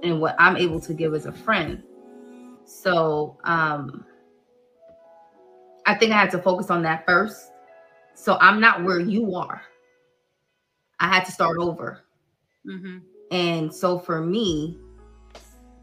and 0.04 0.20
what 0.20 0.36
I'm 0.38 0.56
able 0.56 0.80
to 0.82 0.94
give 0.94 1.14
as 1.14 1.26
a 1.26 1.32
friend. 1.32 1.82
So 2.64 3.36
um 3.42 4.04
I 5.84 5.96
think 5.96 6.12
I 6.12 6.20
had 6.20 6.30
to 6.30 6.38
focus 6.38 6.70
on 6.70 6.82
that 6.84 7.04
first. 7.06 7.50
So 8.14 8.36
I'm 8.40 8.60
not 8.60 8.84
where 8.84 9.00
you 9.00 9.34
are. 9.34 9.62
I 11.00 11.08
had 11.08 11.24
to 11.24 11.32
start 11.32 11.58
over. 11.58 12.02
Mm-hmm. 12.66 12.98
And 13.30 13.74
so 13.74 13.98
for 13.98 14.20
me, 14.20 14.78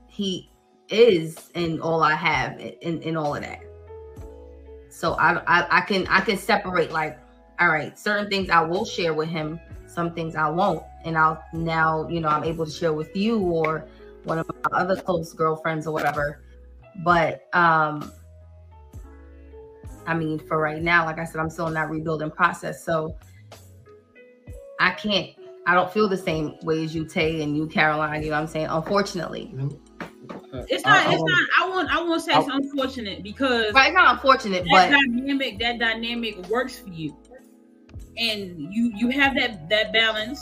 he 0.07 0.49
is 0.89 1.51
and 1.55 1.81
all 1.81 2.01
I 2.01 2.13
have 2.13 2.59
in, 2.59 3.01
in 3.01 3.17
all 3.17 3.35
of 3.35 3.41
that. 3.41 3.61
So 4.89 5.13
I, 5.13 5.41
I 5.45 5.77
I 5.77 5.81
can 5.81 6.07
I 6.07 6.21
can 6.21 6.37
separate 6.37 6.91
like, 6.91 7.19
all 7.59 7.67
right, 7.67 7.97
certain 7.97 8.29
things 8.29 8.49
I 8.49 8.61
will 8.61 8.85
share 8.85 9.13
with 9.13 9.29
him, 9.29 9.59
some 9.85 10.13
things 10.13 10.35
I 10.35 10.49
won't, 10.49 10.83
and 11.03 11.17
I'll 11.17 11.43
now 11.53 12.07
you 12.09 12.19
know 12.19 12.29
I'm 12.29 12.43
able 12.43 12.65
to 12.65 12.71
share 12.71 12.93
with 12.93 13.15
you 13.15 13.39
or 13.39 13.85
one 14.23 14.39
of 14.39 14.47
my 14.47 14.77
other 14.77 14.95
close 14.95 15.33
girlfriends 15.33 15.87
or 15.87 15.93
whatever. 15.93 16.41
But 17.03 17.47
um 17.53 18.11
I 20.07 20.13
mean, 20.13 20.39
for 20.39 20.57
right 20.57 20.81
now, 20.81 21.05
like 21.05 21.19
I 21.19 21.25
said, 21.25 21.41
I'm 21.41 21.49
still 21.49 21.67
in 21.67 21.73
that 21.73 21.89
rebuilding 21.89 22.31
process. 22.31 22.83
So 22.83 23.15
I 24.79 24.91
can't, 24.91 25.31
I 25.65 25.73
don't 25.73 25.91
feel 25.91 26.07
the 26.07 26.17
same 26.17 26.55
way 26.63 26.83
as 26.83 26.95
you, 26.95 27.05
Tay, 27.05 27.41
and 27.41 27.55
you, 27.55 27.67
Caroline. 27.67 28.23
You 28.23 28.29
know 28.29 28.35
what 28.35 28.41
I'm 28.41 28.47
saying? 28.47 28.67
Unfortunately. 28.67 29.53
It's 30.69 30.85
not. 30.85 31.13
It's 31.13 31.23
not. 31.23 31.49
I 31.59 31.69
want. 31.69 31.89
I 31.89 32.01
won't 32.01 32.21
say 32.21 32.33
it's 32.33 32.47
unfortunate 32.51 33.23
because 33.23 33.73
right. 33.73 33.87
It's 33.87 33.95
not 33.95 34.15
unfortunate, 34.15 34.63
that 34.65 34.69
but 34.71 34.89
dynamic. 34.89 35.59
That 35.59 35.79
dynamic 35.79 36.47
works 36.49 36.79
for 36.79 36.89
you, 36.89 37.15
and 38.17 38.73
you 38.73 38.91
you 38.95 39.09
have 39.09 39.35
that 39.35 39.69
that 39.69 39.93
balance 39.93 40.41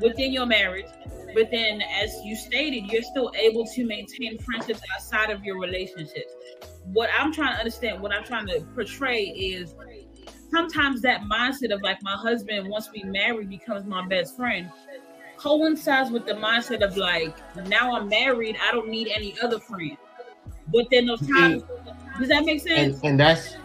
within 0.00 0.32
your 0.32 0.46
marriage. 0.46 0.86
But 1.34 1.50
then, 1.50 1.82
as 1.82 2.14
you 2.24 2.36
stated, 2.36 2.84
you're 2.92 3.02
still 3.02 3.32
able 3.36 3.64
to 3.66 3.84
maintain 3.84 4.38
friendships 4.38 4.80
outside 4.94 5.30
of 5.30 5.44
your 5.44 5.58
relationships. 5.58 6.32
What 6.84 7.10
I'm 7.18 7.32
trying 7.32 7.54
to 7.54 7.58
understand, 7.58 8.00
what 8.00 8.12
I'm 8.12 8.24
trying 8.24 8.46
to 8.48 8.60
portray 8.74 9.24
is 9.24 9.74
sometimes 10.54 11.02
that 11.02 11.22
mindset 11.22 11.72
of 11.72 11.82
like 11.82 12.02
my 12.02 12.16
husband, 12.16 12.68
once 12.68 12.90
we 12.92 13.02
marry, 13.02 13.44
becomes 13.44 13.84
my 13.86 14.06
best 14.06 14.36
friend 14.36 14.70
coincides 15.36 16.10
with 16.10 16.26
the 16.26 16.32
mindset 16.32 16.82
of 16.82 16.96
like 16.96 17.36
now 17.66 17.94
I'm 17.94 18.08
married, 18.08 18.56
I 18.66 18.72
don't 18.72 18.88
need 18.88 19.08
any 19.08 19.34
other 19.42 19.58
friend. 19.58 19.96
But 20.68 20.86
then 20.90 21.06
those 21.06 21.20
mm-hmm. 21.20 21.34
times, 21.34 21.62
does 22.18 22.28
that 22.28 22.44
make 22.44 22.60
sense? 22.60 22.96
And, 22.96 23.04
and 23.04 23.20
that's 23.20 23.56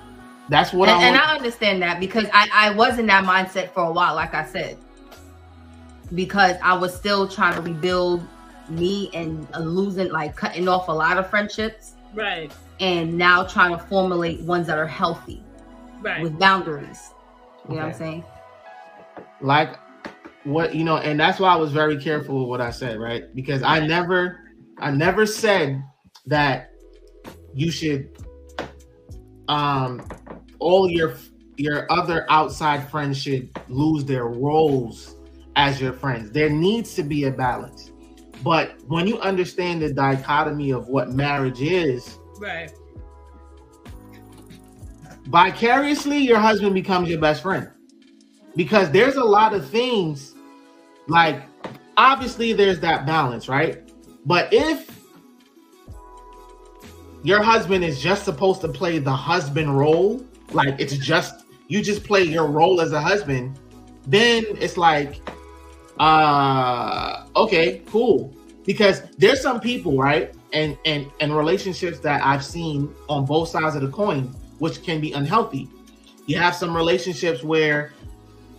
that's 0.50 0.74
what 0.74 0.90
and, 0.90 1.00
I 1.00 1.08
and 1.08 1.18
I 1.18 1.36
understand 1.36 1.82
that 1.82 2.00
because 2.00 2.26
I 2.34 2.50
I 2.52 2.72
was 2.72 3.00
in 3.00 3.06
that 3.08 3.24
mindset 3.24 3.72
for 3.72 3.84
a 3.84 3.92
while, 3.92 4.16
like 4.16 4.34
I 4.34 4.46
said, 4.46 4.78
because 6.14 6.56
I 6.64 6.74
was 6.74 6.94
still 6.94 7.28
trying 7.28 7.56
to 7.56 7.62
rebuild 7.62 8.26
me 8.68 9.10
and 9.14 9.48
uh, 9.54 9.60
losing 9.60 10.12
like 10.12 10.36
cutting 10.36 10.68
off 10.68 10.88
a 10.88 10.92
lot 10.92 11.18
of 11.18 11.30
friendships, 11.30 11.94
right? 12.14 12.52
And 12.80 13.18
now 13.18 13.44
trying 13.44 13.72
to 13.72 13.84
formulate 13.86 14.42
ones 14.42 14.68
that 14.68 14.78
are 14.78 14.88
healthy, 14.88 15.44
right, 16.02 16.22
with 16.22 16.38
boundaries. 16.39 17.14
You 17.70 17.72
okay. 17.72 17.76
know 17.76 17.76
what 17.76 17.86
I'm 17.86 17.93
saying? 17.93 18.24
Like 19.41 19.76
what 20.43 20.74
you 20.74 20.84
know, 20.84 20.97
and 20.97 21.20
that's 21.20 21.39
why 21.39 21.54
I 21.54 21.56
was 21.56 21.72
very 21.72 21.97
careful 21.97 22.39
with 22.39 22.50
what 22.50 22.62
I 22.62 22.72
said, 22.72 23.00
right? 23.00 23.24
Because 23.36 23.62
I 23.64 23.86
never, 23.86 24.39
I 24.78 24.91
never 24.91 25.26
said 25.26 25.84
that 26.26 26.72
you 27.54 27.72
should, 27.72 28.10
um, 29.47 30.08
all 30.60 30.89
your 30.89 31.16
your 31.58 31.91
other 31.91 32.26
outside 32.30 32.89
friends 32.89 33.22
should 33.22 33.50
lose 33.68 34.06
their 34.06 34.28
roles 34.28 35.16
as 35.56 35.82
your 35.82 35.93
friends. 35.93 36.32
There 36.32 36.50
needs 36.50 36.95
to 36.95 37.04
be 37.04 37.26
a 37.26 37.32
balance. 37.32 37.91
But 38.41 38.80
when 38.88 39.06
you 39.06 39.20
understand 39.20 39.82
the 39.82 39.93
dichotomy 39.93 40.72
of 40.72 40.88
what 40.88 41.12
marriage 41.12 41.62
is, 41.62 42.18
right? 42.39 42.72
Vicariously, 45.30 46.17
your 46.17 46.39
husband 46.39 46.73
becomes 46.73 47.07
your 47.07 47.19
best 47.19 47.43
friend 47.43 47.69
because 48.55 48.89
there's 48.89 49.15
a 49.15 49.23
lot 49.23 49.53
of 49.53 49.69
things 49.69 50.34
like 51.07 51.43
obviously 51.97 52.51
there's 52.51 52.80
that 52.80 53.05
balance, 53.05 53.47
right? 53.47 53.91
But 54.25 54.51
if 54.51 54.89
your 57.21 57.43
husband 57.43 57.84
is 57.84 58.01
just 58.01 58.25
supposed 58.25 58.61
to 58.61 58.67
play 58.67 58.97
the 58.97 59.11
husband 59.11 59.77
role, 59.77 60.25
like 60.51 60.80
it's 60.80 60.97
just 60.97 61.45
you 61.67 61.84
just 61.84 62.03
play 62.03 62.23
your 62.23 62.47
role 62.47 62.82
as 62.82 62.91
a 62.91 62.99
husband, 62.99 63.59
then 64.07 64.43
it's 64.59 64.77
like 64.77 65.21
uh 65.99 67.25
okay, 67.36 67.84
cool. 67.86 68.34
Because 68.65 69.03
there's 69.19 69.41
some 69.41 69.59
people, 69.59 69.95
right? 69.95 70.34
And 70.53 70.75
and 70.86 71.05
and 71.19 71.38
relationships 71.38 71.99
that 71.99 72.25
I've 72.25 72.43
seen 72.43 72.95
on 73.07 73.25
both 73.25 73.49
sides 73.49 73.75
of 73.75 73.84
the 73.84 73.89
coin 73.89 74.36
which 74.60 74.84
can 74.84 75.01
be 75.01 75.14
unhealthy. 75.14 75.68
You 76.26 76.38
have 76.38 76.55
some 76.55 76.76
relationships 76.76 77.43
where 77.43 77.91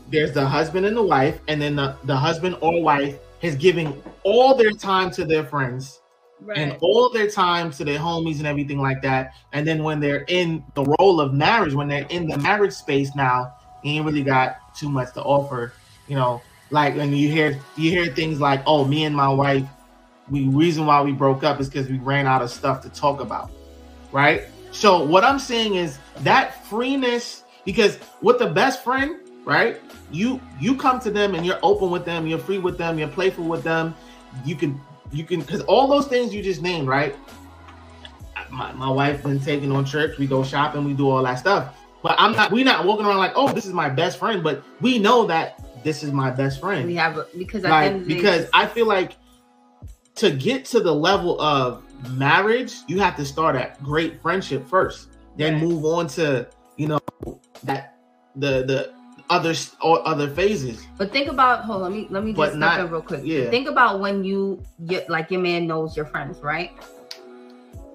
there's 0.08 0.32
the 0.32 0.44
husband 0.44 0.86
and 0.86 0.96
the 0.96 1.02
wife, 1.02 1.40
and 1.48 1.62
then 1.62 1.76
the, 1.76 1.96
the 2.04 2.16
husband 2.16 2.56
or 2.60 2.82
wife 2.82 3.16
is 3.42 3.54
giving 3.54 4.02
all 4.24 4.54
their 4.54 4.72
time 4.72 5.10
to 5.12 5.24
their 5.24 5.44
friends 5.44 6.00
right. 6.42 6.58
and 6.58 6.76
all 6.80 7.10
their 7.10 7.30
time 7.30 7.70
to 7.72 7.84
their 7.84 7.98
homies 7.98 8.38
and 8.38 8.46
everything 8.46 8.80
like 8.80 9.02
that. 9.02 9.34
And 9.52 9.66
then 9.66 9.82
when 9.82 10.00
they're 10.00 10.24
in 10.28 10.64
the 10.74 10.84
role 10.98 11.20
of 11.20 11.32
marriage, 11.32 11.74
when 11.74 11.88
they're 11.88 12.06
in 12.10 12.28
the 12.28 12.38
marriage 12.38 12.72
space 12.72 13.14
now, 13.14 13.54
you 13.82 13.92
ain't 13.92 14.04
really 14.04 14.22
got 14.22 14.74
too 14.74 14.90
much 14.90 15.14
to 15.14 15.22
offer. 15.22 15.72
You 16.08 16.16
know, 16.16 16.42
like 16.70 16.96
when 16.96 17.12
you 17.12 17.30
hear 17.30 17.58
you 17.76 17.90
hear 17.90 18.12
things 18.12 18.40
like, 18.40 18.62
"Oh, 18.66 18.84
me 18.84 19.04
and 19.04 19.14
my 19.14 19.28
wife, 19.28 19.66
we 20.28 20.48
reason 20.48 20.86
why 20.86 21.00
we 21.02 21.12
broke 21.12 21.44
up 21.44 21.60
is 21.60 21.68
because 21.68 21.88
we 21.88 21.98
ran 21.98 22.26
out 22.26 22.42
of 22.42 22.50
stuff 22.50 22.82
to 22.82 22.88
talk 22.90 23.20
about," 23.20 23.50
right? 24.12 24.44
So 24.72 25.04
what 25.04 25.24
I'm 25.24 25.38
saying 25.38 25.74
is 25.74 25.98
that 26.20 26.64
freeness, 26.66 27.44
because 27.64 27.98
with 28.22 28.38
the 28.38 28.46
best 28.46 28.84
friend, 28.84 29.16
right? 29.44 29.80
You 30.12 30.40
you 30.60 30.76
come 30.76 31.00
to 31.00 31.10
them 31.10 31.34
and 31.34 31.44
you're 31.44 31.58
open 31.62 31.90
with 31.90 32.04
them, 32.04 32.26
you're 32.26 32.38
free 32.38 32.58
with 32.58 32.78
them, 32.78 32.98
you're 32.98 33.08
playful 33.08 33.44
with 33.44 33.62
them. 33.62 33.94
You 34.44 34.56
can 34.56 34.80
you 35.12 35.24
can 35.24 35.40
because 35.40 35.62
all 35.62 35.86
those 35.88 36.06
things 36.06 36.34
you 36.34 36.42
just 36.42 36.62
named, 36.62 36.88
right? 36.88 37.16
My, 38.50 38.72
my 38.72 38.90
wife 38.90 39.22
been 39.22 39.38
taking 39.38 39.70
on 39.70 39.84
trips, 39.84 40.18
we 40.18 40.26
go 40.26 40.42
shopping, 40.42 40.84
we 40.84 40.92
do 40.92 41.08
all 41.08 41.22
that 41.22 41.36
stuff. 41.36 41.76
But 42.02 42.16
I'm 42.18 42.32
not 42.32 42.50
we're 42.50 42.64
not 42.64 42.84
walking 42.84 43.06
around 43.06 43.18
like, 43.18 43.32
oh, 43.36 43.52
this 43.52 43.66
is 43.66 43.72
my 43.72 43.88
best 43.88 44.18
friend, 44.18 44.42
but 44.42 44.62
we 44.80 44.98
know 44.98 45.26
that 45.26 45.64
this 45.84 46.02
is 46.02 46.12
my 46.12 46.30
best 46.30 46.60
friend. 46.60 46.86
We 46.86 46.94
have 46.96 47.26
because 47.36 47.62
like, 47.62 48.06
because 48.06 48.48
I 48.52 48.66
feel 48.66 48.86
like 48.86 49.16
to 50.16 50.30
get 50.30 50.64
to 50.66 50.80
the 50.80 50.94
level 50.94 51.40
of 51.40 51.84
marriage, 52.10 52.74
you 52.88 52.98
have 53.00 53.16
to 53.16 53.24
start 53.24 53.56
at 53.56 53.82
great 53.82 54.20
friendship 54.20 54.66
first, 54.68 55.08
then 55.36 55.54
right. 55.54 55.62
move 55.62 55.84
on 55.84 56.06
to 56.08 56.48
you 56.76 56.88
know 56.88 57.00
that 57.62 57.96
the 58.36 58.64
the 58.64 58.94
other 59.30 59.54
or 59.80 60.06
other 60.06 60.28
phases. 60.28 60.86
But 60.98 61.12
think 61.12 61.28
about 61.28 61.64
hold 61.64 61.82
on, 61.82 61.92
let 61.92 61.96
me 61.96 62.06
let 62.10 62.24
me 62.24 62.32
just 62.32 62.56
stop 62.56 62.80
in 62.80 62.90
real 62.90 63.02
quick. 63.02 63.22
Yeah. 63.24 63.48
Think 63.48 63.68
about 63.68 64.00
when 64.00 64.24
you 64.24 64.62
get 64.86 65.08
like 65.08 65.30
your 65.30 65.40
man 65.40 65.66
knows 65.66 65.96
your 65.96 66.06
friends, 66.06 66.40
right? 66.40 66.72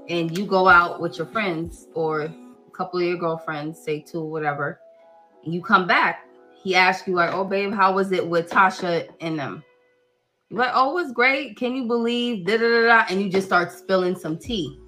And 0.08 0.36
you 0.38 0.46
go 0.46 0.68
out 0.68 1.02
with 1.02 1.18
your 1.18 1.28
friends 1.28 1.88
or 1.94 2.22
a 2.22 2.34
couple 2.74 3.00
of 3.00 3.06
your 3.06 3.18
girlfriends, 3.18 3.80
say 3.80 4.02
two, 4.02 4.24
whatever. 4.24 4.80
You 5.44 5.62
come 5.62 5.88
back, 5.88 6.28
he 6.56 6.74
asks 6.76 7.08
you 7.08 7.16
like, 7.16 7.34
"Oh, 7.34 7.44
babe, 7.44 7.74
how 7.74 7.94
was 7.94 8.12
it 8.12 8.26
with 8.26 8.50
Tasha 8.50 9.08
and 9.20 9.38
them?" 9.38 9.64
Like, 10.52 10.72
"Oh, 10.74 10.98
it's 10.98 11.12
great. 11.12 11.58
Can 11.58 11.76
you 11.76 11.86
believe?" 11.86 12.46
Da 12.46 12.58
da 12.58 12.68
da 12.68 12.82
da, 12.88 13.06
and 13.10 13.22
you 13.22 13.30
just 13.30 13.48
start 13.48 13.72
spilling 13.72 14.16
some 14.16 14.38
tea. 14.38 14.80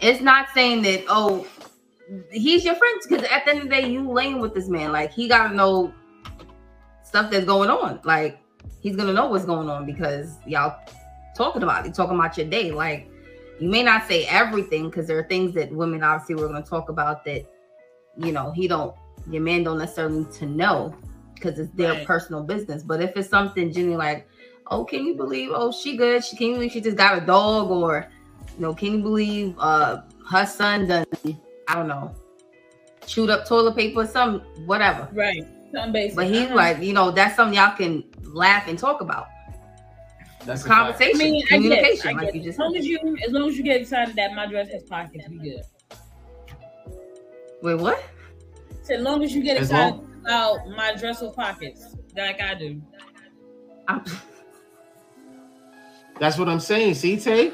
It's 0.00 0.20
not 0.20 0.48
saying 0.54 0.82
that 0.82 1.04
oh 1.08 1.46
he's 2.30 2.64
your 2.64 2.74
friend 2.74 3.00
because 3.02 3.24
at 3.24 3.44
the 3.44 3.50
end 3.50 3.58
of 3.60 3.64
the 3.64 3.70
day, 3.70 3.90
you 3.90 4.10
laying 4.10 4.40
with 4.40 4.54
this 4.54 4.68
man. 4.68 4.92
Like 4.92 5.12
he 5.12 5.28
gotta 5.28 5.54
know 5.54 5.92
stuff 7.04 7.30
that's 7.30 7.44
going 7.44 7.70
on. 7.70 8.00
Like 8.04 8.40
he's 8.80 8.96
gonna 8.96 9.12
know 9.12 9.26
what's 9.26 9.44
going 9.44 9.68
on 9.68 9.86
because 9.86 10.36
y'all 10.46 10.78
talking 11.36 11.62
about 11.62 11.86
it, 11.86 11.94
talking 11.94 12.16
about 12.16 12.36
your 12.36 12.48
day. 12.48 12.70
Like 12.70 13.10
you 13.60 13.68
may 13.68 13.82
not 13.82 14.06
say 14.06 14.24
everything 14.26 14.88
because 14.88 15.06
there 15.06 15.18
are 15.18 15.24
things 15.24 15.54
that 15.54 15.70
women 15.72 16.02
obviously 16.02 16.36
we're 16.36 16.48
gonna 16.48 16.62
talk 16.62 16.88
about 16.88 17.24
that 17.24 17.44
you 18.16 18.32
know 18.32 18.52
he 18.52 18.68
don't 18.68 18.94
your 19.28 19.42
man 19.42 19.64
don't 19.64 19.78
necessarily 19.78 20.20
need 20.20 20.32
to 20.32 20.46
know 20.46 20.94
because 21.34 21.58
it's 21.58 21.72
their 21.72 21.92
right. 21.92 22.06
personal 22.06 22.42
business. 22.42 22.82
But 22.82 23.00
if 23.00 23.16
it's 23.16 23.28
something 23.28 23.72
Jenny 23.72 23.96
like, 23.96 24.28
oh, 24.70 24.84
can 24.84 25.04
you 25.04 25.14
believe? 25.14 25.50
Oh, 25.52 25.72
she 25.72 25.96
good. 25.96 26.24
She 26.24 26.36
can 26.36 26.48
you 26.48 26.54
believe 26.54 26.72
she 26.72 26.80
just 26.80 26.96
got 26.96 27.20
a 27.20 27.20
dog 27.24 27.70
or 27.70 28.08
you 28.56 28.62
know, 28.62 28.74
can 28.74 28.92
you 28.92 29.02
believe 29.02 29.54
uh 29.58 30.02
her 30.30 30.46
son 30.46 30.86
done 30.88 31.06
I 31.68 31.74
don't 31.74 31.88
know, 31.88 32.14
chewed 33.06 33.30
up 33.30 33.46
toilet 33.46 33.76
paper, 33.76 34.06
some 34.06 34.40
whatever. 34.66 35.08
Right. 35.12 35.44
Something 35.72 35.92
basic. 35.92 36.16
But 36.16 36.26
he's 36.28 36.46
uh-huh. 36.46 36.54
like, 36.54 36.82
you 36.82 36.92
know, 36.92 37.10
that's 37.10 37.36
something 37.36 37.56
y'all 37.56 37.76
can 37.76 38.04
laugh 38.22 38.68
and 38.68 38.78
talk 38.78 39.00
about. 39.00 39.28
That's 40.44 40.62
conversation, 40.62 41.20
I 41.20 41.24
mean, 41.24 41.46
communication, 41.46 42.18
I 42.18 42.22
like 42.22 42.34
you 42.34 42.42
just. 42.42 42.54
As 42.54 42.58
long 42.58 42.76
as 42.76 42.86
you, 42.86 42.98
as 43.26 43.32
long 43.32 43.48
as 43.50 43.58
you 43.58 43.64
get 43.64 43.80
excited 43.82 44.16
that 44.16 44.32
my 44.34 44.46
dress 44.46 44.70
has 44.70 44.82
pockets, 44.84 45.28
we 45.28 45.38
good. 45.38 45.62
Wait, 47.60 47.74
what? 47.74 48.02
So 48.82 48.94
as 48.94 49.02
long 49.02 49.22
as 49.22 49.34
you 49.34 49.42
get 49.42 49.58
as 49.58 49.68
excited 49.68 49.96
long- 49.96 50.20
about 50.24 50.68
my 50.70 50.94
dress 50.94 51.20
with 51.20 51.34
pockets, 51.36 51.96
like 52.16 52.40
I 52.40 52.54
do. 52.54 52.80
I'm- 53.88 54.04
That's 56.18 56.38
what 56.38 56.48
I'm 56.48 56.60
saying. 56.60 56.94
See, 56.94 57.18
Tay? 57.18 57.52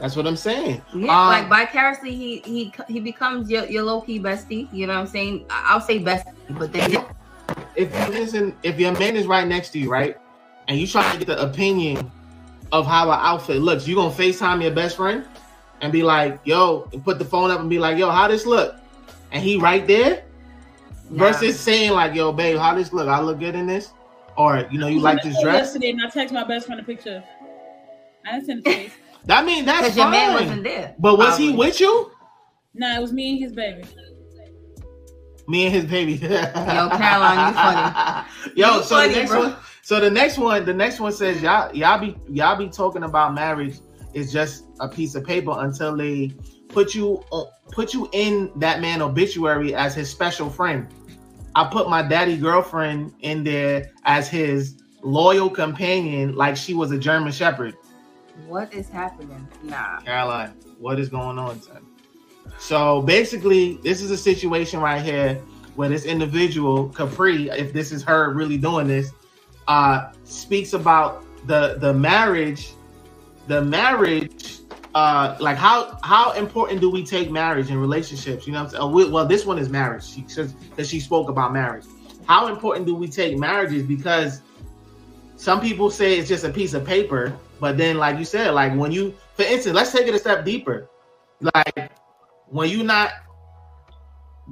That's 0.00 0.16
what 0.16 0.26
I'm 0.26 0.36
saying. 0.36 0.82
Yeah, 0.94 1.18
um, 1.18 1.28
like 1.28 1.48
vicariously, 1.48 2.14
he 2.14 2.38
he 2.40 2.72
he 2.88 3.00
becomes 3.00 3.48
your, 3.48 3.64
your 3.66 3.84
low 3.84 4.00
key 4.00 4.20
bestie. 4.20 4.68
You 4.72 4.86
know 4.86 4.94
what 4.94 5.00
I'm 5.00 5.06
saying? 5.06 5.46
I'll 5.48 5.80
say 5.80 6.00
bestie, 6.00 6.34
but 6.50 6.72
then 6.72 7.06
if 7.76 7.94
you 7.94 8.06
listen, 8.12 8.56
if 8.62 8.78
your 8.78 8.92
man 8.98 9.16
is 9.16 9.26
right 9.26 9.46
next 9.46 9.70
to 9.70 9.78
you, 9.78 9.88
right, 9.88 10.16
and 10.68 10.78
you 10.78 10.86
try 10.86 11.10
to 11.12 11.18
get 11.18 11.28
the 11.28 11.40
opinion 11.40 12.10
of 12.72 12.86
how 12.86 13.10
an 13.10 13.18
outfit 13.22 13.62
looks, 13.62 13.86
you 13.86 13.94
gonna 13.94 14.10
Facetime 14.12 14.62
your 14.62 14.72
best 14.72 14.96
friend? 14.96 15.24
and 15.84 15.92
be 15.92 16.02
like, 16.02 16.40
"Yo," 16.44 16.88
and 16.92 17.04
put 17.04 17.18
the 17.18 17.24
phone 17.24 17.50
up 17.50 17.60
and 17.60 17.68
be 17.68 17.78
like, 17.78 17.98
"Yo, 17.98 18.10
how 18.10 18.26
this 18.26 18.46
look?" 18.46 18.76
And 19.32 19.42
he 19.42 19.58
right 19.58 19.86
there, 19.86 20.22
Nah. 21.10 21.26
versus 21.26 21.60
saying 21.60 21.92
like, 21.92 22.14
"Yo, 22.14 22.32
babe, 22.32 22.56
how 22.56 22.74
this 22.74 22.92
look? 22.92 23.06
I 23.06 23.20
look 23.20 23.38
good 23.38 23.54
in 23.54 23.66
this," 23.66 23.90
or 24.36 24.66
you 24.70 24.78
know, 24.78 24.86
you 24.86 25.00
like 25.00 25.22
this 25.22 25.38
dress. 25.40 25.56
Yesterday, 25.56 25.90
and 25.90 26.02
I 26.02 26.08
text 26.08 26.32
my 26.32 26.44
best 26.44 26.66
friend 26.66 26.80
a 26.80 26.84
picture. 26.84 27.22
I 28.26 28.32
didn't 28.32 28.46
send 28.46 28.58
it 28.60 28.64
to 28.64 28.70
face. 28.76 28.92
I 29.28 29.42
mean, 29.44 29.64
that's 29.64 29.82
Because 29.82 29.96
your 29.96 30.10
man 30.10 30.36
fine. 30.36 30.46
wasn't 30.46 30.64
there. 30.64 30.94
But 30.98 31.18
was 31.18 31.38
he 31.38 31.52
with 31.52 31.80
you? 31.80 32.10
Nah, 32.74 32.96
it 32.96 33.00
was 33.00 33.12
me 33.12 33.30
and 33.32 33.38
his 33.42 33.52
baby. 33.52 33.84
Me 35.46 35.66
and 35.66 35.74
his 35.74 35.84
baby. 35.84 36.12
Yo, 36.22 36.28
Caroline, 36.28 37.48
you 37.48 37.54
funny. 37.54 38.26
Yo, 38.56 38.76
You 38.76 38.82
so 38.82 38.96
funny, 38.96 39.08
the 39.12 39.14
next 39.20 39.30
bro. 39.30 39.40
one, 39.40 39.56
so 39.82 40.00
the 40.00 40.10
next 40.10 40.38
one, 40.38 40.64
the 40.64 40.72
next 40.74 41.00
one 41.00 41.12
says 41.12 41.42
y'all 41.42 41.74
y'all 41.74 41.98
be 41.98 42.16
y'all 42.28 42.56
be 42.56 42.68
talking 42.68 43.02
about 43.02 43.34
marriage 43.34 43.76
is 44.14 44.32
just 44.32 44.64
a 44.80 44.88
piece 44.88 45.14
of 45.14 45.24
paper 45.24 45.52
until 45.58 45.94
they 45.96 46.32
put 46.68 46.94
you 46.94 47.22
on- 47.30 47.46
put 47.72 47.92
you 47.92 48.08
in 48.12 48.50
that 48.56 48.80
man 48.80 49.02
obituary 49.02 49.74
as 49.74 49.94
his 49.94 50.08
special 50.10 50.48
friend. 50.48 50.86
I 51.54 51.64
put 51.70 51.88
my 51.90 52.02
daddy 52.02 52.36
girlfriend 52.38 53.12
in 53.20 53.44
there 53.44 53.90
as 54.04 54.28
his 54.28 54.82
loyal 55.02 55.50
companion, 55.50 56.34
like 56.34 56.56
she 56.56 56.72
was 56.74 56.90
a 56.90 56.98
German 56.98 57.32
Shepherd. 57.32 57.76
What 58.46 58.74
is 58.74 58.88
happening? 58.88 59.46
Nah. 59.62 60.00
Caroline, 60.00 60.54
what 60.78 60.98
is 60.98 61.08
going 61.08 61.38
on, 61.38 61.60
son? 61.60 61.86
So 62.58 63.02
basically, 63.02 63.78
this 63.82 64.02
is 64.02 64.10
a 64.10 64.16
situation 64.16 64.80
right 64.80 65.02
here 65.02 65.40
where 65.76 65.88
this 65.88 66.04
individual, 66.04 66.88
Capri, 66.90 67.48
if 67.50 67.72
this 67.72 67.92
is 67.92 68.02
her 68.02 68.32
really 68.32 68.58
doing 68.58 68.86
this, 68.86 69.10
uh, 69.66 70.12
speaks 70.24 70.72
about 70.72 71.24
the 71.46 71.76
the 71.80 71.92
marriage, 71.92 72.72
the 73.46 73.62
marriage, 73.62 74.58
uh, 74.94 75.36
like 75.40 75.56
how 75.56 75.98
how 76.02 76.32
important 76.32 76.80
do 76.80 76.90
we 76.90 77.04
take 77.04 77.30
marriage 77.30 77.70
and 77.70 77.80
relationships? 77.80 78.46
You 78.46 78.52
know, 78.52 78.60
what 78.60 78.74
I'm 78.74 78.92
saying? 78.92 79.06
Oh, 79.06 79.10
well, 79.10 79.26
this 79.26 79.46
one 79.46 79.58
is 79.58 79.68
marriage. 79.68 80.04
She 80.04 80.24
says 80.28 80.54
that 80.76 80.86
she 80.86 81.00
spoke 81.00 81.28
about 81.28 81.52
marriage. 81.52 81.84
How 82.26 82.48
important 82.48 82.86
do 82.86 82.94
we 82.94 83.08
take 83.08 83.38
marriages? 83.38 83.82
Because 83.82 84.42
some 85.36 85.60
people 85.60 85.90
say 85.90 86.18
it's 86.18 86.28
just 86.28 86.44
a 86.44 86.50
piece 86.50 86.74
of 86.74 86.84
paper, 86.84 87.36
but 87.60 87.76
then, 87.76 87.98
like 87.98 88.18
you 88.18 88.24
said, 88.24 88.50
like 88.50 88.74
when 88.74 88.92
you, 88.92 89.14
for 89.36 89.42
instance, 89.42 89.74
let's 89.74 89.92
take 89.92 90.06
it 90.06 90.14
a 90.14 90.18
step 90.18 90.44
deeper. 90.44 90.88
Like 91.40 91.90
when 92.48 92.68
you 92.68 92.82
not, 92.82 93.10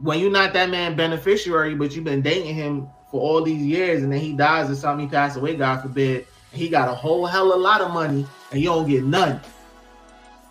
when 0.03 0.21
you're 0.21 0.31
not 0.31 0.53
that 0.53 0.71
man 0.71 0.97
beneficiary, 0.97 1.75
but 1.75 1.95
you've 1.95 2.05
been 2.05 2.23
dating 2.23 2.55
him 2.55 2.89
for 3.11 3.21
all 3.21 3.43
these 3.43 3.63
years, 3.63 4.03
and 4.03 4.13
then 4.13 4.21
he 4.21 4.33
dies 4.33 4.71
or 4.71 4.75
something, 4.75 5.07
he 5.07 5.11
passed 5.11 5.37
away, 5.37 5.55
God 5.57 5.83
forbid, 5.83 6.27
and 6.53 6.61
he 6.61 6.69
got 6.69 6.89
a 6.89 6.95
whole 6.95 7.27
hell 7.27 7.53
of 7.53 7.59
a 7.59 7.63
lot 7.63 7.81
of 7.81 7.93
money, 7.93 8.27
and 8.51 8.61
you 8.61 8.67
don't 8.67 8.89
get 8.89 9.05
none. 9.05 9.41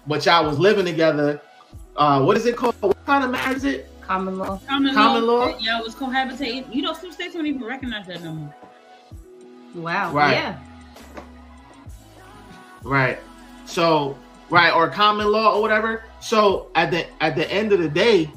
But 0.08 0.26
y'all 0.26 0.45
was 0.45 0.60
living 0.60 0.86
together. 0.86 1.41
Uh, 1.95 2.22
what 2.24 2.38
is 2.38 2.45
it 2.45 2.56
called? 2.56 2.76
What 2.80 3.06
kind 3.06 3.24
of 3.24 3.32
marriage 3.32 3.58
is 3.58 3.64
it? 3.66 3.88
Common 4.02 4.38
law. 4.38 4.60
Common, 4.68 4.93
Common 4.93 5.26
law. 5.26 5.45
law? 5.45 5.58
Yeah, 5.60 5.80
it 5.80 5.84
was 5.84 5.95
cohabitating. 5.95 6.74
You 6.74 6.82
know, 6.82 6.93
some 6.93 7.12
states 7.12 7.34
don't 7.34 7.45
even 7.45 7.64
recognize 7.64 8.08
that 8.08 8.24
no 8.24 8.34
more. 8.34 8.56
Wow. 9.76 10.12
Right. 10.12 10.34
Yeah. 10.34 10.60
Right. 12.84 13.19
So 13.65 14.17
right 14.49 14.73
or 14.73 14.89
common 14.89 15.32
law 15.32 15.55
or 15.55 15.61
whatever. 15.61 16.03
So 16.19 16.69
at 16.75 16.91
the 16.91 17.07
at 17.23 17.36
the 17.36 17.49
end 17.51 17.71
of 17.73 17.79
the 17.79 17.89
day, 17.89 18.29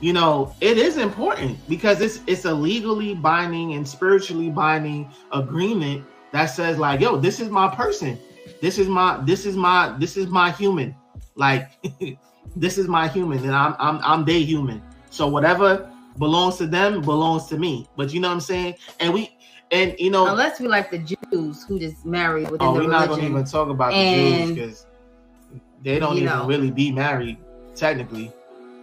you 0.00 0.12
know, 0.12 0.54
it 0.60 0.76
is 0.76 0.98
important 0.98 1.58
because 1.68 2.00
it's 2.00 2.20
it's 2.26 2.44
a 2.44 2.52
legally 2.52 3.14
binding 3.14 3.74
and 3.74 3.86
spiritually 3.86 4.50
binding 4.50 5.10
agreement 5.32 6.04
that 6.32 6.46
says 6.46 6.78
like, 6.78 7.00
yo, 7.00 7.16
this 7.16 7.40
is 7.40 7.48
my 7.48 7.74
person. 7.74 8.18
This 8.60 8.78
is 8.78 8.88
my 8.88 9.20
this 9.24 9.46
is 9.46 9.56
my 9.56 9.94
this 9.98 10.16
is 10.16 10.26
my 10.26 10.50
human. 10.50 10.94
Like 11.36 11.70
this 12.56 12.76
is 12.76 12.88
my 12.88 13.08
human 13.08 13.38
and 13.38 13.54
I'm 13.54 13.74
I'm 13.78 14.00
I'm 14.02 14.24
they 14.24 14.42
human. 14.42 14.82
So 15.10 15.28
whatever 15.28 15.90
belongs 16.18 16.56
to 16.56 16.66
them 16.66 17.00
belongs 17.00 17.46
to 17.46 17.58
me. 17.58 17.88
But 17.96 18.12
you 18.12 18.20
know 18.20 18.28
what 18.28 18.34
I'm 18.34 18.40
saying? 18.40 18.74
And 18.98 19.14
we 19.14 19.36
and 19.72 19.94
you 19.98 20.10
know 20.10 20.26
Unless 20.26 20.60
we 20.60 20.68
like 20.68 20.90
the 20.90 20.98
Jews 20.98 21.64
who 21.64 21.78
just 21.78 22.04
marry 22.04 22.42
within 22.44 22.58
Oh, 22.60 22.74
the 22.74 22.80
we're 22.80 22.90
not 22.90 23.08
gonna 23.08 23.24
even 23.24 23.44
talk 23.44 23.68
about 23.68 23.92
the 23.92 24.14
Jews 24.14 24.50
because 24.52 24.86
they 25.82 25.98
don't 25.98 26.16
even 26.16 26.26
know. 26.28 26.46
really 26.46 26.70
be 26.70 26.90
married 26.92 27.38
technically. 27.74 28.32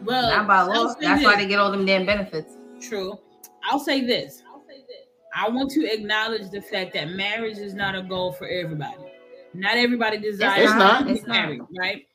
Well, 0.04 0.30
Not 0.30 0.48
by 0.48 0.58
I'll 0.60 0.68
law. 0.68 0.88
say 0.94 0.96
That's 1.02 1.22
this. 1.22 1.26
why 1.26 1.36
they 1.38 1.48
get 1.48 1.60
all 1.60 1.72
them 1.72 1.86
damn 1.86 2.06
benefits. 2.06 2.54
True. 2.82 3.18
I'll 3.70 3.80
say 3.80 4.06
this. 4.06 4.44
I 5.36 5.50
want 5.50 5.70
to 5.72 5.86
acknowledge 5.92 6.50
the 6.52 6.62
fact 6.62 6.94
that 6.94 7.10
marriage 7.12 7.58
is 7.58 7.74
not 7.74 7.96
a 7.96 8.02
goal 8.02 8.32
for 8.32 8.48
everybody. 8.48 8.98
Not 9.54 9.76
everybody 9.78 10.18
desires 10.18 10.64
It's 10.66 10.74
not. 10.74 11.00
to 11.00 11.06
be 11.06 11.12
It's 11.14 11.28
not. 11.28 11.34
married, 11.36 11.62
right? 11.78 12.08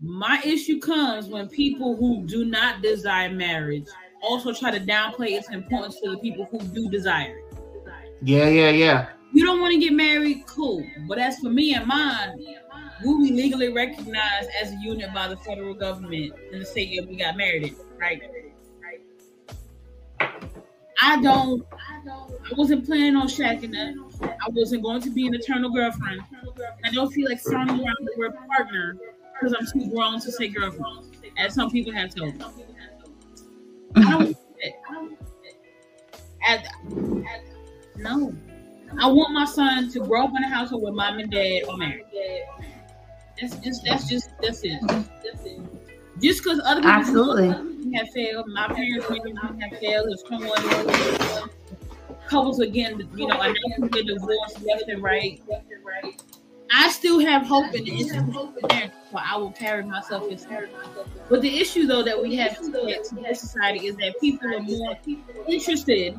My 0.00 0.40
issue 0.44 0.78
comes 0.78 1.26
when 1.28 1.48
people 1.48 1.96
who 1.96 2.24
do 2.26 2.44
not 2.44 2.82
desire 2.82 3.30
marriage 3.30 3.86
also 4.22 4.52
try 4.52 4.70
to 4.70 4.78
downplay 4.80 5.30
its 5.32 5.50
importance 5.50 5.98
to 6.02 6.10
the 6.10 6.18
people 6.18 6.46
who 6.50 6.58
do 6.58 6.88
desire 6.90 7.36
it. 7.38 7.45
Yeah, 8.22 8.48
yeah, 8.48 8.70
yeah. 8.70 9.08
You 9.32 9.44
don't 9.44 9.60
want 9.60 9.72
to 9.74 9.78
get 9.78 9.92
married, 9.92 10.46
cool. 10.46 10.84
But 11.08 11.18
as 11.18 11.38
for 11.38 11.50
me 11.50 11.74
and 11.74 11.86
mine, 11.86 12.38
we 13.04 13.28
be 13.28 13.34
legally 13.34 13.72
recognized 13.72 14.48
as 14.60 14.72
a 14.72 14.76
unit 14.82 15.12
by 15.12 15.28
the 15.28 15.36
federal 15.36 15.74
government 15.74 16.32
in 16.50 16.58
the 16.58 16.64
state 16.64 16.98
that 16.98 17.08
we 17.08 17.16
got 17.16 17.36
married 17.36 17.64
in, 17.64 17.76
right? 17.98 18.22
I 21.02 21.20
don't. 21.20 21.64
I 22.08 22.54
wasn't 22.56 22.86
planning 22.86 23.16
on 23.16 23.28
shacking 23.28 23.74
up. 23.76 24.12
I 24.22 24.48
wasn't 24.50 24.82
going 24.82 25.02
to 25.02 25.10
be 25.10 25.26
an 25.26 25.34
eternal 25.34 25.70
girlfriend. 25.70 26.22
I 26.84 26.90
don't 26.90 27.10
feel 27.12 27.28
like 27.28 27.40
throwing 27.40 27.68
around 27.68 27.96
the 28.00 28.12
word 28.16 28.32
partner 28.48 28.96
because 29.34 29.54
I'm 29.58 29.66
too 29.66 29.90
grown 29.90 30.20
to 30.20 30.32
say 30.32 30.48
girlfriend, 30.48 31.14
as 31.36 31.54
some 31.54 31.70
people 31.70 31.92
have 31.92 32.14
told 32.14 32.36
me. 32.36 32.44
I 33.96 34.00
don't. 34.00 34.12
want 34.12 34.36
it. 34.58 34.74
At, 36.46 36.64
at, 36.64 37.45
no. 37.98 38.34
I 38.98 39.08
want 39.08 39.32
my 39.32 39.44
son 39.44 39.90
to 39.90 40.00
grow 40.00 40.24
up 40.24 40.30
in 40.36 40.44
a 40.44 40.48
household 40.48 40.82
where 40.82 40.92
mom 40.92 41.18
and 41.18 41.30
dad 41.30 41.62
are 41.68 41.76
married. 41.76 42.04
That's 43.40 43.56
just 43.56 43.84
that's 43.84 44.08
just 44.08 44.30
that's 44.40 44.60
it. 44.62 44.80
That's 44.88 45.44
it. 45.44 45.60
Just 46.20 46.42
because 46.42 46.60
other 46.64 46.80
people 46.80 46.92
Absolutely. 46.92 47.94
have 47.94 48.08
failed, 48.14 48.46
my 48.48 48.68
parents 48.68 49.06
have 49.06 49.78
failed. 49.78 50.08
If 50.08 50.20
someone 50.26 51.50
couples 52.26 52.60
again, 52.60 53.06
you 53.14 53.26
know, 53.26 53.36
I 53.36 53.48
know 53.48 53.88
get 53.88 54.06
divorced 54.06 54.62
left 54.62 54.84
and 54.88 55.02
right. 55.02 55.42
I 56.72 56.90
still 56.90 57.20
have 57.20 57.46
hope 57.46 57.74
in 57.74 57.84
the 57.84 58.00
institution, 58.00 58.90
so 59.10 59.18
I 59.18 59.36
will 59.36 59.52
carry 59.52 59.84
myself 59.84 60.30
as 60.32 60.46
But 61.28 61.42
the 61.42 61.60
issue, 61.60 61.86
though, 61.86 62.02
that 62.02 62.20
we 62.20 62.34
have 62.36 62.58
in 62.60 63.34
society 63.34 63.86
is 63.86 63.96
that 63.96 64.14
people 64.20 64.52
are 64.52 64.60
more 64.60 64.96
interested 65.48 66.18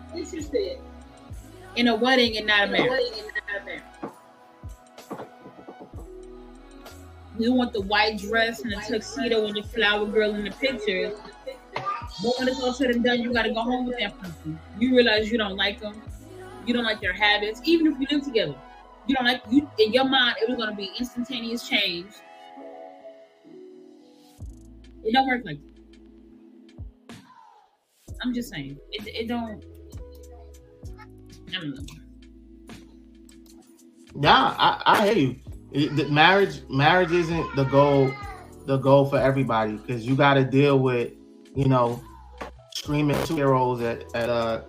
in 1.78 1.88
a 1.88 1.96
wedding 1.96 2.38
and 2.38 2.48
not 2.48 2.68
a 2.68 2.72
marriage. 2.72 3.04
We 7.38 7.50
want 7.50 7.72
the 7.72 7.82
white 7.82 8.18
dress 8.18 8.62
and 8.62 8.72
the 8.72 8.78
tuxedo 8.78 9.46
and 9.46 9.56
the 9.56 9.62
flower 9.62 10.08
girl 10.08 10.34
in 10.34 10.44
the 10.44 10.52
pictures. 10.52 11.14
But 11.76 12.34
when 12.40 12.48
it's 12.48 12.60
all 12.64 12.74
said 12.74 12.90
and 12.90 13.04
done, 13.04 13.22
you 13.22 13.32
got 13.32 13.44
to 13.44 13.54
go 13.54 13.62
home 13.62 13.86
with 13.86 14.00
that 14.00 14.20
person. 14.20 14.60
You 14.80 14.96
realize 14.96 15.32
you 15.32 15.38
don't 15.38 15.56
like 15.56 15.80
them. 15.80 16.02
You 16.66 16.74
don't 16.74 16.84
like 16.84 17.00
their 17.00 17.14
habits. 17.14 17.62
Even 17.64 17.94
if 17.94 18.00
you 18.00 18.08
live 18.10 18.26
together, 18.26 18.56
you 19.06 19.16
don't 19.16 19.26
like 19.26 19.44
you. 19.52 19.70
In 19.78 19.94
your 19.94 20.06
mind, 20.06 20.38
it 20.42 20.50
was 20.50 20.58
going 20.58 20.72
to 20.72 20.76
be 20.76 20.92
instantaneous 20.98 21.70
change. 21.70 22.12
It 25.04 25.14
don't 25.14 25.28
work 25.28 25.44
like 25.46 25.60
that. 27.08 27.16
I'm 28.24 28.34
just 28.34 28.50
saying. 28.50 28.78
It, 28.92 29.08
it 29.08 29.28
don't. 29.28 29.64
I 31.50 31.52
don't 31.60 31.70
know. 31.76 31.84
Yeah, 34.20 34.56
I, 34.58 34.82
I 34.86 35.06
hear 35.06 35.16
you. 35.16 35.36
It- 35.72 35.95
the 35.95 36.06
marriage 36.10 36.62
marriage 36.70 37.12
isn't 37.12 37.56
the 37.56 37.64
goal 37.66 38.12
the 38.66 38.78
goal 38.78 39.06
for 39.06 39.18
everybody 39.20 39.74
because 39.74 40.06
you 40.08 40.16
got 40.16 40.34
to 40.36 40.43
deal 40.43 40.80
with 40.80 41.12
you 41.56 41.66
know 41.66 42.02
screaming 42.76 43.22
two 43.26 43.36
year 43.36 43.54
olds 43.54 43.82
at 43.82 44.04
at 44.16 44.30
uh 44.30 44.62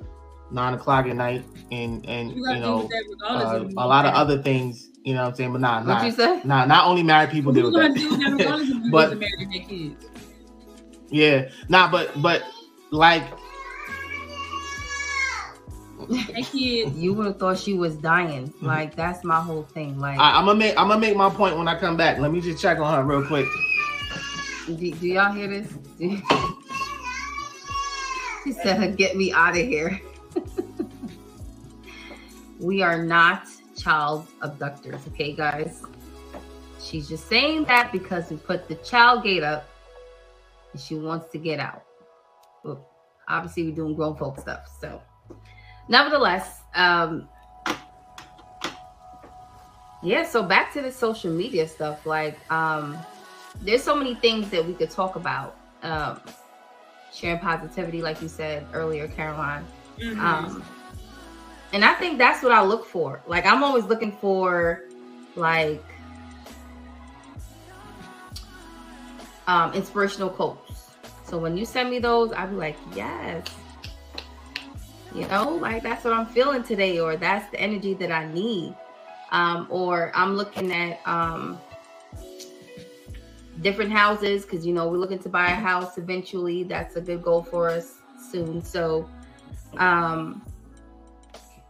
nine 0.51 0.75
o'clock 0.75 1.07
at 1.07 1.17
night 1.17 1.45
and 1.71 2.05
and 2.07 2.31
You 2.31 2.39
you, 2.39 2.45
got 2.45 2.53
to 2.55 2.59
deal 2.61 2.69
know 2.69 2.77
with 2.83 2.89
that 2.91 3.05
regardless. 3.11 3.75
uh, 3.77 3.81
a 3.81 3.87
lot 3.87 4.07
of 4.07 4.15
other 4.15 4.43
things. 4.43 4.89
You 5.05 5.15
know 5.15 5.23
what 5.23 5.29
I'm 5.31 5.35
saying? 5.37 5.53
But 5.53 5.61
nah, 5.63 5.77
What'd 5.85 5.89
nah, 5.89 6.05
you 6.05 6.13
say? 6.13 6.41
nah. 6.45 6.65
Not 6.67 6.87
only 6.87 7.03
married 7.03 7.31
people 7.31 7.53
deal 7.53 7.67
with 7.67 7.75
gonna 7.75 7.95
deal 7.95 8.11
with 8.11 8.21
that 8.21 8.31
that. 8.31 8.39
regardless 8.39 8.71
of 8.71 8.85
you 8.85 8.91
But- 8.91 9.19
married 9.19 9.35
and 9.41 9.69
kids. 9.69 10.07
yeah, 11.11 11.49
nah, 11.69 11.91
but 11.91 12.11
but 12.21 12.43
like 12.91 13.23
That 16.07 16.49
kid. 16.53 16.95
You 16.95 17.13
would 17.15 17.27
have 17.27 17.39
thought 17.39 17.59
she 17.59 17.75
was 17.75 17.97
dying. 17.97 18.53
Like 18.61 18.95
that's 18.95 19.25
my 19.25 19.41
whole 19.41 19.65
thing. 19.65 19.99
Like, 19.99 20.19
I, 20.19 20.39
I'm 20.39 20.47
gonna 20.47 20.59
make 20.59 20.79
I'm 20.79 20.89
gonna 20.89 21.01
make 21.01 21.17
my 21.17 21.31
point 21.31 21.57
when 21.57 21.69
I 21.69 21.79
come 21.79 21.97
back. 21.97 22.19
Let 22.19 22.33
me 22.33 22.41
just 22.41 22.63
check 22.63 22.79
on 22.79 22.95
her 22.95 23.05
real 23.05 23.27
quick. 23.27 23.47
do, 24.67 24.77
do 24.77 25.09
y'all 25.09 25.33
hear 25.33 25.49
this? 25.49 25.73
She 28.45 28.55
said, 28.55 28.97
"Get 28.97 29.15
me 29.15 29.31
out 29.31 29.51
of 29.51 29.67
here." 29.67 30.01
we 32.59 32.81
are 32.81 33.03
not 33.03 33.47
child 33.77 34.27
abductors, 34.41 35.07
okay, 35.09 35.35
guys. 35.35 35.83
She's 36.81 37.09
just 37.09 37.29
saying 37.29 37.65
that 37.65 37.93
because 37.93 38.31
we 38.31 38.39
put 38.39 38.69
the 38.69 38.77
child 38.77 39.25
gate 39.25 39.43
up 39.43 39.69
and 40.73 40.81
she 40.81 40.95
wants 40.95 41.31
to 41.33 41.39
get 41.39 41.61
out. 41.61 41.83
Well, 42.65 42.89
obviously, 43.29 43.65
we're 43.65 43.75
doing 43.75 43.95
grown 43.95 44.17
folk 44.17 44.41
stuff. 44.41 44.61
So, 44.81 45.03
nevertheless, 45.89 46.61
um, 46.75 47.29
yeah, 50.03 50.25
so 50.25 50.43
back 50.43 50.73
to 50.75 50.83
the 50.83 50.93
social 50.93 51.33
media 51.33 51.67
stuff. 51.67 52.07
Like, 52.07 52.39
um, 52.53 52.97
there's 53.61 53.83
so 53.83 53.95
many 53.97 54.15
things 54.15 54.51
that 54.51 54.65
we 54.65 54.75
could 54.75 54.91
talk 54.91 55.17
about. 55.17 55.57
Um, 55.83 56.21
sharing 57.13 57.39
positivity, 57.39 58.03
like 58.03 58.21
you 58.23 58.29
said 58.29 58.67
earlier, 58.73 59.09
Caroline. 59.09 59.65
Mhm. 59.99 60.19
Um, 60.19 60.63
and 61.73 61.85
I 61.85 61.95
think 61.95 62.19
that's 62.19 62.43
what 62.43 62.53
I 62.53 62.63
look 62.63 62.87
for. 62.87 63.21
Like 63.27 63.47
I'm 63.47 63.63
always 63.65 63.85
looking 63.85 64.13
for 64.13 64.85
like 65.37 65.85
um 69.47 69.73
inspirational 69.75 70.31
quotes. 70.31 70.91
So 71.25 71.39
when 71.39 71.57
you 71.57 71.65
send 71.67 71.91
me 71.91 71.99
those, 71.99 72.33
I'll 72.33 72.49
be 72.49 72.57
like, 72.57 72.77
yes. 72.95 73.45
You 75.15 75.27
know, 75.29 75.51
like 75.51 75.83
that's 75.83 76.05
what 76.05 76.13
I'm 76.13 76.27
feeling 76.27 76.63
today, 76.63 77.01
or 77.01 77.17
that's 77.17 77.51
the 77.51 77.61
energy 77.61 77.95
that 77.95 78.13
I 78.13 78.31
need. 78.33 78.75
Um, 79.31 79.67
or 79.71 80.13
I'm 80.15 80.37
looking 80.37 80.73
at 80.73 81.01
um 81.07 81.61
different 83.63 83.91
houses 83.91 84.43
because 84.45 84.67
you 84.67 84.73
know 84.73 84.89
we're 84.89 84.99
looking 84.99 85.19
to 85.21 85.29
buy 85.29 85.51
a 85.51 85.55
house 85.55 85.99
eventually. 85.99 86.63
That's 86.63 86.97
a 86.97 87.01
good 87.01 87.23
goal 87.23 87.43
for 87.43 87.69
us 87.69 87.95
soon. 88.31 88.63
So 88.63 89.09
um 89.77 90.45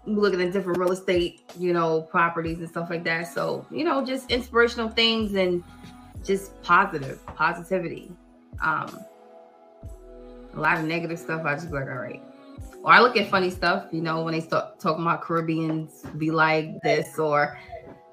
looking 0.06 0.40
at 0.40 0.52
different 0.52 0.78
real 0.78 0.92
estate, 0.92 1.42
you 1.58 1.72
know, 1.72 2.02
properties 2.02 2.58
and 2.58 2.68
stuff 2.68 2.88
like 2.88 3.04
that. 3.04 3.28
So, 3.28 3.66
you 3.70 3.84
know, 3.84 4.04
just 4.04 4.30
inspirational 4.30 4.88
things 4.88 5.34
and 5.34 5.62
just 6.24 6.60
positive 6.62 7.24
positivity. 7.26 8.10
Um 8.62 9.00
a 10.54 10.60
lot 10.60 10.78
of 10.78 10.84
negative 10.84 11.18
stuff, 11.18 11.44
I 11.44 11.54
just 11.54 11.70
like, 11.70 11.84
all 11.84 11.98
right. 11.98 12.22
Or 12.88 12.92
I 12.92 13.00
look 13.00 13.18
at 13.18 13.28
funny 13.28 13.50
stuff, 13.50 13.84
you 13.92 14.00
know, 14.00 14.22
when 14.22 14.32
they 14.32 14.40
start 14.40 14.80
talking 14.80 15.02
about 15.02 15.20
Caribbeans 15.20 16.04
be 16.16 16.30
like 16.30 16.80
this, 16.82 17.18
or 17.18 17.58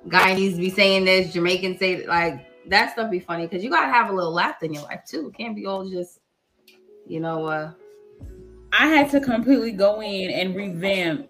Guyanese 0.09 0.57
be 0.57 0.69
saying 0.69 1.05
this, 1.05 1.31
Jamaicans 1.31 1.79
say 1.79 2.05
like 2.05 2.45
that 2.67 2.91
stuff 2.91 3.09
be 3.09 3.21
funny 3.21 3.47
because 3.47 3.63
you 3.63 3.69
gotta 3.69 3.87
have 3.87 4.09
a 4.09 4.13
little 4.13 4.33
laugh 4.33 4.61
in 4.63 4.73
your 4.73 4.83
life 4.83 4.99
too. 5.07 5.29
It 5.29 5.37
can't 5.37 5.55
be 5.55 5.65
all 5.65 5.89
just, 5.89 6.19
you 7.07 7.21
know, 7.21 7.45
uh 7.45 7.71
I 8.73 8.87
had 8.87 9.09
to 9.11 9.21
completely 9.21 9.71
go 9.71 10.01
in 10.01 10.29
and 10.29 10.53
revamp 10.53 11.29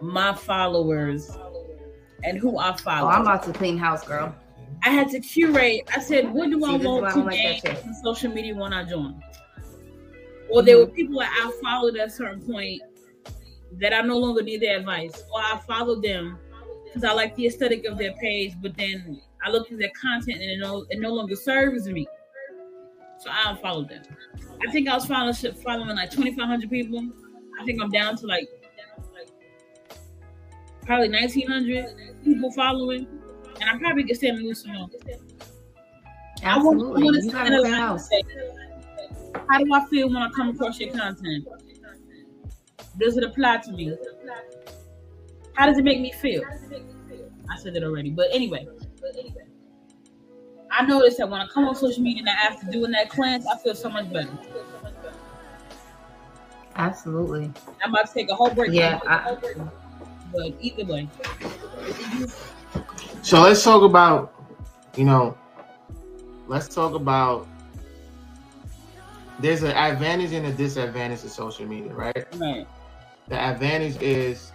my 0.00 0.32
followers 0.32 1.36
and 2.22 2.38
who 2.38 2.58
I 2.58 2.70
oh, 2.70 2.76
follow. 2.76 3.08
I'm 3.08 3.22
about 3.22 3.42
to 3.42 3.52
clean 3.52 3.76
house, 3.76 4.06
girl. 4.06 4.32
I 4.84 4.90
had 4.90 5.08
to 5.08 5.18
curate. 5.18 5.90
I 5.96 6.00
said, 6.00 6.32
what 6.32 6.48
do 6.48 6.64
I 6.64 6.78
See, 6.78 6.86
want 6.86 7.06
I 7.06 7.08
to 7.08 7.14
don't 7.16 7.26
like 7.26 7.62
gain 7.64 7.94
social 8.04 8.32
media 8.32 8.54
when 8.54 8.72
I 8.72 8.84
join? 8.84 9.20
Or 10.52 10.62
there 10.62 10.78
were 10.78 10.86
Mm-hmm. 10.86 10.94
people 10.94 11.18
that 11.20 11.30
I 11.30 11.50
followed 11.62 11.96
at 11.96 12.08
a 12.08 12.10
certain 12.10 12.40
point 12.42 12.82
that 13.78 13.92
I 13.92 14.00
no 14.02 14.18
longer 14.18 14.42
need 14.42 14.60
their 14.62 14.78
advice, 14.78 15.22
or 15.32 15.40
I 15.40 15.60
followed 15.66 16.02
them 16.02 16.38
because 16.84 17.04
I 17.04 17.12
like 17.12 17.36
the 17.36 17.46
aesthetic 17.46 17.84
of 17.86 17.98
their 17.98 18.12
page, 18.14 18.54
but 18.60 18.76
then 18.76 19.20
I 19.44 19.50
look 19.50 19.70
at 19.70 19.78
their 19.78 19.92
content 20.00 20.40
and 20.42 20.50
it 20.50 20.58
no, 20.58 20.84
it 20.90 20.98
no 21.00 21.12
longer 21.14 21.36
serves 21.36 21.86
me. 21.88 22.06
So 23.18 23.30
I 23.30 23.50
unfollowed 23.50 23.88
them. 23.90 24.02
I 24.66 24.70
think 24.72 24.88
I 24.88 24.94
was 24.94 25.06
following, 25.06 25.34
following 25.62 25.94
like 25.96 26.10
2,500 26.10 26.68
people. 26.68 27.06
I 27.60 27.64
think 27.64 27.80
I'm 27.80 27.90
down 27.90 28.16
to 28.16 28.26
like 28.26 28.48
probably 30.84 31.08
1,900 31.10 32.24
people 32.24 32.50
following. 32.52 33.06
And 33.60 33.68
I 33.70 33.78
probably 33.78 34.04
could 34.04 34.16
still 34.16 34.34
lose 34.36 34.62
some 34.62 34.72
more. 34.72 34.88
I 36.42 36.56
want- 36.58 36.80
I 36.80 36.96
Absolutely. 36.96 37.02
want 37.04 37.16
to 37.20 37.26
You 37.26 37.30
gotta 37.32 37.62
a 37.62 37.68
house. 37.76 38.08
say, 38.08 38.22
How 39.50 39.58
do 39.58 39.74
I 39.74 39.84
feel 39.86 40.06
when 40.08 40.18
I 40.18 40.30
come 40.30 40.50
across 40.50 40.78
your 40.78 40.92
content? 40.96 41.44
Does 42.98 43.16
it 43.16 43.24
apply 43.24 43.58
to 43.58 43.72
me? 43.72 43.96
How 45.54 45.66
does 45.66 45.76
it 45.78 45.82
make 45.84 46.00
me 46.00 46.12
feel? 46.12 46.42
I 47.50 47.58
said 47.58 47.74
it 47.74 47.82
already, 47.82 48.10
but 48.10 48.28
anyway. 48.32 48.68
I 50.70 50.86
noticed 50.86 51.18
that 51.18 51.28
when 51.28 51.40
I 51.40 51.48
come 51.48 51.64
on 51.64 51.74
social 51.74 52.00
media 52.00 52.22
and 52.24 52.28
after 52.28 52.70
doing 52.70 52.92
that 52.92 53.10
cleanse, 53.10 53.44
I 53.46 53.58
feel 53.58 53.74
so 53.74 53.90
much 53.90 54.10
better. 54.12 54.30
Absolutely. 56.76 57.52
I'm 57.82 57.92
about 57.92 58.06
to 58.06 58.14
take 58.14 58.30
a 58.30 58.34
whole 58.36 58.54
break. 58.54 58.72
Yeah, 58.72 59.00
I- 59.04 59.36
but 60.32 60.52
either 60.60 60.84
way, 60.84 61.08
So 63.22 63.40
let's 63.40 63.64
talk 63.64 63.82
about, 63.82 64.32
you 64.96 65.04
know, 65.04 65.36
let's 66.46 66.72
talk 66.72 66.94
about. 66.94 67.48
There's 69.40 69.62
an 69.62 69.72
advantage 69.72 70.32
and 70.32 70.46
a 70.46 70.52
disadvantage 70.52 71.22
to 71.22 71.30
social 71.30 71.66
media, 71.66 71.92
right? 71.94 72.26
right. 72.36 72.66
The 73.28 73.38
advantage 73.38 74.00
is 74.02 74.52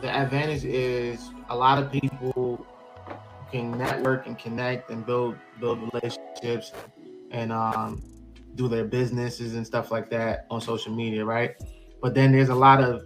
the 0.00 0.08
advantage 0.08 0.64
is 0.64 1.30
a 1.50 1.56
lot 1.56 1.82
of 1.82 1.90
people 1.92 2.64
can 3.52 3.76
network 3.76 4.26
and 4.26 4.38
connect 4.38 4.90
and 4.90 5.04
build 5.04 5.36
build 5.60 5.90
relationships 5.92 6.72
and 7.30 7.52
um, 7.52 8.02
do 8.54 8.68
their 8.68 8.84
businesses 8.84 9.54
and 9.54 9.66
stuff 9.66 9.90
like 9.90 10.08
that 10.10 10.46
on 10.50 10.60
social 10.60 10.94
media, 10.94 11.24
right? 11.24 11.54
But 12.00 12.14
then 12.14 12.32
there's 12.32 12.48
a 12.48 12.54
lot 12.54 12.82
of 12.82 13.02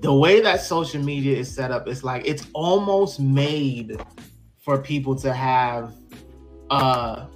the 0.00 0.12
way 0.12 0.40
that 0.40 0.60
social 0.60 1.02
media 1.02 1.36
is 1.36 1.52
set 1.52 1.70
up. 1.70 1.86
It's 1.86 2.02
like 2.02 2.26
it's 2.26 2.46
almost 2.52 3.20
made 3.20 3.96
for 4.60 4.78
people 4.78 5.14
to 5.16 5.32
have 5.32 5.94
uh 6.70 7.26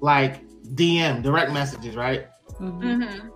like 0.00 0.42
DM 0.74 1.22
direct 1.22 1.52
messages, 1.52 1.96
right? 1.96 2.26
Mhm. 2.60 2.80
Mm-hmm. 2.82 3.28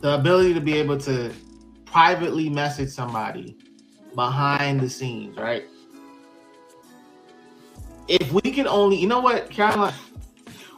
the 0.00 0.14
ability 0.14 0.54
to 0.54 0.60
be 0.60 0.74
able 0.74 0.96
to 0.96 1.32
privately 1.84 2.48
message 2.48 2.88
somebody 2.88 3.56
behind 4.14 4.78
the 4.80 4.88
scenes, 4.88 5.36
right? 5.36 5.64
If 8.06 8.32
we 8.32 8.40
could 8.52 8.68
only, 8.68 8.96
you 8.96 9.08
know 9.08 9.18
what, 9.20 9.50
Caroline, 9.50 9.92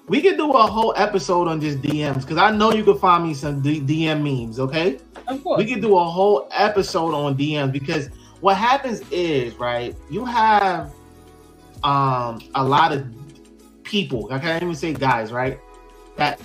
we 0.08 0.22
could 0.22 0.36
do 0.38 0.52
a 0.52 0.62
whole 0.66 0.94
episode 0.96 1.48
on 1.48 1.60
just 1.60 1.82
DMs 1.82 2.22
because 2.22 2.38
I 2.38 2.50
know 2.50 2.72
you 2.72 2.82
could 2.82 2.98
find 2.98 3.22
me 3.24 3.34
some 3.34 3.60
D- 3.60 3.80
DM 3.80 4.22
memes, 4.22 4.58
okay? 4.58 4.98
Of 5.28 5.44
course. 5.44 5.58
We 5.58 5.70
could 5.70 5.82
do 5.82 5.98
a 5.98 6.04
whole 6.04 6.48
episode 6.52 7.14
on 7.14 7.36
DMs 7.36 7.72
because 7.72 8.08
what 8.40 8.56
happens 8.56 9.02
is, 9.10 9.54
right, 9.56 9.94
you 10.10 10.24
have 10.24 10.92
um 11.84 12.40
a 12.54 12.64
lot 12.64 12.92
of 12.92 13.06
people, 13.90 14.28
I 14.30 14.38
can't 14.38 14.62
even 14.62 14.74
say 14.74 14.94
guys, 14.94 15.32
right? 15.32 15.60
That 16.16 16.40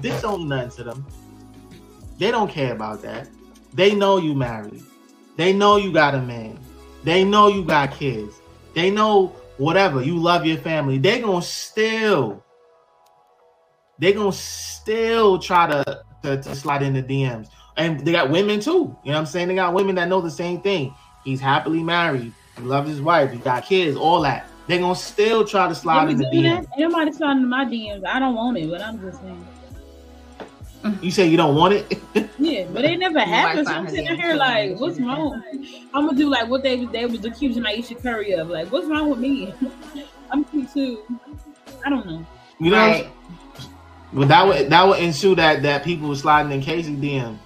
this 0.00 0.22
don't 0.22 0.40
mean 0.40 0.50
nothing 0.50 0.70
to 0.70 0.84
them. 0.84 1.06
They 2.18 2.30
don't 2.30 2.50
care 2.50 2.72
about 2.72 3.02
that. 3.02 3.28
They 3.74 3.94
know 3.94 4.18
you 4.18 4.34
married. 4.34 4.82
They 5.36 5.52
know 5.52 5.76
you 5.76 5.92
got 5.92 6.14
a 6.14 6.22
man. 6.22 6.58
They 7.04 7.24
know 7.24 7.48
you 7.48 7.64
got 7.64 7.92
kids. 7.92 8.40
They 8.74 8.90
know 8.90 9.28
whatever. 9.56 10.02
You 10.02 10.18
love 10.18 10.46
your 10.46 10.58
family. 10.58 10.98
They 10.98 11.20
gonna 11.20 11.42
still 11.42 12.42
they 13.98 14.12
gonna 14.12 14.32
still 14.32 15.38
try 15.38 15.66
to, 15.66 16.02
to, 16.22 16.42
to 16.42 16.54
slide 16.54 16.82
in 16.82 16.94
the 16.94 17.02
DMs. 17.02 17.48
And 17.76 18.00
they 18.00 18.12
got 18.12 18.30
women 18.30 18.60
too. 18.60 18.70
You 18.70 18.78
know 18.78 18.96
what 19.02 19.16
I'm 19.16 19.26
saying? 19.26 19.48
They 19.48 19.54
got 19.56 19.74
women 19.74 19.96
that 19.96 20.08
know 20.08 20.20
the 20.20 20.30
same 20.30 20.60
thing. 20.60 20.94
He's 21.24 21.40
happily 21.40 21.82
married. 21.82 22.32
He 22.56 22.62
loves 22.62 22.88
his 22.88 23.00
wife. 23.00 23.32
He 23.32 23.38
got 23.38 23.64
kids, 23.64 23.96
all 23.96 24.22
that. 24.22 24.46
They're 24.68 24.78
gonna 24.78 24.94
still 24.94 25.44
try 25.46 25.66
to 25.68 25.74
slide 25.74 26.00
Can 26.06 26.10
in 26.10 26.18
we 26.18 26.24
the 26.24 26.48
DMs. 26.48 26.66
that? 26.76 26.90
Sliding 26.90 27.38
into 27.38 27.46
my 27.48 27.64
DMs. 27.64 28.04
I 28.06 28.18
don't 28.18 28.34
want 28.34 28.58
it, 28.58 28.70
but 28.70 28.82
I'm 28.82 29.00
just 29.00 29.20
saying. 29.20 29.46
You 31.02 31.10
say 31.10 31.26
you 31.26 31.36
don't 31.36 31.56
want 31.56 31.74
it? 31.74 31.98
Yeah, 32.40 32.66
but 32.72 32.84
it 32.84 32.98
never 32.98 33.18
happens. 33.18 33.66
So 33.66 33.74
I'm 33.74 33.88
sitting 33.88 34.16
here 34.16 34.34
like, 34.34 34.78
what's 34.78 35.00
wrong? 35.00 35.42
I'm 35.92 36.06
gonna 36.06 36.16
do 36.16 36.28
like 36.28 36.48
what 36.48 36.62
they 36.62 36.84
they 36.84 37.04
was 37.04 37.24
accusing 37.24 37.66
Ayesha 37.66 37.96
Curry 37.96 38.32
of. 38.34 38.48
Like, 38.48 38.70
what's 38.70 38.86
wrong 38.86 39.10
with 39.10 39.18
me? 39.18 39.52
I'm 40.30 40.44
cute 40.44 40.72
too. 40.72 41.02
I 41.84 41.90
don't 41.90 42.06
know. 42.06 42.24
You 42.60 42.70
know, 42.70 42.76
Right. 42.76 43.10
but 44.12 44.28
that 44.28 44.46
would 44.46 44.70
that 44.70 44.86
would 44.86 45.00
ensue 45.00 45.34
that 45.34 45.62
that 45.62 45.82
people 45.82 46.08
were 46.08 46.14
sliding 46.16 46.52
in 46.52 46.60
Casey 46.60 46.94
DM. 46.94 47.36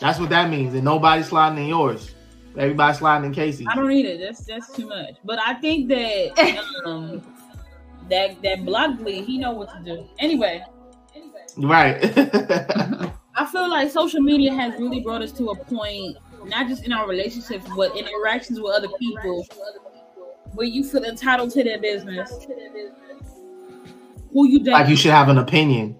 That's 0.00 0.18
what 0.20 0.28
that 0.30 0.50
means, 0.50 0.74
and 0.74 0.84
nobody's 0.84 1.26
sliding 1.28 1.62
in 1.64 1.68
yours. 1.70 2.14
Everybody 2.56 2.96
sliding 2.96 3.26
in 3.26 3.34
Casey. 3.34 3.66
I 3.68 3.74
don't 3.74 3.88
need 3.88 4.06
it. 4.06 4.20
That's 4.20 4.44
that's 4.44 4.72
too 4.72 4.86
much. 4.86 5.16
But 5.24 5.38
I 5.44 5.54
think 5.54 5.88
that 5.88 6.62
um 6.84 7.22
that 8.08 8.40
that 8.42 8.60
Blockley, 8.60 9.24
he 9.24 9.38
know 9.38 9.52
what 9.52 9.70
to 9.72 9.82
do. 9.84 10.08
Anyway, 10.18 10.64
Right. 11.58 11.98
I 13.34 13.46
feel 13.50 13.68
like 13.68 13.90
social 13.90 14.20
media 14.20 14.54
has 14.54 14.78
really 14.78 15.00
brought 15.00 15.22
us 15.22 15.32
to 15.32 15.50
a 15.50 15.56
point, 15.56 16.16
not 16.44 16.68
just 16.68 16.84
in 16.84 16.92
our 16.92 17.08
relationships, 17.08 17.66
but 17.76 17.96
in 17.96 18.06
interactions 18.06 18.60
with 18.60 18.72
other 18.72 18.88
people, 18.98 19.44
where 20.54 20.66
you 20.66 20.84
feel 20.84 21.04
entitled 21.04 21.50
to 21.52 21.64
their 21.64 21.80
business. 21.80 22.46
Who 24.32 24.46
you 24.46 24.60
date? 24.60 24.72
like 24.72 24.88
you 24.88 24.96
should 24.96 25.10
have 25.10 25.28
an 25.28 25.38
opinion 25.38 25.98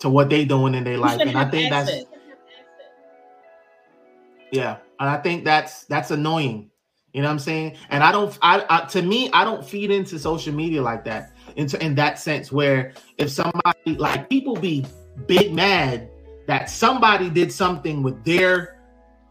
to 0.00 0.08
what 0.08 0.28
they 0.28 0.44
doing 0.44 0.74
in 0.74 0.84
their 0.84 0.98
life, 0.98 1.20
and 1.20 1.30
I 1.30 1.44
have 1.44 1.50
think 1.50 1.70
that's 1.70 1.90
yeah, 4.52 4.76
and 5.00 5.08
I 5.08 5.16
think 5.18 5.44
that's 5.44 5.84
that's 5.84 6.10
annoying. 6.10 6.70
You 7.12 7.22
know 7.22 7.28
what 7.28 7.34
I'm 7.34 7.38
saying? 7.38 7.76
And 7.90 8.02
I 8.02 8.10
don't, 8.10 8.36
I, 8.42 8.66
I 8.68 8.86
to 8.86 9.02
me, 9.02 9.30
I 9.32 9.44
don't 9.44 9.64
feed 9.64 9.92
into 9.92 10.18
social 10.18 10.52
media 10.52 10.82
like 10.82 11.04
that. 11.04 11.30
Into 11.54 11.80
in 11.84 11.94
that 11.94 12.18
sense, 12.18 12.50
where 12.50 12.92
if 13.18 13.30
somebody 13.30 13.94
like 13.96 14.28
people 14.28 14.56
be 14.56 14.84
big 15.26 15.54
mad 15.54 16.08
that 16.46 16.68
somebody 16.68 17.30
did 17.30 17.52
something 17.52 18.02
with 18.02 18.24
their 18.24 18.80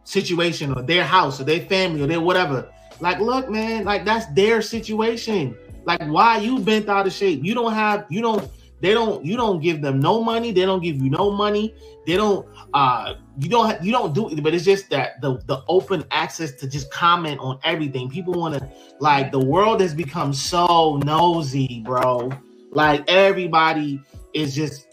situation 0.03 0.74
or 0.74 0.82
their 0.82 1.03
house 1.03 1.39
or 1.39 1.43
their 1.43 1.61
family 1.61 2.01
or 2.01 2.07
their 2.07 2.22
whatever. 2.22 2.70
Like, 2.99 3.20
look, 3.20 3.49
man, 3.49 3.86
like 3.86 4.05
that's 4.05 4.26
their 4.34 4.61
situation. 4.61 5.57
Like, 5.86 6.01
why 6.07 6.38
you 6.38 6.59
bent 6.59 6.88
out 6.89 7.07
of 7.07 7.14
shape? 7.14 7.43
You 7.43 7.53
don't 7.53 7.74
have, 7.74 8.05
you 8.09 8.22
don't, 8.22 8.49
they 8.84 8.93
don't, 8.93 9.23
you 9.23 9.38
don't 9.38 9.61
give 9.61 9.81
them 9.81 10.01
no 10.01 10.21
money. 10.21 10.51
They 10.51 10.65
don't 10.65 10.84
give 10.84 10.97
you 10.97 11.09
no 11.09 11.31
money. 11.31 11.73
They 12.05 12.17
don't, 12.17 12.45
uh, 12.73 13.13
you 13.39 13.47
don't, 13.47 13.81
you 13.81 13.93
don't 13.93 14.13
do 14.13 14.29
it. 14.29 14.43
But 14.43 14.53
it's 14.53 14.65
just 14.65 14.89
that 14.89 15.21
the 15.21 15.38
the 15.45 15.63
open 15.69 16.03
access 16.11 16.51
to 16.55 16.67
just 16.67 16.91
comment 16.91 17.39
on 17.39 17.59
everything. 17.63 18.09
People 18.09 18.34
want 18.34 18.55
to, 18.55 18.69
like, 18.99 19.31
the 19.31 19.39
world 19.39 19.79
has 19.79 19.93
become 19.93 20.34
so 20.34 20.97
nosy, 21.05 21.81
bro. 21.86 22.29
Like 22.71 23.09
everybody 23.09 24.01
is 24.34 24.53
just 24.53 24.88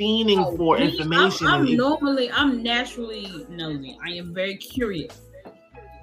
fiending 0.00 0.38
Oh, 0.46 0.56
for 0.56 0.78
me, 0.78 0.84
information. 0.86 1.46
I'm, 1.46 1.66
I'm 1.66 1.76
normally, 1.76 2.30
I'm 2.30 2.62
naturally 2.62 3.44
nosy. 3.50 3.98
I 4.02 4.12
am 4.12 4.32
very 4.32 4.56
curious, 4.56 5.20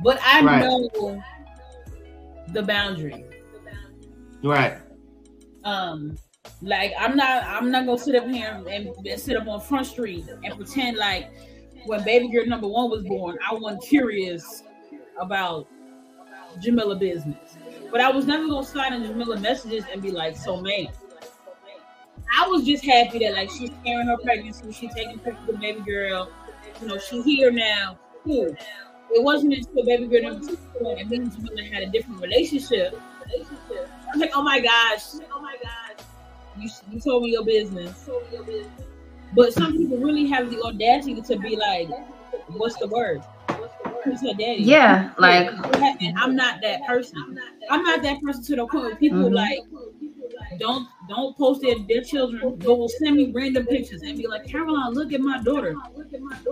but 0.04 0.20
I 0.24 0.42
Right. 0.44 0.60
know 0.62 1.24
the 2.50 2.62
boundary. 2.62 3.26
right. 4.44 4.78
Um, 5.64 6.16
like 6.64 6.94
I'm 6.98 7.16
not, 7.16 7.44
I'm 7.44 7.72
not 7.72 7.86
gonna 7.86 7.98
sit 7.98 8.16
up 8.16 8.28
here 8.28 8.64
and, 8.68 8.88
and 8.88 9.20
sit 9.20 9.36
up 9.36 9.48
on 9.48 9.60
Front 9.60 9.88
Street 9.88 10.26
and 10.44 10.56
pretend 10.56 10.98
like 10.98 11.32
when 11.86 12.04
baby 12.04 12.30
girl 12.30 12.46
number 12.46 12.68
one 12.68 12.90
was 12.90 13.04
born, 13.04 13.38
I 13.50 13.54
wasn't 13.54 13.84
curious 13.84 14.64
about 15.20 15.68
Jamila 16.62 16.96
business. 16.96 17.58
But 17.92 18.02
I 18.02 18.12
was 18.12 18.26
never 18.26 18.48
gonna 18.48 18.66
slide 18.66 18.94
in 18.94 19.04
Jamila 19.04 19.40
messages 19.40 19.84
and 19.92 20.02
be 20.02 20.12
like, 20.12 20.38
so 20.38 20.62
man. 20.62 20.88
I 22.36 22.48
was 22.48 22.66
just 22.66 22.84
happy 22.84 23.20
that 23.20 23.34
like 23.34 23.50
she's 23.52 23.70
carrying 23.86 24.08
her 24.08 24.18
pregnancy, 24.18 24.72
she's 24.72 24.94
taking 24.94 25.20
pictures 25.20 25.50
of 25.50 25.60
baby 25.60 25.82
girl. 25.82 26.32
You 26.82 26.88
know, 26.88 26.98
she's 26.98 27.26
here 27.26 27.52
now. 27.52 28.00
Cool. 28.24 28.56
It 29.12 29.22
wasn't 29.22 29.54
until 29.54 29.86
baby 29.86 30.08
girl 30.08 30.32
number 30.32 30.48
two 30.48 30.58
and 30.98 31.10
me 31.10 31.18
and 31.18 31.32
Jamila 31.36 31.64
had 31.64 31.84
a 31.84 31.88
different 31.88 32.22
relationship. 32.22 33.00
I'm 34.14 34.20
like, 34.20 34.32
oh 34.34 34.42
my 34.42 34.60
gosh, 34.60 35.04
oh 35.32 35.42
my 35.42 35.56
gosh, 35.62 35.93
you 36.60 36.70
you 36.92 37.00
told 37.00 37.24
me 37.24 37.32
your 37.32 37.44
business. 37.46 38.10
But 39.36 39.54
some 39.54 39.76
people 39.78 39.98
really 39.98 40.28
have 40.28 40.50
the 40.52 40.62
audacity 40.62 41.22
to 41.22 41.38
be 41.40 41.56
like, 41.56 41.90
what's 42.50 42.78
the 42.78 42.88
word? 42.88 43.22
Who's 44.04 44.22
her 44.22 44.34
daddy? 44.34 44.64
Yeah, 44.64 45.12
like 45.18 45.48
And 46.02 46.18
I'm 46.20 46.36
not 46.36 46.62
that 46.62 46.86
person. 46.86 47.38
I'm 47.70 47.84
not 47.84 48.04
that 48.04 48.22
person 48.22 48.44
to 48.44 48.56
the 48.58 48.68
point 48.68 48.84
where 48.86 48.96
people 48.96 49.30
Mhm. 49.30 49.34
like 49.34 49.60
don't 50.60 50.88
don't 51.10 51.36
post 51.38 51.62
their, 51.62 51.76
their 51.88 52.02
children, 52.04 52.58
but 52.60 52.78
will 52.78 52.90
send 52.90 53.16
me 53.16 53.32
random 53.32 53.66
pictures 53.66 54.02
and 54.04 54.18
be 54.18 54.28
like, 54.28 54.46
Caroline, 54.46 54.94
look 54.94 55.14
at 55.14 55.22
my 55.22 55.42
daughter. 55.42 55.76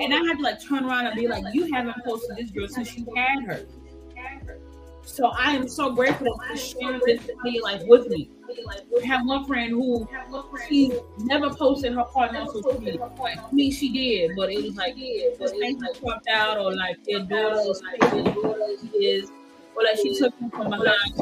And 0.02 0.14
I 0.14 0.18
have 0.28 0.38
to 0.38 0.43
like 0.43 0.62
turn 0.64 0.86
around 0.86 1.08
and 1.08 1.16
be 1.16 1.28
like, 1.28 1.43
you 1.54 1.72
haven't 1.74 1.97
posted 2.04 2.38
this 2.38 2.52
girl 2.52 2.68
since 2.68 2.97
you 2.97 3.06
had 3.16 3.43
her. 3.43 3.60
So 5.04 5.28
I 5.38 5.56
am 5.56 5.68
so 5.68 5.93
grateful 5.93 6.39
for 6.47 6.58
sharing 6.58 7.02
this 7.06 7.22
day 7.43 7.60
life 7.64 7.84
with 7.86 8.08
me. 8.08 8.30
I 9.02 9.06
have 9.06 9.26
one 9.26 9.45
friend 9.45 9.72
who 9.72 10.08
she 10.68 10.91
never 11.20 11.49
posted 11.54 11.93
her 11.93 12.04
partner 12.06 12.39
on 12.41 12.47
social 12.49 12.80
media. 12.80 13.10
I 13.22 13.36
mean, 13.52 13.72
she 13.72 13.91
did, 13.91 14.36
but 14.36 14.52
it 14.52 14.64
was 14.64 14.76
like 14.76 14.95
this 14.95 15.52
thing 15.52 15.80
that 15.80 15.99
popped 16.02 16.28
out, 16.28 16.58
or 16.58 16.74
like 16.76 17.04
their 17.06 17.20
daughter 17.22 17.60
is 17.70 17.82
their 18.12 18.24
daughter 18.24 18.58
is, 18.93 19.32
or 19.76 19.84
like 19.84 19.97
she 19.97 20.18
took 20.18 20.34
him 20.39 20.49
from 20.52 20.70
behind. 20.70 21.18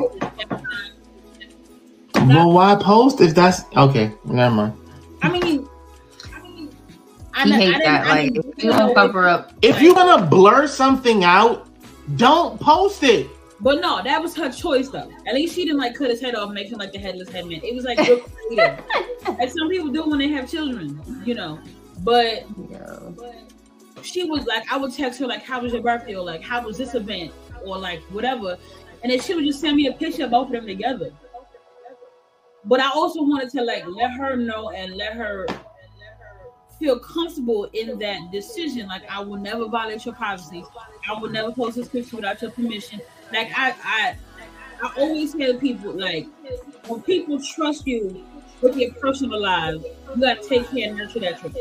Well, 2.27 2.51
why 2.51 2.75
post 2.75 3.21
if 3.21 3.33
that's 3.33 3.63
okay? 3.75 4.11
Never 4.25 4.53
mind. 4.55 4.73
I 5.21 5.29
mean, 5.29 5.67
I 6.33 6.41
mean, 6.41 6.69
I, 7.33 7.43
he 7.45 7.51
hate 7.53 7.83
that. 7.83 8.07
Like 8.07 8.35
if 8.35 8.45
you 8.63 8.71
don't 8.71 8.87
know- 8.87 8.93
cover 8.93 9.27
up, 9.27 9.53
If 9.61 9.81
you're 9.81 9.95
gonna 9.95 10.25
blur 10.25 10.67
something 10.67 11.23
out, 11.23 11.67
don't 12.17 12.59
post 12.59 13.03
it. 13.03 13.27
But 13.61 13.81
no, 13.81 14.01
that 14.01 14.21
was 14.21 14.35
her 14.35 14.51
choice 14.51 14.89
though. 14.89 15.11
At 15.27 15.33
least 15.33 15.55
she 15.55 15.65
didn't 15.65 15.79
like 15.79 15.95
cut 15.95 16.09
his 16.09 16.21
head 16.21 16.35
off, 16.35 16.51
make 16.51 16.71
him 16.71 16.79
like 16.79 16.93
the 16.93 16.99
headless 16.99 17.29
headman. 17.29 17.61
It 17.63 17.75
was 17.75 17.83
like 17.83 17.97
good 17.97 18.23
creative. 18.23 18.83
like 19.27 19.51
some 19.51 19.69
people 19.69 19.89
do 19.89 20.09
when 20.09 20.19
they 20.19 20.29
have 20.29 20.49
children, 20.49 21.01
you 21.25 21.35
know. 21.35 21.59
But 21.99 22.45
yo, 22.69 23.15
she 24.01 24.23
was 24.23 24.45
like, 24.45 24.63
I 24.71 24.77
would 24.77 24.93
text 24.93 25.19
her 25.19 25.27
like, 25.27 25.43
"How 25.43 25.61
was 25.61 25.73
your 25.73 25.81
birthday?" 25.81 26.15
or 26.15 26.23
like, 26.23 26.41
"How 26.41 26.63
was 26.63 26.77
this 26.77 26.95
event?" 26.95 27.33
or 27.65 27.77
like 27.77 27.99
whatever, 28.11 28.57
and 29.03 29.11
then 29.11 29.19
she 29.19 29.35
would 29.35 29.45
just 29.45 29.59
send 29.59 29.75
me 29.75 29.87
a 29.87 29.93
picture 29.93 30.23
of 30.23 30.31
both 30.31 30.47
of 30.47 30.53
them 30.53 30.65
together. 30.65 31.11
But 32.65 32.79
I 32.79 32.89
also 32.89 33.21
wanted 33.21 33.49
to 33.51 33.63
like 33.63 33.85
let 33.87 34.11
her 34.11 34.37
know 34.37 34.69
and 34.69 34.95
let 34.95 35.13
her 35.13 35.45
feel 36.79 36.97
comfortable 36.99 37.65
in 37.73 37.99
that 37.99 38.31
decision. 38.31 38.87
Like 38.87 39.03
I 39.09 39.19
will 39.19 39.37
never 39.37 39.67
violate 39.67 40.05
your 40.05 40.15
privacy. 40.15 40.63
I 41.09 41.19
will 41.19 41.29
never 41.29 41.51
post 41.51 41.75
this 41.75 41.89
picture 41.89 42.15
without 42.15 42.41
your 42.41 42.51
permission. 42.51 43.01
Like 43.31 43.51
I, 43.55 43.75
I, 43.83 44.15
I 44.83 44.93
always 44.97 45.33
tell 45.35 45.55
people 45.55 45.91
like 45.91 46.27
when 46.87 47.01
people 47.03 47.39
trust 47.41 47.85
you 47.85 48.25
with 48.61 48.75
your 48.75 48.93
personal 48.93 49.41
lives, 49.41 49.83
you 50.15 50.21
gotta 50.21 50.41
take 50.47 50.69
care 50.69 50.89
and 50.89 50.97
nurture 50.97 51.19
that 51.19 51.39
trust. 51.39 51.57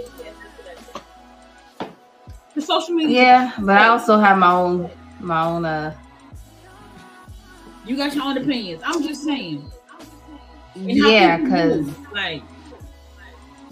The 2.55 2.63
social 2.63 2.95
media, 2.95 3.23
yeah. 3.23 3.53
But 3.59 3.77
I 3.77 3.89
also 3.89 4.19
have 4.19 4.39
my 4.39 4.53
own, 4.53 4.91
my 5.21 5.45
own. 5.45 5.65
Uh, 5.65 5.95
you 7.85 7.97
got 7.97 8.15
your 8.15 8.25
own 8.25 8.39
opinions. 8.39 8.83
I'm 8.85 9.03
just 9.03 9.23
saying. 9.23 9.71
And 10.75 10.91
yeah, 10.91 11.37
because 11.37 11.87
move, 11.87 12.13
like 12.13 12.43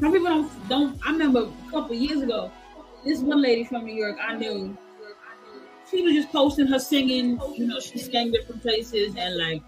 some 0.01 0.13
people 0.13 0.29
don't 0.29 0.69
don't. 0.69 1.01
I 1.07 1.13
remember 1.13 1.49
a 1.49 1.71
couple 1.71 1.95
years 1.95 2.23
ago, 2.23 2.53
this 3.05 3.21
one 3.21 3.41
lady 3.43 3.65
from 3.65 3.87
New 3.87 3.95
York 3.95 4.19
I 4.21 4.35
knew. 4.35 4.77
She 5.91 6.03
was 6.03 6.15
just 6.15 6.33
posting 6.33 6.67
her 6.67 6.79
singing. 6.79 7.41
You 7.55 7.67
know, 7.67 7.81
she 7.81 7.99
sang 7.99 8.33
different 8.33 8.63
places 8.63 9.15
and 9.17 9.37
like 9.37 9.63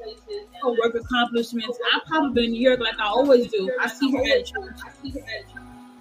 her 0.62 0.70
work 0.70 0.94
accomplishments. 0.94 1.78
I 1.92 2.00
pop 2.06 2.30
up 2.30 2.36
in 2.36 2.52
New 2.52 2.60
York 2.60 2.80
like 2.80 2.98
I 2.98 3.06
always 3.06 3.50
do. 3.50 3.70
I 3.80 3.86
see 3.88 4.10
her 4.10 4.38
at 4.38 4.46
church. 4.46 4.80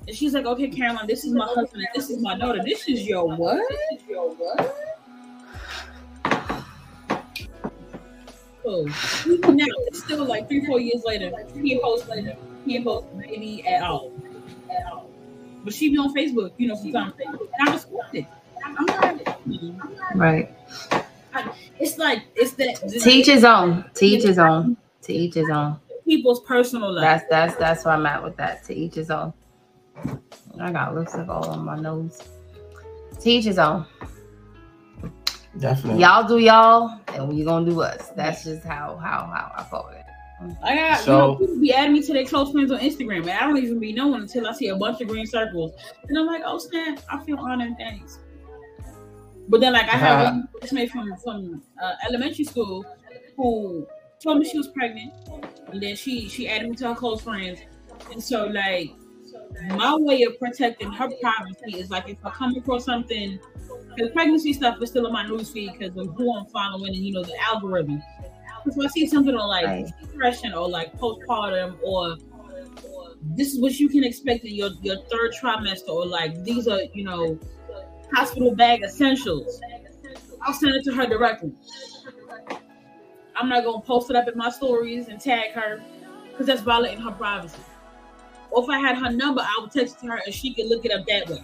And 0.08 0.16
she's 0.16 0.34
like, 0.34 0.46
"Okay, 0.46 0.70
Caroline, 0.70 1.06
this 1.06 1.24
is 1.26 1.34
my 1.34 1.46
husband 1.46 1.84
and 1.84 1.88
this 1.94 2.10
is 2.10 2.22
my 2.22 2.38
daughter. 2.38 2.62
This 2.64 2.88
is 2.88 3.04
your 3.04 3.28
what? 3.36 3.62
This 3.70 4.02
is 4.02 4.08
your 4.08 4.34
what?" 4.36 4.76
Even 9.26 9.56
now, 9.56 9.66
it's 9.88 10.04
still 10.04 10.26
like 10.26 10.48
three, 10.50 10.66
four 10.66 10.80
years 10.80 11.04
later. 11.06 11.32
He 11.54 11.74
ain't 11.74 11.82
post 11.82 12.10
later. 12.10 12.36
He 12.66 12.76
ain't 12.76 12.86
post 12.86 13.08
maybe 13.16 13.66
at 13.66 13.82
all, 13.82 14.12
at 14.70 14.92
all. 14.92 15.10
But 15.64 15.74
she 15.74 15.90
be 15.90 15.98
on 15.98 16.14
Facebook, 16.14 16.52
you 16.58 16.68
know, 16.68 16.76
from 16.76 16.92
time 16.92 17.14
to 17.14 17.28
and 17.28 17.70
I 17.70 17.74
respect 17.74 18.16
it. 18.16 18.26
I'm 18.78 18.86
not. 18.86 20.16
right. 20.16 20.54
It's 21.80 21.98
like 21.98 22.24
it's 22.36 22.54
that 22.54 22.88
To 22.90 23.10
each 23.10 23.28
his 23.28 23.44
own. 23.44 23.86
To 23.96 24.06
each 24.06 24.24
his 24.24 24.40
own. 24.40 24.78
To 25.04 25.14
each 25.14 25.36
his 25.36 25.50
own. 25.50 25.80
people's 26.06 26.42
personal 26.42 26.92
life. 26.94 27.04
That's 27.04 27.30
that's 27.30 27.56
that's 27.56 27.86
where 27.86 27.94
I'm 27.94 28.06
at 28.06 28.24
with 28.24 28.36
that. 28.38 28.64
To 28.66 28.76
each 28.76 28.96
his 28.96 29.12
own. 29.12 29.34
I 30.60 30.72
got 30.72 30.96
lipstick 30.96 31.28
all 31.30 31.48
on 31.50 31.64
my 31.66 31.76
nose. 31.80 32.20
To 33.22 33.30
each 33.30 33.46
his 33.46 33.60
own. 33.60 33.86
Definitely. 35.60 36.02
Y'all 36.02 36.28
do 36.28 36.38
y'all, 36.38 37.00
and 37.10 37.30
we 37.30 37.44
gonna 37.44 37.66
do 37.70 37.82
us. 37.82 38.10
That's 38.16 38.44
just 38.44 38.64
how 38.66 38.98
how 38.98 39.26
how 39.34 39.52
I 39.56 39.64
call 39.70 39.90
it. 39.90 40.04
I 40.64 40.76
got 40.76 41.00
So- 41.00 41.12
you 41.12 41.18
know 41.18 41.36
people 41.36 41.60
be 41.60 41.74
adding 41.74 41.94
me 41.94 42.02
to 42.04 42.14
their 42.14 42.26
close 42.26 42.52
friends 42.52 42.72
on 42.72 42.80
Instagram, 42.80 43.22
and 43.22 43.32
I 43.32 43.40
don't 43.42 43.58
even 43.58 43.80
be 43.80 43.92
knowing 43.92 44.22
until 44.22 44.46
I 44.48 44.52
see 44.54 44.68
a 44.68 44.76
bunch 44.76 45.02
of 45.02 45.08
green 45.08 45.26
circles, 45.26 45.72
and 46.08 46.18
I'm 46.18 46.28
like, 46.28 46.44
oh 46.46 46.60
snap, 46.60 47.00
I 47.12 47.24
feel 47.24 47.40
honored, 47.40 47.76
thanks. 47.78 48.20
But 49.48 49.62
then 49.62 49.74
like 49.74 49.88
I 49.90 49.98
have 49.98 50.20
Uh-huh. 50.20 50.32
one 50.34 50.48
classmate 50.60 50.92
from 50.92 51.18
from 51.18 51.64
uh, 51.82 51.96
elementary 52.08 52.46
school 52.46 52.90
who 53.36 53.88
told 54.24 54.40
me 54.40 54.46
she 54.46 54.58
was 54.58 54.70
pregnant, 54.70 55.14
and 55.72 55.82
then 55.82 55.96
she 55.96 56.30
she 56.30 56.48
added 56.50 56.70
me 56.70 56.76
to 56.78 56.90
her 56.90 56.96
close 56.96 57.24
friends, 57.24 57.64
and 58.10 58.24
so 58.24 58.46
like 58.48 58.98
my 59.70 59.96
way 60.00 60.24
of 60.24 60.38
protecting 60.40 60.92
her 60.94 61.10
privacy 61.22 61.80
is 61.80 61.90
like 61.90 62.10
if 62.10 62.20
I 62.24 62.32
come 62.32 62.56
across 62.58 62.86
something, 62.86 63.40
because 63.96 64.12
pregnancy 64.14 64.54
stuff 64.54 64.78
is 64.82 64.90
still 64.92 65.08
on 65.08 65.14
my 65.14 65.26
newsfeed 65.26 65.74
because 65.78 65.96
of 65.98 66.14
who 66.16 66.38
I'm 66.38 66.48
following 66.48 66.96
and 66.96 67.06
you 67.06 67.14
know 67.14 67.26
the 67.26 67.36
algorithm. 67.50 68.04
So 68.72 68.84
I 68.84 68.88
see 68.90 69.08
something 69.08 69.36
on 69.36 69.48
like 69.50 69.72
Right. 69.72 69.94
depression 70.02 70.54
or 70.54 70.70
like 70.70 70.90
postpartum 71.02 71.78
or 71.82 72.18
this 73.22 73.54
is 73.54 73.62
what 73.62 73.74
you 73.80 73.90
can 73.90 74.04
expect 74.04 74.44
in 74.46 74.54
your, 74.56 74.70
your 74.82 74.98
third 75.12 75.32
trimester 75.42 75.90
or 75.90 76.06
like 76.06 76.32
these 76.44 76.68
are 76.68 76.82
you 76.94 77.04
know 77.04 77.40
hospital 78.14 78.56
bag 78.56 78.82
essentials 78.84 79.60
i'll 80.44 80.54
send 80.54 80.76
it 80.76 80.84
to 80.84 80.94
her 80.94 81.06
directly 81.06 81.52
i'm 83.36 83.50
not 83.50 83.64
gonna 83.64 83.82
post 83.82 84.10
it 84.10 84.16
up 84.16 84.28
in 84.28 84.38
my 84.38 84.50
stories 84.50 85.08
and 85.08 85.20
tag 85.20 85.52
her 85.52 85.84
because 86.30 86.48
that's 86.48 86.62
violating 86.62 87.02
her 87.02 87.12
privacy 87.12 87.60
Or 88.52 88.64
if 88.64 88.70
I 88.70 88.80
had 88.80 88.98
her 88.98 89.12
number, 89.12 89.42
I 89.42 89.58
would 89.62 89.72
text 89.72 90.02
her 90.02 90.22
and 90.26 90.34
she 90.34 90.54
could 90.54 90.68
look 90.68 90.86
it 90.86 90.92
up 90.92 91.06
that 91.08 91.30
way. 91.30 91.44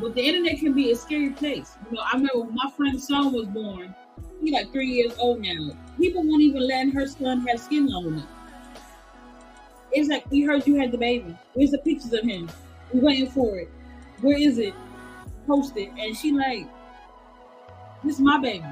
But 0.00 0.14
the 0.14 0.22
internet 0.22 0.58
can 0.58 0.72
be 0.74 0.90
a 0.92 0.96
scary 0.96 1.30
place. 1.30 1.76
You 1.90 1.96
know, 1.96 2.02
I 2.02 2.16
remember 2.16 2.40
when 2.40 2.54
my 2.54 2.70
friend's 2.76 3.06
son 3.06 3.32
was 3.32 3.46
born. 3.46 3.94
He's 4.40 4.52
like 4.52 4.72
three 4.72 4.88
years 4.88 5.14
old 5.18 5.40
now. 5.40 5.70
People 5.98 6.22
won't 6.24 6.42
even 6.42 6.66
let 6.66 6.90
her 6.94 7.06
son 7.06 7.46
have 7.46 7.60
skin 7.60 7.88
on 7.92 8.14
him. 8.18 8.28
It's 9.92 10.08
like 10.08 10.28
we 10.30 10.42
heard 10.42 10.66
you 10.66 10.76
had 10.76 10.92
the 10.92 10.98
baby. 10.98 11.36
Where's 11.54 11.70
the 11.70 11.78
pictures 11.78 12.12
of 12.12 12.24
him? 12.24 12.50
We're 12.92 13.02
waiting 13.02 13.30
for 13.30 13.56
it. 13.58 13.70
Where 14.22 14.38
is 14.38 14.58
it? 14.58 14.74
Post 15.46 15.76
it. 15.76 15.90
And 15.98 16.16
she 16.16 16.32
like, 16.32 16.66
this 18.04 18.14
is 18.16 18.20
my 18.20 18.38
baby. 18.40 18.64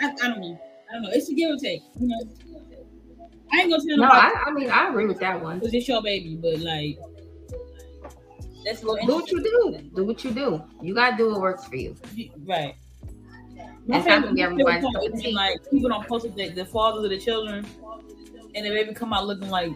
I, 0.00 0.06
I 0.06 0.10
don't 0.28 0.40
know. 0.40 0.60
I 0.90 0.94
don't 0.94 1.02
know. 1.02 1.10
It's 1.12 1.28
a 1.30 1.34
give 1.34 1.50
or 1.50 1.56
take. 1.58 1.82
You 1.98 2.08
know. 2.08 2.20
I 3.52 3.60
ain't 3.60 3.70
gonna 3.70 3.82
tell 3.86 3.96
No, 3.96 4.02
nobody 4.06 4.18
I, 4.36 4.42
I 4.46 4.50
mean 4.50 4.70
I 4.70 4.88
agree 4.88 5.06
with 5.06 5.20
that 5.20 5.40
one. 5.40 5.58
because 5.60 5.74
it's 5.74 5.86
your 5.88 6.02
baby, 6.02 6.36
but 6.36 6.58
like 6.60 6.98
that's 8.64 8.82
a 8.82 8.86
little 8.86 9.06
Do 9.06 9.14
what 9.16 9.30
you 9.30 9.42
do. 9.42 9.78
Do 9.94 10.04
what 10.04 10.24
you 10.24 10.30
do. 10.32 10.62
You 10.82 10.94
gotta 10.94 11.16
do 11.16 11.30
what 11.30 11.40
works 11.40 11.64
for 11.66 11.76
you. 11.76 11.94
right. 12.46 12.74
It's 13.86 14.06
not 14.06 14.22
gonna 14.22 14.32
be 14.34 14.42
everybody's 14.42 14.76
favorite 14.76 14.82
cup 14.82 14.92
part 14.94 15.06
of 15.06 15.14
is 15.14 15.22
tea. 15.22 15.32
like 15.32 15.70
people 15.70 15.90
don't 15.90 16.06
post 16.08 16.24
it, 16.24 16.34
the, 16.34 16.48
the 16.50 16.64
fathers 16.64 17.04
of 17.04 17.10
the 17.10 17.18
children, 17.18 17.64
and 18.54 18.66
the 18.66 18.70
baby 18.70 18.94
come 18.94 19.12
out 19.12 19.26
looking 19.26 19.50
like 19.50 19.72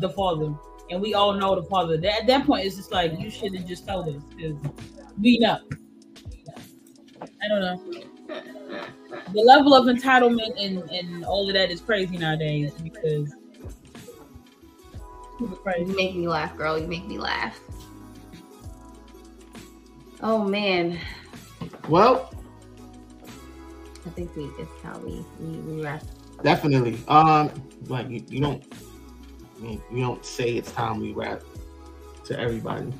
the 0.00 0.08
father, 0.08 0.54
and 0.90 1.00
we 1.00 1.14
all 1.14 1.32
know 1.32 1.54
the 1.54 1.62
father. 1.62 1.96
That, 1.96 2.20
at 2.22 2.26
that 2.26 2.46
point, 2.46 2.66
it's 2.66 2.76
just 2.76 2.92
like 2.92 3.18
you 3.18 3.30
should 3.30 3.54
have 3.54 3.66
just 3.66 3.86
told 3.86 4.08
us 4.08 4.22
because 4.36 4.56
we 5.20 5.38
know. 5.38 5.58
I 7.42 7.48
don't 7.48 7.60
know. 7.60 8.02
The 9.32 9.40
level 9.40 9.74
of 9.74 9.86
entitlement 9.86 10.62
and, 10.62 10.90
and 10.90 11.24
all 11.24 11.48
of 11.48 11.54
that 11.54 11.70
is 11.70 11.80
crazy 11.80 12.16
nowadays 12.16 12.72
because 12.82 13.34
people 15.38 15.58
You 15.78 15.96
make 15.96 16.14
me 16.16 16.28
laugh, 16.28 16.56
girl. 16.56 16.78
You 16.78 16.86
make 16.86 17.06
me 17.06 17.18
laugh. 17.18 17.58
Oh 20.22 20.44
man, 20.44 20.98
Well, 21.88 22.30
I 24.06 24.10
think 24.10 24.34
we 24.36 24.44
it's 24.58 24.82
how 24.82 24.98
we 24.98 25.24
we, 25.38 25.58
we 25.60 25.82
wrap. 25.82 26.02
definitely. 26.42 27.00
Um, 27.08 27.50
like 27.86 28.08
you, 28.10 28.22
you 28.28 28.40
don't, 28.40 28.62
Mean, 29.60 29.82
you 29.92 30.00
don't 30.02 30.24
say 30.24 30.56
it's 30.56 30.72
time 30.72 31.00
we 31.00 31.12
wrap 31.12 31.42
to 32.24 32.38
everybody. 32.38 32.92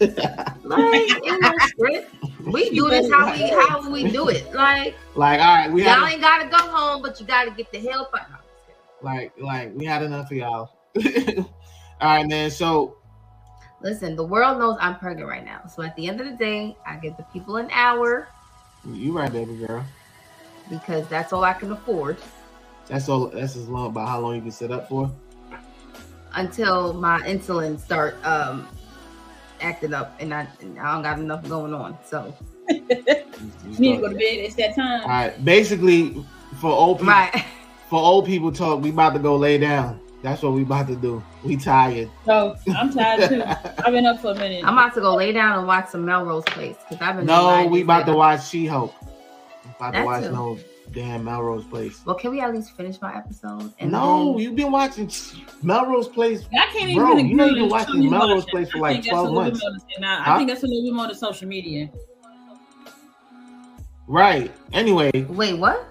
Like 0.00 1.10
in 1.24 1.40
the 1.40 1.60
script, 1.68 2.14
we 2.46 2.70
do 2.70 2.88
this 2.88 3.10
how 3.10 3.32
we 3.32 3.48
how 3.48 3.90
we 3.90 4.10
do 4.10 4.28
it. 4.28 4.52
Like 4.54 4.94
like, 5.14 5.40
all 5.40 5.56
right, 5.56 5.70
we 5.70 5.84
y'all 5.84 6.06
ain't 6.06 6.20
gotta 6.20 6.48
go 6.48 6.58
home, 6.58 7.02
but 7.02 7.20
you 7.20 7.26
gotta 7.26 7.50
get 7.50 7.70
the 7.72 7.80
hell 7.80 8.08
out. 8.14 8.28
like, 9.02 9.32
like 9.38 9.72
we 9.74 9.84
had 9.84 10.02
enough 10.02 10.30
of 10.30 10.36
y'all. 10.36 10.70
all 10.96 11.44
right, 12.00 12.26
man. 12.28 12.50
So 12.50 12.96
Listen, 13.80 14.16
the 14.16 14.24
world 14.24 14.58
knows 14.58 14.76
I'm 14.80 14.98
pregnant 14.98 15.28
right 15.28 15.44
now. 15.44 15.62
So 15.66 15.82
at 15.82 15.94
the 15.94 16.08
end 16.08 16.20
of 16.20 16.26
the 16.26 16.36
day, 16.36 16.76
I 16.84 16.96
give 16.96 17.16
the 17.16 17.22
people 17.32 17.56
an 17.56 17.68
hour 17.72 18.28
you 18.86 19.12
right, 19.12 19.32
baby 19.32 19.56
girl. 19.56 19.84
because 20.70 21.06
that's 21.08 21.32
all 21.32 21.44
I 21.44 21.52
can 21.52 21.72
afford 21.72 22.18
That's 22.86 23.08
all. 23.08 23.26
That's 23.26 23.56
as 23.56 23.68
long 23.68 23.88
about 23.88 24.08
how 24.08 24.20
long 24.20 24.36
you 24.36 24.42
can 24.42 24.50
sit 24.50 24.70
up 24.70 24.88
for. 24.88 25.10
Until 26.34 26.92
my 26.92 27.20
insulin 27.22 27.78
start 27.78 28.16
um 28.24 28.68
acting 29.60 29.92
up 29.94 30.14
and 30.20 30.32
I, 30.32 30.46
and 30.60 30.78
I 30.78 30.94
don't 30.94 31.02
got 31.02 31.18
enough 31.18 31.48
going 31.48 31.74
on. 31.74 31.98
So 32.04 32.34
You- 32.68 32.80
need 33.78 33.96
to 33.96 34.00
go 34.02 34.08
to 34.08 34.14
bed. 34.14 34.22
It's 34.22 34.54
that 34.56 34.74
time. 34.74 35.02
All 35.02 35.08
right. 35.08 35.44
Basically, 35.44 36.24
for 36.60 36.70
old 36.70 36.98
people, 36.98 37.12
right. 37.12 37.44
for 37.88 37.98
old 38.00 38.26
people 38.26 38.52
talk, 38.52 38.82
we 38.82 38.90
about 38.90 39.14
to 39.14 39.18
go 39.18 39.36
lay 39.36 39.58
down. 39.58 40.00
That's 40.22 40.42
what 40.42 40.52
we 40.52 40.62
about 40.62 40.88
to 40.88 40.96
do. 40.96 41.22
We 41.44 41.56
tired. 41.56 42.10
So 42.24 42.56
I'm 42.76 42.92
tired 42.92 43.28
too. 43.28 43.42
I've 43.44 43.92
been 43.92 44.04
up 44.06 44.20
for 44.20 44.32
a 44.32 44.34
minute. 44.34 44.64
I'm 44.64 44.76
about 44.76 44.94
to 44.94 45.00
go 45.00 45.14
lay 45.14 45.32
down 45.32 45.58
and 45.58 45.66
watch 45.66 45.88
some 45.90 46.04
Melrose 46.04 46.44
Place 46.44 46.76
because 46.88 47.06
I've 47.06 47.16
been 47.16 47.26
no, 47.26 47.66
we 47.66 47.82
about 47.82 48.06
to 48.06 48.14
watch 48.14 48.48
She 48.48 48.66
Hulk. 48.66 48.92
About 49.76 49.94
to 49.94 50.04
watch 50.04 50.24
too. 50.24 50.32
no 50.32 50.58
damn 50.92 51.24
Melrose 51.24 51.64
Place. 51.64 52.00
Well, 52.04 52.14
can 52.16 52.30
we 52.30 52.40
at 52.40 52.54
least 52.54 52.76
finish 52.76 53.00
my 53.00 53.16
episode? 53.16 53.72
no, 53.82 54.32
then- 54.32 54.38
you've 54.40 54.56
been 54.56 54.72
watching 54.72 55.10
Melrose 55.62 56.08
Place. 56.08 56.46
I 56.52 56.66
can't 56.72 56.90
even 56.90 56.96
Bro, 56.96 57.12
agree 57.12 57.22
you 57.28 57.34
know 57.34 57.46
you've 57.46 57.54
been 57.56 57.68
watching 57.68 58.10
Melrose 58.10 58.44
shit. 58.44 58.50
Place 58.52 58.70
for 58.70 58.78
I 58.78 58.80
like 58.80 58.92
think 58.94 59.04
that's 59.04 59.12
12 59.14 59.26
a 59.26 59.30
little 59.30 59.44
bit 59.44 59.50
months. 59.52 59.62
more 59.62 59.70
than- 59.72 60.00
nah, 60.02 60.22
Huh? 60.22 60.32
I 60.32 60.36
think 60.38 60.48
that's 60.50 60.62
a 60.62 60.66
little 60.66 60.82
bit 60.84 60.94
more 60.94 61.06
than 61.06 61.16
social 61.16 61.48
media. 61.48 61.88
Right. 64.06 64.50
Anyway, 64.72 65.10
Wait, 65.28 65.54
what? 65.58 65.86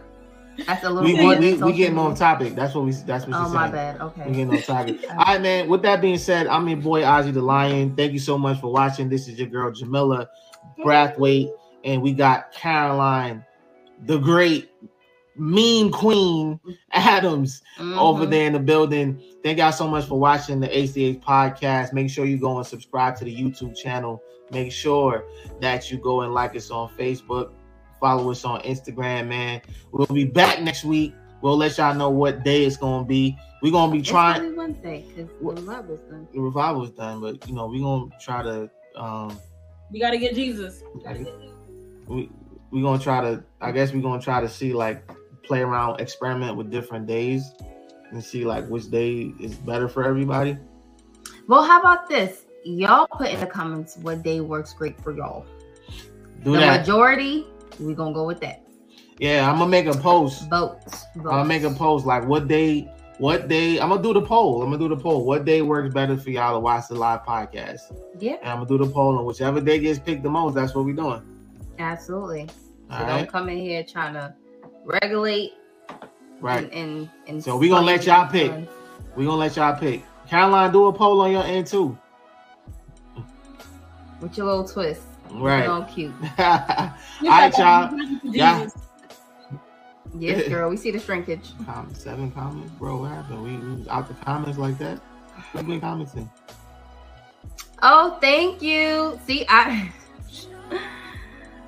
That's 0.66 0.84
a 0.84 0.90
little 0.90 1.04
we 1.04 1.16
bit 1.16 1.40
we, 1.40 1.54
we, 1.54 1.64
we 1.72 1.74
getting 1.74 2.00
on 2.00 2.16
topic. 2.16 2.56
That's 2.56 2.74
what 2.74 2.86
we. 2.86 2.92
That's 2.92 3.28
what 3.28 3.36
Oh 3.40 3.44
she's 3.46 3.54
my 3.54 3.70
saying. 3.70 3.74
bad. 3.74 4.02
Okay. 4.02 4.22
We 4.22 4.24
Okay. 4.24 4.34
getting 4.34 4.58
off 4.58 4.66
topic. 4.66 5.06
All 5.12 5.16
right, 5.18 5.40
man. 5.42 5.68
With 5.70 5.84
that 5.84 6.02
being 6.02 6.18
said, 6.18 6.48
I'm 6.48 6.68
your 6.68 6.80
boy 6.80 7.04
Ozzy 7.04 7.32
the 7.32 7.44
Lion. 7.44 7.96
Thank 7.96 8.14
you 8.14 8.18
so 8.20 8.40
much 8.40 8.60
for 8.60 8.72
watching. 8.74 9.08
This 9.08 9.28
is 9.28 9.38
your 9.38 9.50
girl 9.50 9.72
Jamila 9.72 10.28
Brathwaite, 10.80 11.52
and 11.84 12.02
we 12.02 12.12
got 12.12 12.52
Caroline, 12.54 13.46
the 14.06 14.18
great 14.20 14.70
mean 15.36 15.92
queen 15.92 16.60
Adams 16.92 17.62
over 17.80 18.26
Mhm. 18.26 18.30
there 18.32 18.48
in 18.48 18.54
the 18.54 18.60
building. 18.60 19.22
Thank 19.44 19.60
y'all 19.60 19.72
so 19.72 19.88
much 19.88 20.06
for 20.06 20.20
watching 20.20 20.60
the 20.60 20.68
HDH 20.68 21.20
podcast. 21.24 21.94
Make 21.94 22.10
sure 22.10 22.26
you 22.26 22.38
go 22.38 22.58
and 22.58 22.66
subscribe 22.66 23.16
to 23.18 23.26
the 23.26 23.36
YouTube 23.36 23.76
channel. 23.76 24.22
Make 24.52 24.72
sure 24.72 25.26
that 25.62 25.92
you 25.92 25.98
go 25.98 26.22
and 26.22 26.34
like 26.34 26.56
us 26.56 26.72
on 26.72 26.90
Facebook. 26.98 27.52
Follow 28.00 28.32
us 28.32 28.46
on 28.46 28.62
Instagram, 28.62 29.28
man. 29.28 29.62
We'll 29.92 30.08
be 30.08 30.26
back 30.26 30.62
next 30.62 30.84
week. 30.86 31.14
We'll 31.42 31.58
let 31.58 31.78
y'all 31.78 31.94
know 31.94 32.10
what 32.10 32.44
day 32.44 32.64
it's 32.66 32.78
gonna 32.78 33.06
be. 33.06 33.38
We're 33.62 33.72
gonna 33.72 33.92
be 33.92 34.02
trying 34.02 34.42
only 34.42 34.58
Wednesday 34.58 35.06
because 35.08 35.30
What- 35.40 35.56
the 35.58 35.62
love 35.64 35.88
was 35.88 36.00
done. 36.02 36.28
the 36.34 36.40
revival's 36.40 36.92
done, 36.92 37.22
but 37.22 37.48
you 37.48 37.54
know, 37.54 37.68
we're 37.68 37.82
gonna 37.84 38.10
try 38.20 38.42
to 38.44 38.70
um 38.96 39.38
You 39.92 40.02
got 40.02 40.12
to 40.12 40.18
get 40.18 40.34
Jesus. 40.36 40.84
we 42.08 42.30
we're 42.72 42.84
gonna 42.84 43.02
try 43.02 43.22
to 43.22 43.44
I 43.62 43.72
guess 43.72 43.94
we're 43.94 44.02
gonna 44.02 44.22
try 44.22 44.42
to 44.42 44.50
see 44.50 44.74
like 44.74 45.10
play 45.44 45.62
around, 45.62 46.02
experiment 46.02 46.58
with 46.58 46.70
different 46.70 47.08
days 47.08 47.54
and 48.12 48.24
see 48.24 48.46
like 48.46 48.68
which 48.68 48.90
day 48.90 49.34
is 49.40 49.56
better 49.56 49.88
for 49.88 50.04
everybody. 50.04 50.58
Well, 51.48 51.64
how 51.64 51.80
about 51.80 52.10
this? 52.10 52.46
Y'all 52.66 53.08
put 53.08 53.30
in 53.30 53.40
the 53.40 53.48
comments 53.48 53.98
what 53.98 54.24
day 54.24 54.42
works 54.42 54.74
great 54.74 55.00
for 55.02 55.16
y'all. 55.16 55.46
Do 56.44 56.54
the 56.54 56.60
that. 56.60 56.82
majority, 56.82 57.48
we're 57.80 57.96
gonna 57.96 58.14
go 58.14 58.26
with 58.26 58.42
that. 58.42 58.64
Yeah, 59.20 59.50
I'm 59.50 59.58
gonna 59.58 59.72
make 59.72 59.88
a 59.88 59.94
post. 59.94 60.50
Votes. 60.50 61.06
I'm 61.16 61.24
gonna 61.24 61.46
make 61.46 61.64
a 61.64 61.72
post 61.72 62.06
like 62.06 62.28
what 62.28 62.48
day, 62.48 62.92
what 63.18 63.48
day. 63.48 63.80
I'm 63.80 63.90
gonna 63.90 64.04
do 64.04 64.14
the 64.14 64.22
poll. 64.22 64.62
I'm 64.62 64.70
gonna 64.70 64.78
do 64.78 64.94
the 64.94 65.02
poll. 65.02 65.26
What 65.26 65.46
day 65.46 65.62
works 65.62 65.94
better 65.94 66.18
for 66.18 66.30
y'all 66.30 66.54
to 66.54 66.60
watch 66.60 66.90
the 66.90 66.96
live 66.96 67.24
podcast? 67.24 67.98
Yeah, 68.20 68.36
And 68.42 68.50
I'm 68.50 68.58
gonna 68.58 68.68
do 68.68 68.78
the 68.78 68.92
poll, 68.92 69.18
and 69.18 69.26
whichever 69.26 69.62
day 69.62 69.80
gets 69.80 70.00
picked 70.00 70.24
the 70.24 70.30
most, 70.30 70.54
that's 70.54 70.76
what 70.76 70.86
we're 70.86 70.96
doing. 70.96 71.22
Absolutely. 71.80 72.48
So 72.90 72.96
All 72.96 73.06
don't 73.06 73.30
come 73.30 73.50
in 73.50 73.58
here 73.58 73.84
trying 73.84 74.14
to 74.14 74.34
regulate 74.86 75.54
right. 76.40 76.64
and 76.64 76.74
and, 76.74 77.10
and 77.28 77.44
So 77.44 77.58
we're 77.58 77.70
gonna 77.70 77.86
let 77.86 78.06
y'all 78.06 78.30
pick. 78.30 78.52
We're 79.16 79.26
gonna 79.26 79.38
let 79.38 79.56
y'all 79.56 79.78
pick. 79.78 80.04
Caroline, 80.28 80.72
do 80.72 80.86
a 80.88 80.94
poll 80.94 81.22
on 81.22 81.32
your 81.32 81.44
end 81.44 81.68
too. 81.68 81.98
with 84.22 84.38
your 84.38 84.48
little 84.48 84.68
twist. 84.68 85.02
Right. 85.32 85.68
All 85.68 85.84
cute. 85.84 86.14
All 86.40 86.94
right, 87.24 87.58
y'all. 87.58 87.98
Yeah. 88.24 88.68
Yes, 90.18 90.48
girl. 90.50 90.70
We 90.70 90.78
see 90.78 90.92
the 90.92 91.00
shrinkage. 91.00 91.52
Seven 91.94 92.32
comments, 92.32 92.72
bro. 92.74 93.02
What 93.02 93.12
happened? 93.12 93.44
We, 93.44 93.58
we 93.58 93.90
out 93.90 94.08
the 94.08 94.14
comments 94.26 94.58
like 94.58 94.78
that. 94.80 95.00
Who 95.54 95.64
been 95.64 95.82
commenting? 95.82 96.30
Oh, 97.82 98.18
thank 98.22 98.62
you. 98.62 99.20
See, 99.26 99.46
I 99.50 99.92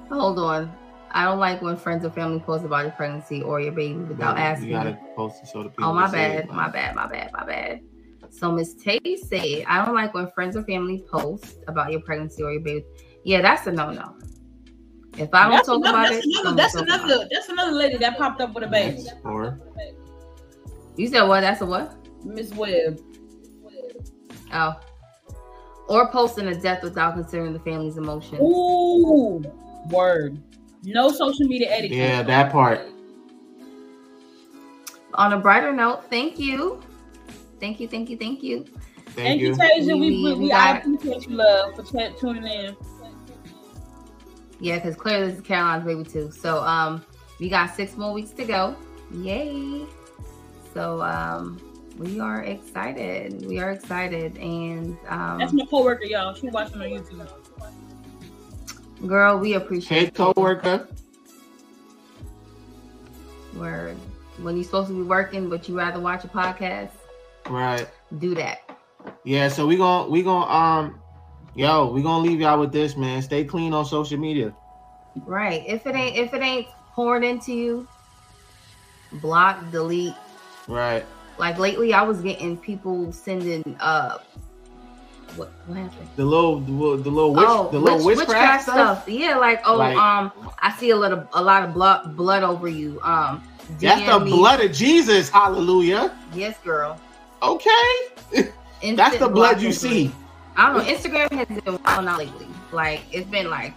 hold 0.09 0.39
on. 0.39 0.75
I 1.11 1.25
don't 1.25 1.39
like 1.39 1.61
when 1.61 1.75
friends 1.75 2.05
or 2.05 2.11
family 2.11 2.39
post 2.39 2.63
about 2.63 2.83
your 2.83 2.91
pregnancy 2.91 3.41
or 3.41 3.59
your 3.59 3.71
baby 3.71 3.99
without 3.99 4.37
You 4.37 4.43
asking. 4.43 4.67
You 4.69 4.73
gotta 4.73 4.99
post 5.15 5.41
to 5.41 5.47
show 5.47 5.63
the 5.63 5.69
oh, 5.69 5.71
people. 5.71 5.85
Oh, 5.85 5.93
my 5.93 6.09
can 6.09 6.19
it, 6.19 6.47
bad, 6.47 6.55
my 6.55 6.69
bad, 6.69 6.95
my 6.95 7.07
bad, 7.07 7.31
my 7.33 7.45
bad. 7.45 7.81
So 8.29 8.51
Miss 8.51 8.75
Tay 8.75 8.99
said, 9.15 9.65
I 9.67 9.83
don't 9.83 9.95
like 9.95 10.13
when 10.13 10.29
friends 10.31 10.55
or 10.55 10.63
family 10.63 11.03
post 11.11 11.57
about 11.67 11.91
your 11.91 12.01
pregnancy 12.01 12.43
or 12.43 12.51
your 12.51 12.61
baby. 12.61 12.85
Yeah, 13.23 13.41
that's 13.41 13.65
a 13.65 13.71
no-no. 13.71 14.15
If 15.17 15.33
I 15.33 15.43
don't 15.43 15.51
That's 15.51 15.67
talk 15.67 15.77
another, 15.77 15.97
about 15.97 16.09
that's 16.11 16.25
it, 16.25 16.39
another, 16.39 16.55
that's 16.55 16.75
another, 16.75 17.27
that's 17.31 17.49
another 17.49 17.71
lady 17.71 17.97
that 17.97 18.17
popped 18.17 18.39
up 18.39 18.53
with 18.53 18.63
a 18.63 18.67
baby. 18.67 19.03
Or. 19.23 19.59
You 20.95 21.07
said 21.07 21.23
what? 21.23 21.41
That's 21.41 21.61
a 21.61 21.65
what? 21.65 21.97
Miss 22.23 22.53
Webb. 22.53 22.99
Oh. 24.53 24.79
Or 25.89 26.09
posting 26.11 26.47
a 26.47 26.55
death 26.61 26.83
without 26.83 27.15
considering 27.15 27.51
the 27.51 27.59
family's 27.59 27.97
emotions. 27.97 28.39
Ooh, 28.41 29.43
word. 29.87 30.37
No 30.83 31.09
social 31.09 31.45
media 31.47 31.69
etiquette. 31.71 31.97
yeah, 31.97 32.21
that 32.23 32.51
part. 32.51 32.81
On 35.15 35.33
a 35.33 35.39
brighter 35.39 35.73
note, 35.73 36.09
thank 36.09 36.39
you. 36.39 36.81
Thank 37.59 37.79
you, 37.79 37.87
thank 37.87 38.09
you, 38.09 38.17
thank 38.17 38.41
you. 38.43 38.63
Thank 38.63 39.15
Thank 39.15 39.41
you. 39.41 39.47
you, 39.49 39.53
Tasia. 39.55 39.85
We, 39.87 39.93
We- 39.93 40.23
we, 40.23 40.33
we 40.33 40.39
we 40.39 40.51
I 40.51 40.77
appreciate 40.77 41.27
you, 41.27 41.35
love, 41.35 41.75
for 41.75 41.83
t- 41.83 42.13
tuning 42.19 42.45
in. 42.45 42.77
Yeah, 44.61 44.75
because 44.75 44.95
clearly 44.95 45.27
this 45.29 45.39
is 45.39 45.41
Caroline's 45.45 45.83
baby 45.85 46.03
too. 46.03 46.31
So 46.31 46.59
um 46.63 47.03
we 47.39 47.49
got 47.49 47.75
six 47.75 47.97
more 47.97 48.13
weeks 48.13 48.31
to 48.31 48.45
go. 48.45 48.75
Yay. 49.11 49.85
So 50.73 51.01
um 51.01 51.59
we 51.97 52.19
are 52.19 52.43
excited. 52.43 53.45
We 53.45 53.59
are 53.59 53.71
excited, 53.71 54.37
and 54.37 54.97
um, 55.09 55.39
That's 55.39 55.51
my 55.51 55.65
coworker, 55.65 56.05
y'all. 56.05 56.33
She 56.33 56.47
watching 56.49 56.75
on 56.81 56.87
YouTube. 56.87 57.29
Girl, 59.07 59.37
we 59.39 59.53
appreciate 59.53 59.97
it. 59.97 60.05
Hey, 60.05 60.11
coworker. 60.11 60.87
word. 63.55 63.95
When 64.41 64.55
you're 64.55 64.63
supposed 64.63 64.87
to 64.89 64.93
be 64.93 65.01
working, 65.07 65.49
but 65.49 65.67
you 65.67 65.77
rather 65.77 65.99
watch 65.99 66.23
a 66.23 66.27
podcast, 66.27 66.91
Right. 67.49 67.87
do 68.19 68.35
that. 68.35 68.59
Yeah, 69.23 69.47
so 69.49 69.65
we 69.67 69.75
gonna 69.75 70.09
we 70.09 70.21
gonna 70.23 70.45
um 70.45 71.01
yo, 71.55 71.91
we 71.91 72.01
gonna 72.01 72.23
leave 72.23 72.39
y'all 72.39 72.59
with 72.59 72.71
this, 72.71 72.95
man. 72.95 73.21
Stay 73.21 73.43
clean 73.43 73.73
on 73.73 73.85
social 73.85 74.17
media. 74.17 74.53
Right. 75.25 75.63
If 75.67 75.85
it 75.87 75.95
ain't 75.95 76.15
if 76.15 76.33
it 76.33 76.41
ain't 76.41 76.67
pouring 76.93 77.23
into 77.23 77.53
you, 77.53 77.87
block, 79.13 79.71
delete. 79.71 80.13
Right. 80.67 81.05
Like 81.37 81.57
lately, 81.57 81.93
I 81.93 82.03
was 82.03 82.21
getting 82.21 82.55
people 82.57 83.11
sending 83.11 83.75
uh, 83.79 84.19
what 85.37 85.49
what 85.67 85.77
happened? 85.77 86.09
The 86.15 86.25
little 86.25 86.59
the, 86.59 86.71
little- 86.71 86.97
the 86.97 87.09
little 87.09 87.33
witch 87.33 87.45
oh, 87.47 87.69
the 87.71 87.79
little 87.79 88.03
witch- 88.05 88.17
witchcraft, 88.17 88.63
stuff. 88.63 89.07
Yeah, 89.07 89.37
like 89.37 89.61
oh 89.65 89.77
Like- 89.77 89.97
um, 89.97 90.31
I 90.61 90.71
see 90.77 90.89
a 90.91 90.95
little 90.95 91.27
a 91.33 91.41
lot 91.41 91.63
of 91.63 91.73
blood 91.73 92.15
blood 92.15 92.43
over 92.43 92.67
you. 92.67 92.99
Um, 93.03 93.43
That's 93.79 94.05
the 94.05 94.19
me. 94.19 94.31
blood 94.31 94.61
of 94.61 94.71
Jesus. 94.71 95.29
Hallelujah. 95.29 96.15
Yes, 96.33 96.57
girl. 96.63 96.99
Okay. 97.43 97.93
That's 98.95 99.17
the 99.17 99.29
blood 99.29 99.61
you 99.61 99.71
see. 99.71 100.11
I 100.55 100.73
don't 100.73 100.77
know. 100.85 100.93
Instagram 100.93 101.31
has 101.31 101.47
been 101.63 101.79
wild 101.83 102.07
out 102.07 102.17
lately. 102.19 102.47
Like 102.71 103.01
it's 103.11 103.29
been 103.29 103.49
like 103.49 103.73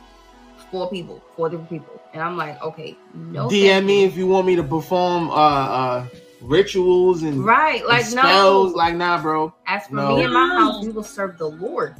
four 0.70 0.88
people, 0.90 1.22
four 1.36 1.48
different 1.48 1.68
people, 1.70 2.00
and 2.14 2.22
I'm 2.22 2.36
like, 2.36 2.60
okay, 2.62 2.96
no. 3.14 3.48
DM 3.48 3.84
me 3.84 4.04
if 4.04 4.16
you 4.16 4.26
want 4.26 4.46
me 4.46 4.56
to 4.56 4.62
perform 4.62 5.30
uh 5.30 5.34
uh 5.34 6.06
rituals 6.42 7.22
and, 7.22 7.44
Right, 7.44 7.80
and 7.80 7.88
like 7.88 8.04
spells. 8.04 8.72
no. 8.72 8.76
Like 8.76 8.96
nah, 8.96 9.20
bro. 9.22 9.54
As 9.66 9.86
for 9.86 9.94
No. 9.94 10.16
me 10.16 10.24
and 10.24 10.34
my 10.34 10.46
house, 10.46 10.84
we 10.84 10.90
will 10.90 11.02
serve 11.02 11.38
the 11.38 11.46
Lord. 11.48 11.94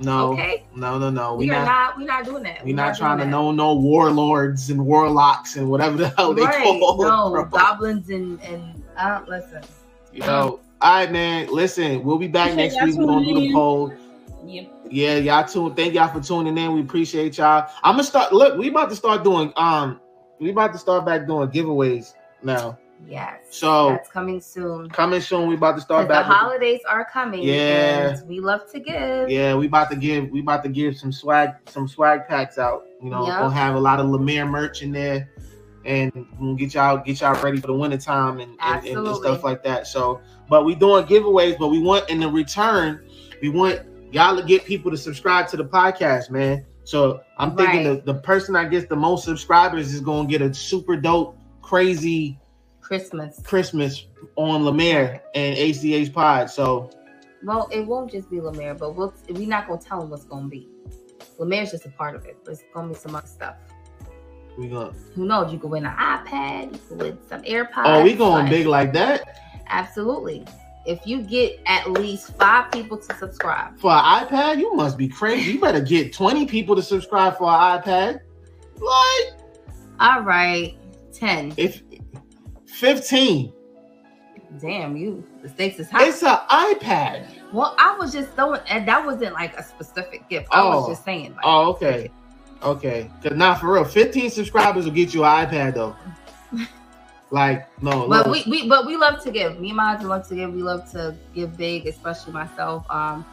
No. 0.00 0.32
Okay, 0.34 0.64
No, 0.74 0.98
no, 0.98 1.08
no. 1.08 1.34
we, 1.36 1.46
We 1.46 1.50
are 1.52 1.64
not, 1.64 1.66
not. 1.66 1.98
We're 1.98 2.04
not 2.06 2.24
doing 2.26 2.42
that. 2.42 2.62
we 2.64 2.72
We're 2.72 2.76
not 2.76 2.96
trying 2.98 3.16
to 3.18 3.24
doing 3.24 3.30
know 3.30 3.50
no 3.52 3.74
warlords 3.74 4.68
and 4.68 4.84
warlocks 4.84 5.56
and 5.56 5.70
whatever 5.70 5.96
the 5.96 6.08
hell 6.10 6.34
that. 6.34 6.40
they 6.40 6.46
Right? 6.46 6.62
call 6.62 7.02
No 7.02 7.30
bro. 7.30 7.44
goblins 7.46 8.10
and 8.10 8.38
and 8.42 8.82
uh, 8.98 9.20
listen. 9.26 9.62
Yo, 10.12 10.26
all 10.26 10.60
right, 10.82 11.10
man. 11.10 11.48
Listen, 11.50 12.04
we'll 12.04 12.18
be 12.18 12.28
back 12.28 12.50
Appreciate 12.52 12.72
next 12.78 12.86
week. 12.86 12.96
We're 12.98 13.06
gonna 13.06 13.24
do 13.26 13.34
the 13.40 13.52
poll. 13.54 13.92
Yep. 14.44 14.72
Yeah, 14.90 15.16
y'all 15.16 15.44
tune. 15.44 15.74
Thank 15.74 15.94
y'all 15.94 16.08
for 16.12 16.20
tuning 16.20 16.56
in. 16.58 16.72
We 16.74 16.80
appreciate 16.82 17.38
y'all. 17.38 17.66
I'm 17.82 17.94
gonna 17.94 18.04
start. 18.04 18.32
Look, 18.34 18.58
we 18.58 18.68
about 18.68 18.90
to 18.90 18.96
start 18.96 19.24
doing. 19.24 19.52
Um, 19.56 19.98
we 20.40 20.50
about 20.50 20.72
to 20.74 20.78
start 20.78 21.06
back 21.06 21.26
doing 21.26 21.48
giveaways 21.48 22.12
now. 22.42 22.78
Yes. 23.08 23.40
So- 23.50 23.90
that's 23.90 24.08
coming 24.10 24.40
soon. 24.40 24.88
Coming 24.90 25.20
soon. 25.20 25.48
We 25.48 25.54
about 25.54 25.76
to 25.76 25.80
start 25.80 26.08
back. 26.08 26.26
with 26.26 26.36
holidays 26.36 26.80
are 26.88 27.04
coming. 27.04 27.42
Yeah. 27.42 28.20
we 28.24 28.40
love 28.40 28.70
to 28.72 28.80
give. 28.80 29.30
yeah, 29.30 29.54
we 29.54 29.66
about 29.66 29.90
to 29.90 29.96
give. 29.96 30.30
We 30.30 30.40
about 30.40 30.62
to 30.64 30.68
give 30.68 30.96
some 30.96 31.12
swag, 31.12 31.50
some 31.66 31.86
swag 31.88 32.26
packs 32.26 32.58
out. 32.58 32.86
You 33.02 33.10
know, 33.10 33.26
Yup. 33.26 33.40
we'll 33.42 33.50
have 33.50 33.74
a 33.74 33.80
lot 33.80 34.00
of 34.00 34.06
Lemire 34.06 34.48
merch 34.48 34.82
in 34.82 34.90
there, 34.92 35.30
and 35.84 36.10
we'll 36.40 36.54
get 36.54 36.74
y'all 36.74 36.96
get 36.98 37.20
y'all 37.20 37.40
ready 37.42 37.60
for 37.60 37.66
the 37.68 37.74
winter 37.74 37.98
time 37.98 38.40
and, 38.40 38.56
and, 38.60 38.86
and, 38.86 39.06
and 39.06 39.16
stuff 39.16 39.44
like 39.44 39.62
that. 39.64 39.86
So, 39.86 40.20
but 40.48 40.64
we 40.64 40.74
doing 40.74 41.04
giveaways, 41.04 41.58
but 41.58 41.68
we 41.68 41.78
want 41.78 42.08
in 42.08 42.20
the 42.20 42.28
return, 42.28 43.06
we 43.42 43.50
want 43.50 43.82
y'all 44.12 44.36
to 44.36 44.42
get 44.42 44.64
people 44.64 44.90
to 44.90 44.96
subscribe 44.96 45.46
to 45.48 45.56
the 45.56 45.64
podcast, 45.64 46.30
man. 46.30 46.64
So 46.84 47.20
I'm 47.36 47.56
thinking 47.56 47.86
Right. 47.86 48.04
the, 48.04 48.12
the 48.14 48.20
person 48.20 48.54
that 48.54 48.70
gets 48.70 48.86
the 48.86 48.96
most 48.96 49.24
subscribers 49.24 49.92
is 49.92 50.00
gonna 50.00 50.26
get 50.28 50.40
a 50.40 50.52
super 50.54 50.96
dope, 50.96 51.36
crazy 51.60 52.38
Christmas. 52.86 53.40
Christmas 53.44 54.06
on 54.36 54.62
Lemire 54.62 55.20
and 55.34 55.56
HDH 55.56 56.12
Pod. 56.12 56.48
So 56.48 56.90
Well, 57.42 57.68
it 57.72 57.80
won't 57.84 58.10
just 58.12 58.30
be 58.30 58.36
Lemire, 58.36 58.78
but 58.78 58.94
we'll, 58.94 59.12
we're 59.30 59.48
not 59.48 59.66
gonna 59.66 59.80
tell 59.80 60.00
them 60.00 60.10
what's 60.10 60.24
gonna 60.24 60.48
be. 60.48 60.68
Lemire's 61.38 61.72
just 61.72 61.84
a 61.84 61.90
part 61.90 62.14
of 62.14 62.24
it. 62.26 62.36
But 62.44 62.52
it's 62.52 62.62
gonna 62.72 62.88
be 62.88 62.94
some 62.94 63.16
other 63.16 63.26
stuff. 63.26 63.56
we 64.56 64.68
gonna 64.68 64.92
Who 65.14 65.26
knows? 65.26 65.52
You 65.52 65.58
could 65.58 65.70
win 65.70 65.84
an 65.84 65.96
iPad. 65.96 66.72
You 66.74 66.80
could 66.88 67.02
win 67.02 67.18
some 67.28 67.42
AirPods. 67.42 67.82
oh 67.86 68.02
we 68.04 68.14
going 68.14 68.44
like- 68.44 68.50
big 68.50 68.66
like 68.66 68.92
that 68.92 69.42
Absolutely. 69.68 70.46
If 70.86 71.04
you 71.04 71.22
get 71.22 71.58
at 71.66 71.90
least 71.90 72.36
five 72.36 72.70
people 72.70 72.96
to 72.96 73.16
subscribe, 73.16 73.76
for 73.80 73.90
an 73.90 73.98
iPad. 74.26 74.58
You 74.60 74.72
must 74.74 74.96
be 74.96 75.08
crazy. 75.08 75.54
You 75.54 75.60
better 75.60 75.80
get 75.80 76.12
20 76.12 76.46
people 76.46 76.76
to 76.76 76.82
subscribe 76.82 77.36
for 77.36 77.48
an 77.50 77.82
iPad. 77.82 78.20
Like 78.78 79.40
all 79.98 80.20
right, 80.22 80.76
ten. 81.12 81.52
if 81.56 81.82
15, 82.80 83.52
Damn, 84.60 84.96
you 84.96 85.26
the 85.42 85.48
stakes 85.48 85.78
is 85.78 85.90
high. 85.90 86.06
it's 86.08 86.22
an 86.22 86.36
iPad. 86.50 87.26
well, 87.52 87.74
I 87.78 87.96
was 87.98 88.12
just 88.12 88.30
throwing, 88.32 88.60
and 88.68 88.86
that 88.86 89.04
wasn't 89.04 89.32
like 89.34 89.56
a 89.56 89.62
specific 89.62 90.28
gift. 90.28 90.48
I 90.52 90.62
was 90.64 90.84
Oh. 90.84 90.88
just 90.90 91.04
saying. 91.04 91.34
Like, 91.34 91.44
Oh, 91.44 91.70
okay. 91.70 92.10
Okay. 92.62 93.10
Cause 93.22 93.32
not 93.32 93.60
for 93.60 93.72
real. 93.72 93.84
15 93.84 94.30
subscribers 94.30 94.84
will 94.84 94.92
get 94.92 95.12
you 95.14 95.24
an 95.24 95.46
iPad 95.46 95.74
though. 95.74 95.96
Like, 97.32 97.66
no, 97.82 98.08
But 98.08 98.26
no. 98.26 98.32
we, 98.32 98.44
we 98.46 98.68
but 98.68 98.86
we 98.86 98.96
love 98.96 99.20
to 99.24 99.32
give. 99.32 99.58
Me 99.58 99.68
and 99.70 99.76
my 99.76 99.88
husband 99.90 100.10
love 100.10 100.28
to 100.28 100.34
give. 100.36 100.52
We 100.54 100.62
love 100.62 100.88
to 100.92 101.16
give 101.34 101.56
big, 101.56 101.86
especially 101.88 102.32
myself. 102.32 102.86
Um, 102.88 103.26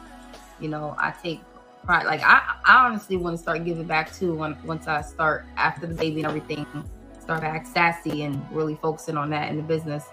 you 0.58 0.68
know, 0.68 0.96
I 0.98 1.12
take 1.22 1.40
pride. 1.84 2.04
Like 2.04 2.20
I, 2.24 2.56
I 2.64 2.86
honestly 2.86 3.16
want 3.16 3.36
to 3.36 3.42
start 3.42 3.64
giving 3.64 3.84
back 3.84 4.12
too. 4.12 4.34
When 4.34 4.56
once 4.64 4.88
I 4.88 5.00
start 5.00 5.46
after 5.56 5.86
the 5.86 5.94
baby 5.94 6.22
and 6.22 6.26
everything, 6.26 6.66
start 7.24 7.40
to 7.40 7.46
act 7.46 7.66
sassy 7.66 8.22
and 8.22 8.40
really 8.52 8.76
focusing 8.76 9.16
on 9.16 9.30
that 9.30 9.50
in 9.50 9.56
the 9.56 9.62
business. 9.62 10.04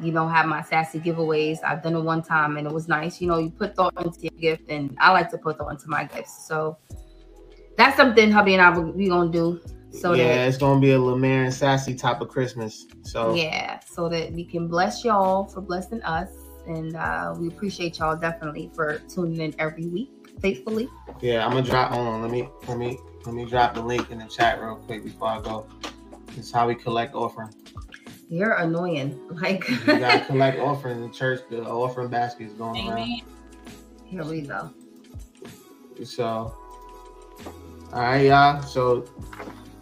You 0.00 0.10
know, 0.10 0.26
have 0.26 0.46
my 0.46 0.62
sassy 0.62 0.98
giveaways. 0.98 1.58
I've 1.62 1.82
done 1.82 1.94
it 1.94 2.00
one 2.00 2.22
time 2.22 2.56
and 2.56 2.66
it 2.66 2.72
was 2.72 2.88
nice. 2.88 3.20
You 3.20 3.28
know, 3.28 3.38
you 3.38 3.50
put 3.50 3.76
thought 3.76 3.92
into 4.04 4.18
your 4.22 4.32
gift, 4.40 4.68
and 4.68 4.96
I 4.98 5.12
like 5.12 5.30
to 5.30 5.38
put 5.38 5.58
thought 5.58 5.70
into 5.70 5.88
my 5.88 6.04
gifts. 6.04 6.46
So 6.48 6.78
that's 7.76 7.96
something 7.96 8.30
hubby 8.30 8.54
and 8.54 8.62
I 8.62 8.70
will 8.70 8.92
we 8.92 9.08
gonna 9.08 9.30
do. 9.30 9.60
So 9.92 10.16
that 10.16 10.18
yeah, 10.18 10.46
it's 10.46 10.56
gonna 10.56 10.80
be 10.80 10.92
a 10.92 10.98
Lemire 10.98 11.44
and 11.44 11.54
Sassy 11.54 11.94
type 11.94 12.20
of 12.20 12.28
Christmas. 12.28 12.86
So 13.02 13.34
yeah, 13.34 13.78
so 13.80 14.08
that 14.08 14.32
we 14.32 14.44
can 14.44 14.66
bless 14.66 15.04
y'all 15.04 15.44
for 15.44 15.60
blessing 15.60 16.02
us. 16.02 16.30
And 16.66 16.96
uh, 16.96 17.34
we 17.38 17.48
appreciate 17.48 17.98
y'all 17.98 18.16
definitely 18.16 18.70
for 18.74 18.98
tuning 19.08 19.40
in 19.40 19.54
every 19.58 19.86
week 19.86 20.10
faithfully. 20.40 20.88
Yeah, 21.20 21.44
I'm 21.44 21.52
gonna 21.52 21.62
drop. 21.62 21.92
Hold 21.92 22.08
on, 22.08 22.22
let 22.22 22.30
me 22.30 22.48
let 22.66 22.78
me 22.78 22.98
let 23.24 23.34
me 23.34 23.44
drop 23.44 23.74
the 23.74 23.82
link 23.82 24.10
in 24.10 24.18
the 24.18 24.26
chat 24.26 24.60
real 24.60 24.76
quick 24.76 25.04
before 25.04 25.28
I 25.28 25.40
go. 25.40 25.66
This 26.34 26.46
is 26.46 26.52
how 26.52 26.66
we 26.66 26.74
collect 26.74 27.14
offering. 27.14 27.50
You're 28.28 28.54
annoying. 28.54 29.20
Like, 29.34 29.68
You 29.68 29.78
gotta 29.86 30.24
collect 30.24 30.58
offering 30.58 30.96
in 30.96 31.08
the 31.08 31.14
church. 31.14 31.40
The 31.50 31.64
offering 31.64 32.08
basket 32.08 32.48
is 32.48 32.52
going 32.54 32.88
around. 32.88 32.98
Amen. 32.98 33.20
here 34.04 34.24
we 34.24 34.42
go. 34.42 34.70
So, 36.04 36.24
all 37.92 38.00
right, 38.00 38.26
y'all. 38.26 38.62
So, 38.62 39.04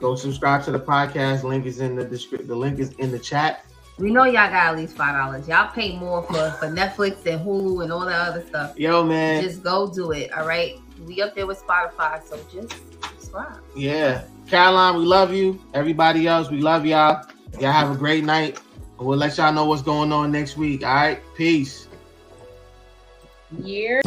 go 0.01 0.15
subscribe 0.15 0.65
to 0.65 0.73
the 0.73 0.81
podcast. 0.81 1.43
Link 1.43 1.65
is 1.67 1.81
in 1.81 1.97
the 1.97 2.05
description. 2.05 2.49
The 2.49 2.57
link 2.57 2.79
is 2.79 2.93
in 2.95 3.11
the 3.11 3.19
chat. 3.19 3.65
We 3.99 4.11
know 4.11 4.25
y'all 4.25 4.33
got 4.35 4.55
at 4.55 4.77
least 4.77 4.97
five 4.97 5.15
dollars. 5.15 5.47
Y'all 5.49 5.71
pay 5.71 5.97
more 5.97 6.23
for, 6.23 6.51
for 6.53 6.67
Netflix 6.67 7.25
and 7.27 7.45
Hulu 7.47 7.83
and 7.85 7.93
all 7.93 8.07
that 8.07 8.29
other 8.29 8.45
stuff. 8.47 8.79
Yo, 8.79 9.05
man. 9.05 9.43
Just 9.43 9.63
go 9.63 9.93
do 9.93 10.13
it. 10.13 10.33
All 10.33 10.47
right. 10.47 10.79
We 11.07 11.21
up 11.23 11.35
there 11.35 11.47
with 11.47 11.63
Spotify, 11.63 12.23
so 12.25 12.39
just 12.53 12.75
subscribe. 13.19 13.61
Yeah, 13.77 14.23
Caroline, 14.53 14.97
we 14.97 15.07
love 15.07 15.33
you. 15.33 15.59
Everybody 15.73 16.29
else, 16.29 16.51
we 16.51 16.61
love 16.61 16.85
y'all. 16.85 17.25
Y'all 17.59 17.73
have 17.73 17.91
a 17.91 17.97
great 17.97 18.23
night. 18.23 18.61
We'll 18.99 19.17
let 19.17 19.39
y'all 19.39 19.51
know 19.51 19.65
what's 19.65 19.81
going 19.81 20.13
on 20.13 20.31
next 20.31 20.59
week. 20.59 20.85
All 20.85 20.95
right, 20.95 21.23
peace. 21.35 21.89
Yeah. 23.63 24.03